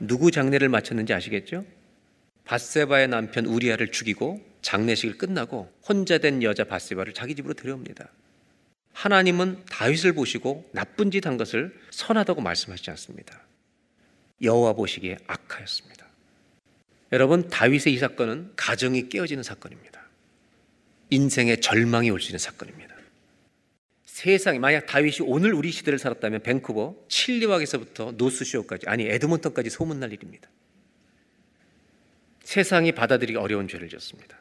누구 0.00 0.32
장례를 0.32 0.68
마쳤는지 0.68 1.14
아시겠죠? 1.14 1.64
바세바의 2.44 3.06
남편 3.06 3.46
우리아를 3.46 3.92
죽이고 3.92 4.40
장례식을 4.62 5.18
끝나고 5.18 5.72
혼자 5.86 6.18
된 6.18 6.42
여자 6.42 6.64
바세바를 6.64 7.12
자기 7.14 7.34
집으로 7.34 7.54
데려옵니다. 7.54 8.08
하나님은 8.92 9.64
다윗을 9.70 10.14
보시고 10.14 10.68
나쁜 10.72 11.10
짓 11.10 11.26
한 11.26 11.36
것을 11.36 11.78
선하다고 11.90 12.40
말씀하시지 12.40 12.90
않습니다. 12.90 13.42
여호와 14.42 14.72
보시기에 14.74 15.18
악하였습니다. 15.26 16.06
여러분 17.12 17.48
다윗의 17.48 17.92
이 17.94 17.98
사건은 17.98 18.52
가정이 18.56 19.08
깨어지는 19.08 19.42
사건입니다. 19.42 20.02
인생의 21.10 21.60
절망이 21.60 22.10
올 22.10 22.20
수 22.20 22.28
있는 22.28 22.38
사건입니다. 22.38 22.96
세상에 24.04 24.58
만약 24.58 24.86
다윗이 24.86 25.18
오늘 25.26 25.52
우리 25.52 25.70
시대를 25.70 25.98
살았다면 25.98 26.42
밴쿠버 26.42 26.96
칠리왁에서부터 27.08 28.12
노스쇼까지 28.16 28.86
아니 28.88 29.04
에드먼턴까지 29.04 29.68
소문날 29.70 30.12
일입니다. 30.12 30.48
세상이 32.42 32.92
받아들이기 32.92 33.36
어려운 33.38 33.68
죄를 33.68 33.88
지었습니다. 33.88 34.38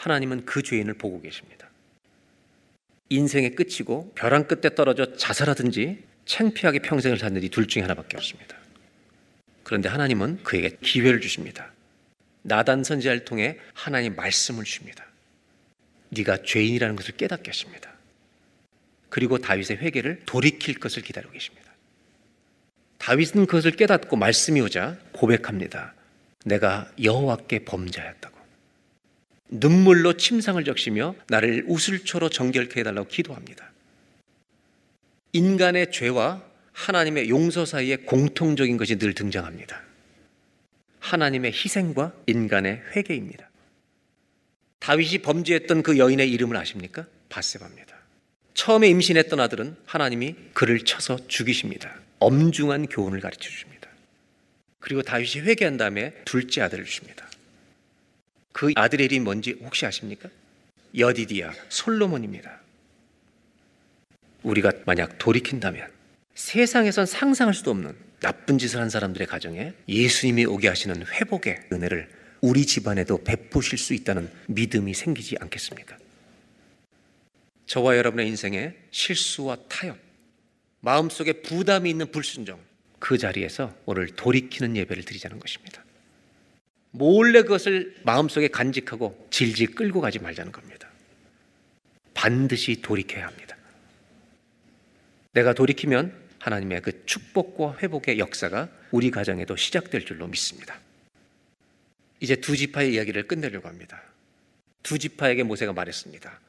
하나님은 0.00 0.46
그 0.46 0.62
죄인을 0.62 0.94
보고 0.94 1.20
계십니다. 1.20 1.68
인생의 3.10 3.54
끝이고 3.54 4.12
벼랑 4.14 4.46
끝에 4.46 4.74
떨어져 4.74 5.16
자살하든지 5.16 6.04
창피하게 6.24 6.78
평생을 6.78 7.18
살든지 7.18 7.50
둘 7.50 7.66
중에 7.66 7.82
하나밖에 7.82 8.16
없습니다. 8.16 8.56
그런데 9.62 9.88
하나님은 9.88 10.42
그에게 10.42 10.76
기회를 10.80 11.20
주십니다. 11.20 11.72
나단 12.42 12.82
선지자를 12.82 13.24
통해 13.26 13.58
하나님 13.74 14.16
말씀을 14.16 14.64
주십니다. 14.64 15.04
네가 16.08 16.42
죄인이라는 16.44 16.96
것을 16.96 17.16
깨닫게 17.16 17.50
하십니다. 17.50 17.92
그리고 19.10 19.38
다윗의 19.38 19.78
회개를 19.78 20.22
돌이킬 20.24 20.78
것을 20.78 21.02
기다리고 21.02 21.32
계십니다. 21.32 21.70
다윗은 22.98 23.46
그것을 23.46 23.72
깨닫고 23.72 24.16
말씀이 24.16 24.60
오자 24.60 24.96
고백합니다. 25.12 25.94
내가 26.44 26.90
여호와께 27.02 27.64
범죄하였다고. 27.64 28.39
눈물로 29.50 30.16
침상을 30.16 30.62
적시며 30.64 31.14
나를 31.28 31.64
우슬초로 31.66 32.28
정결케 32.28 32.80
해달라고 32.80 33.08
기도합니다. 33.08 33.70
인간의 35.32 35.92
죄와 35.92 36.42
하나님의 36.72 37.28
용서 37.28 37.64
사이에 37.64 37.96
공통적인 37.96 38.76
것이 38.76 38.96
늘 38.96 39.12
등장합니다. 39.12 39.82
하나님의 41.00 41.52
희생과 41.52 42.14
인간의 42.26 42.82
회개입니다. 42.94 43.48
다윗이 44.78 45.18
범죄했던 45.18 45.82
그 45.82 45.98
여인의 45.98 46.30
이름을 46.30 46.56
아십니까? 46.56 47.06
바세바입니다. 47.28 47.94
처음에 48.54 48.88
임신했던 48.88 49.40
아들은 49.40 49.76
하나님이 49.84 50.34
그를 50.52 50.80
쳐서 50.84 51.18
죽이십니다. 51.28 51.94
엄중한 52.18 52.86
교훈을 52.86 53.20
가르쳐 53.20 53.48
주십니다. 53.48 53.88
그리고 54.78 55.02
다윗이 55.02 55.44
회개한 55.44 55.76
다음에 55.76 56.12
둘째 56.24 56.62
아들을 56.62 56.84
주십니다. 56.84 57.29
그 58.52 58.72
아들의 58.74 59.06
이름이 59.06 59.20
뭔지 59.20 59.58
혹시 59.62 59.86
아십니까? 59.86 60.28
여디디아 60.96 61.52
솔로몬입니다. 61.68 62.60
우리가 64.42 64.72
만약 64.86 65.18
돌이킨다면 65.18 65.88
세상에선 66.34 67.06
상상할 67.06 67.54
수도 67.54 67.70
없는 67.70 67.94
나쁜 68.20 68.58
짓을 68.58 68.80
한 68.80 68.90
사람들의 68.90 69.26
가정에 69.26 69.72
예수님이 69.88 70.46
오게 70.46 70.68
하시는 70.68 71.06
회복의 71.06 71.68
은혜를 71.72 72.08
우리 72.40 72.64
집안에도 72.66 73.22
베푸실 73.22 73.78
수 73.78 73.94
있다는 73.94 74.30
믿음이 74.48 74.94
생기지 74.94 75.36
않겠습니까? 75.40 75.96
저와 77.66 77.96
여러분의 77.96 78.26
인생에 78.28 78.74
실수와 78.90 79.56
타협, 79.68 79.98
마음속에 80.80 81.34
부담이 81.42 81.88
있는 81.90 82.10
불순종, 82.10 82.58
그 82.98 83.16
자리에서 83.16 83.74
오늘 83.84 84.08
돌이키는 84.08 84.76
예배를 84.76 85.04
드리자는 85.04 85.38
것입니다. 85.38 85.84
몰래 86.92 87.42
그것을 87.42 87.96
마음속에 88.02 88.48
간직하고 88.48 89.28
질질 89.30 89.74
끌고 89.74 90.00
가지 90.00 90.18
말자는 90.18 90.52
겁니다. 90.52 90.88
반드시 92.14 92.82
돌이켜야 92.82 93.26
합니다. 93.26 93.56
내가 95.32 95.52
돌이키면 95.52 96.12
하나님의 96.40 96.82
그 96.82 97.06
축복과 97.06 97.78
회복의 97.78 98.18
역사가 98.18 98.68
우리 98.90 99.10
가정에도 99.10 99.56
시작될 99.56 100.04
줄로 100.04 100.26
믿습니다. 100.26 100.80
이제 102.18 102.36
두 102.36 102.56
지파의 102.56 102.94
이야기를 102.94 103.26
끝내려고 103.28 103.68
합니다. 103.68 104.02
두 104.82 104.98
지파에게 104.98 105.42
모세가 105.42 105.72
말했습니다. 105.72 106.40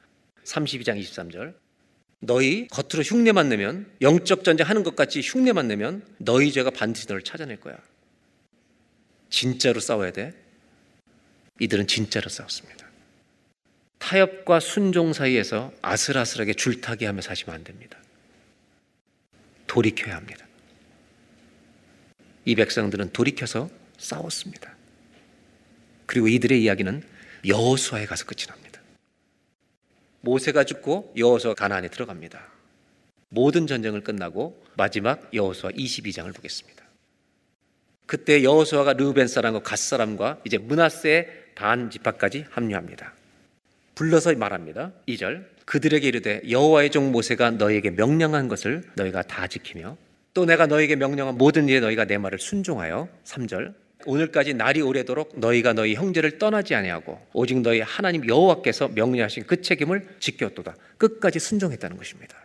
32장 0.44 1.00
23절. 1.00 1.54
너희 2.20 2.68
겉으로 2.68 3.02
흉내만 3.02 3.48
내면 3.48 3.90
영적 4.00 4.44
전쟁 4.44 4.68
하는 4.68 4.82
것 4.82 4.96
같이 4.96 5.20
흉내만 5.22 5.68
내면 5.68 6.04
너희 6.18 6.52
죄가 6.52 6.70
반드시 6.70 7.06
너를 7.08 7.22
찾아낼 7.22 7.60
거야. 7.60 7.78
진짜로 9.32 9.80
싸워야 9.80 10.12
돼. 10.12 10.34
이들은 11.58 11.86
진짜로 11.88 12.28
싸웠습니다. 12.28 12.86
타협과 13.98 14.60
순종 14.60 15.12
사이에서 15.12 15.72
아슬아슬하게 15.80 16.54
줄타기 16.54 17.06
하며 17.06 17.22
사시면 17.22 17.54
안 17.54 17.64
됩니다. 17.64 17.98
돌이켜야 19.66 20.16
합니다. 20.16 20.46
이 22.44 22.54
백성들은 22.54 23.12
돌이켜서 23.12 23.70
싸웠습니다. 23.96 24.76
그리고 26.06 26.28
이들의 26.28 26.62
이야기는 26.62 27.02
여호수아에 27.46 28.06
가서 28.06 28.26
끝이 28.26 28.44
납니다. 28.46 28.82
모세가 30.20 30.64
죽고 30.64 31.14
여호수아 31.16 31.54
가나안에 31.54 31.88
들어갑니다. 31.88 32.52
모든 33.30 33.66
전쟁을 33.66 34.02
끝나고 34.02 34.62
마지막 34.76 35.32
여호수아 35.32 35.70
22장을 35.70 36.34
보겠습니다. 36.34 36.81
그때 38.06 38.42
여호수아가 38.42 38.94
르벤 38.94 39.26
사람과 39.28 39.60
갓 39.60 39.78
사람과 39.78 40.38
이제 40.44 40.58
문하세의 40.58 41.28
반 41.54 41.90
지파까지 41.90 42.46
합류합니다. 42.50 43.14
불러서 43.94 44.34
말합니다. 44.34 44.92
2절 45.08 45.44
그들에게 45.64 46.06
이르되 46.06 46.42
여호와의 46.48 46.90
종 46.90 47.12
모세가 47.12 47.52
너희에게 47.52 47.90
명령한 47.90 48.48
것을 48.48 48.82
너희가 48.94 49.22
다 49.22 49.46
지키며 49.46 49.96
또 50.34 50.44
내가 50.44 50.66
너희에게 50.66 50.96
명령한 50.96 51.36
모든 51.36 51.68
일에 51.68 51.80
너희가 51.80 52.04
내 52.06 52.18
말을 52.18 52.38
순종하여 52.38 53.08
3절 53.24 53.74
오늘까지 54.06 54.54
날이 54.54 54.80
오래도록 54.80 55.38
너희가 55.38 55.72
너희 55.74 55.94
형제를 55.94 56.38
떠나지 56.38 56.74
아니하고 56.74 57.20
오직 57.32 57.60
너희 57.60 57.80
하나님 57.80 58.28
여호와께서 58.28 58.88
명령하신 58.88 59.44
그 59.46 59.62
책임을 59.62 60.16
지켰도다. 60.18 60.74
끝까지 60.98 61.38
순종했다는 61.38 61.96
것입니다. 61.96 62.36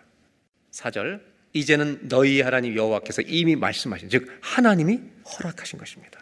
4절 0.71 1.19
이제는 1.53 2.07
너희 2.07 2.41
하나님 2.41 2.75
여호와께서 2.75 3.23
이미 3.23 3.55
말씀하신 3.55 4.09
즉 4.09 4.27
하나님이 4.41 4.99
허락하신 5.27 5.79
것입니다. 5.79 6.19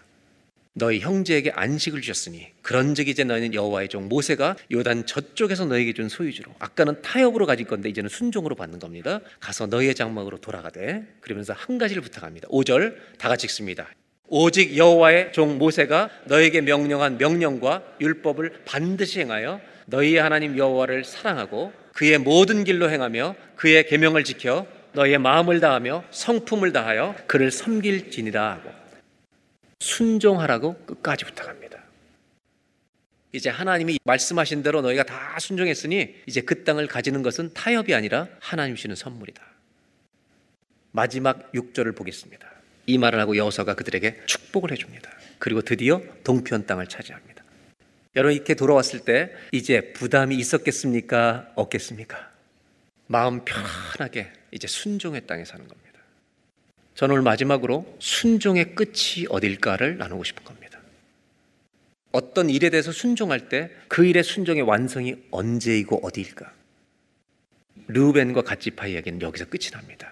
너희 0.77 0.99
형제에게 0.99 1.51
안식을 1.51 2.01
주셨으니 2.01 2.51
그런 2.61 2.95
즉 2.95 3.07
이제 3.07 3.23
너희는 3.23 3.53
여호와의 3.53 3.87
종 3.87 4.09
모세가 4.09 4.57
요단 4.73 5.05
저쪽에서 5.05 5.63
너희에게 5.65 5.93
준 5.93 6.09
소유주로 6.09 6.51
아까는 6.59 7.01
타협으로 7.01 7.45
가질 7.45 7.65
건데 7.65 7.87
이제는 7.87 8.09
순종으로 8.09 8.55
받는 8.55 8.79
겁니다. 8.79 9.21
가서 9.39 9.67
너희의 9.67 9.95
장막으로 9.95 10.39
돌아가되 10.39 11.07
그러면서 11.21 11.53
한 11.53 11.77
가지를 11.77 12.01
부탁합니다. 12.01 12.49
5절 12.49 12.97
다 13.17 13.29
같이 13.29 13.45
읽습니다. 13.45 13.87
오직 14.27 14.75
여호와의 14.75 15.31
종 15.31 15.57
모세가 15.57 16.09
너에게 16.25 16.59
명령한 16.59 17.19
명령과 17.19 17.83
율법을 18.01 18.63
반드시 18.65 19.21
행하여 19.21 19.61
너희 19.85 20.17
하나님 20.17 20.57
여호와를 20.57 21.05
사랑하고 21.05 21.71
그의 21.93 22.17
모든 22.17 22.65
길로 22.65 22.89
행하며 22.89 23.35
그의 23.55 23.87
계명을 23.87 24.25
지켜 24.25 24.67
너희의 24.91 25.19
마음을 25.19 25.61
다하며 25.61 26.03
성품을 26.11 26.73
다하여 26.73 27.15
그를 27.27 27.51
섬길지니라 27.51 28.51
하고 28.51 28.84
순종하라고 29.79 30.85
끝까지 30.85 31.25
부탁합니다. 31.25 31.83
이제 33.31 33.49
하나님이 33.49 33.99
말씀하신 34.03 34.63
대로 34.63 34.81
너희가 34.81 35.03
다 35.03 35.37
순종했으니 35.39 36.15
이제 36.25 36.41
그 36.41 36.63
땅을 36.63 36.87
가지는 36.87 37.21
것은 37.21 37.53
타협이 37.53 37.93
아니라 37.93 38.29
하나님 38.39 38.75
주시는 38.75 38.95
선물이다. 38.95 39.41
마지막 40.91 41.51
6절을 41.51 41.95
보겠습니다. 41.95 42.49
이 42.85 42.97
말을 42.97 43.19
하고 43.19 43.35
여호사가 43.35 43.75
그들에게 43.75 44.21
축복을 44.25 44.71
해줍니다. 44.71 45.11
그리고 45.39 45.61
드디어 45.61 46.01
동편 46.23 46.65
땅을 46.65 46.87
차지합니다. 46.87 47.43
여러분 48.15 48.33
이렇게 48.33 48.53
돌아왔을 48.53 49.01
때 49.01 49.33
이제 49.51 49.91
부담이 49.91 50.35
있었겠습니까? 50.37 51.51
없겠습니까? 51.55 52.31
마음 53.07 53.43
편하게 53.43 54.31
이제 54.51 54.67
순종의 54.67 55.27
땅에 55.27 55.43
사는 55.43 55.67
겁니다. 55.67 55.84
저는 56.95 57.13
오늘 57.13 57.23
마지막으로 57.23 57.97
순종의 57.99 58.75
끝이 58.75 59.25
어딜까를 59.29 59.97
나누고 59.97 60.23
싶은 60.23 60.43
겁니다. 60.43 60.79
어떤 62.11 62.49
일에 62.49 62.69
대해서 62.69 62.91
순종할 62.91 63.49
때 63.49 63.69
그 63.89 64.05
일의 64.05 64.23
순종의 64.23 64.63
완성이 64.63 65.15
언제이고 65.31 65.99
어디일까? 66.05 66.51
르벤과 67.87 68.41
갓지파 68.43 68.87
이야기는 68.87 69.21
여기서 69.21 69.45
끝이 69.45 69.69
납니다. 69.71 70.09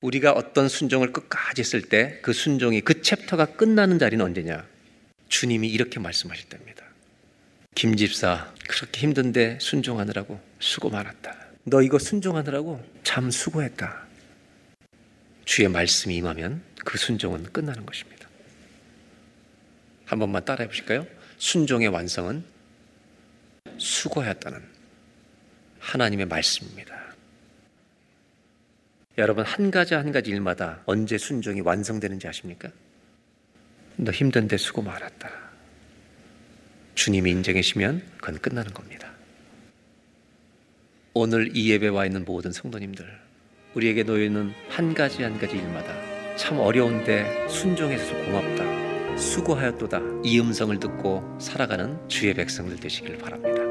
우리가 0.00 0.32
어떤 0.32 0.68
순종을 0.68 1.12
끝까지 1.12 1.60
했을 1.60 1.82
때 1.82 2.20
그 2.22 2.32
순종이 2.32 2.80
그 2.80 3.00
챕터가 3.02 3.56
끝나는 3.56 3.98
자리는 3.98 4.24
언제냐? 4.24 4.66
주님이 5.28 5.68
이렇게 5.68 6.00
말씀하실 6.00 6.48
때입니다. 6.48 6.84
김 7.74 7.96
집사 7.96 8.52
그렇게 8.68 9.00
힘든데 9.00 9.58
순종하느라고 9.60 10.40
수고 10.58 10.90
많았다. 10.90 11.36
너 11.64 11.82
이거 11.82 11.98
순종하느라고 11.98 12.82
참 13.02 13.30
수고했다. 13.30 14.03
주의 15.44 15.68
말씀이 15.68 16.16
임하면 16.16 16.62
그 16.84 16.98
순종은 16.98 17.44
끝나는 17.44 17.84
것입니다. 17.86 18.28
한 20.04 20.18
번만 20.18 20.44
따라해 20.44 20.68
보실까요? 20.68 21.06
순종의 21.38 21.88
완성은 21.88 22.44
수고하였다는 23.78 24.62
하나님의 25.78 26.26
말씀입니다. 26.26 26.94
여러분 29.16 29.44
한 29.44 29.70
가지 29.70 29.94
한 29.94 30.12
가지 30.12 30.30
일마다 30.30 30.82
언제 30.86 31.18
순종이 31.18 31.60
완성되는지 31.60 32.26
아십니까? 32.26 32.70
너 33.96 34.10
힘든데 34.10 34.56
수고 34.56 34.82
많았다. 34.82 35.30
주님이 36.94 37.30
인정해시면 37.30 38.02
그건 38.18 38.38
끝나는 38.40 38.72
겁니다. 38.72 39.12
오늘 41.12 41.56
이 41.56 41.70
예배 41.70 41.88
와 41.88 42.06
있는 42.06 42.24
모든 42.24 42.50
성도님들, 42.50 43.23
우리에게 43.74 44.04
놓여있는 44.04 44.52
한 44.68 44.94
가지 44.94 45.22
한 45.22 45.38
가지 45.38 45.56
일마다 45.56 45.92
참 46.36 46.58
어려운데 46.58 47.46
순종해서 47.48 48.14
고맙다. 48.24 49.16
수고하였도다. 49.16 50.00
이 50.24 50.40
음성을 50.40 50.78
듣고 50.80 51.22
살아가는 51.38 51.98
주의 52.08 52.34
백성들 52.34 52.78
되시길 52.78 53.18
바랍니다. 53.18 53.63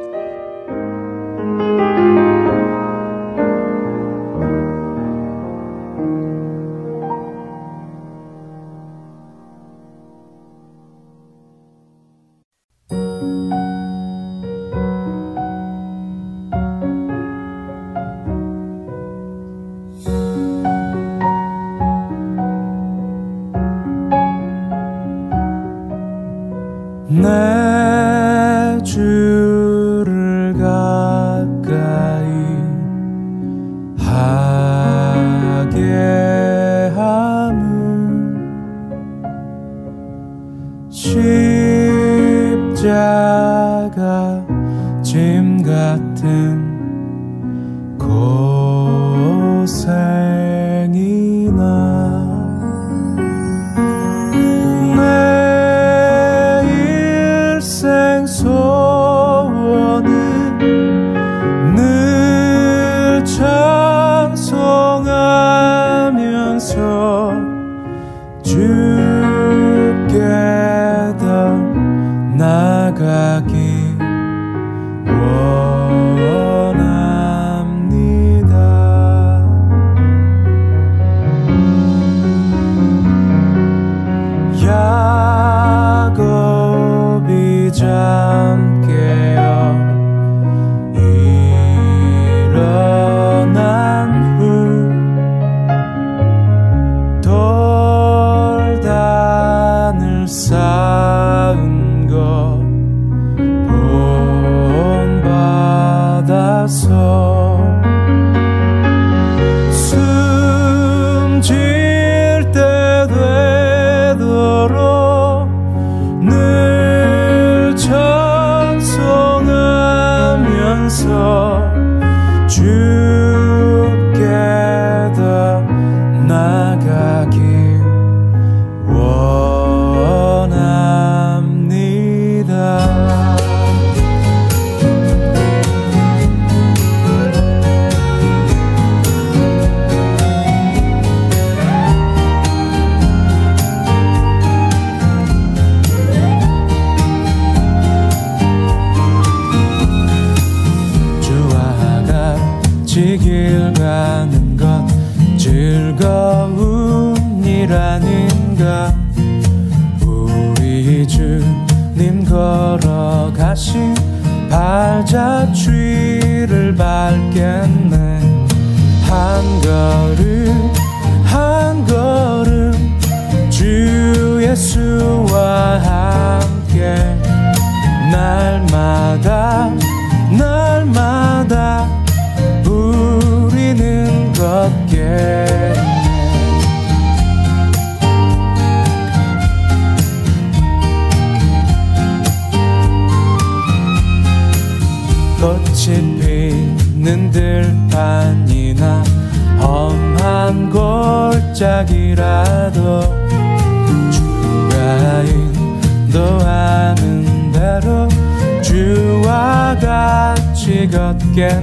주 211.34 211.63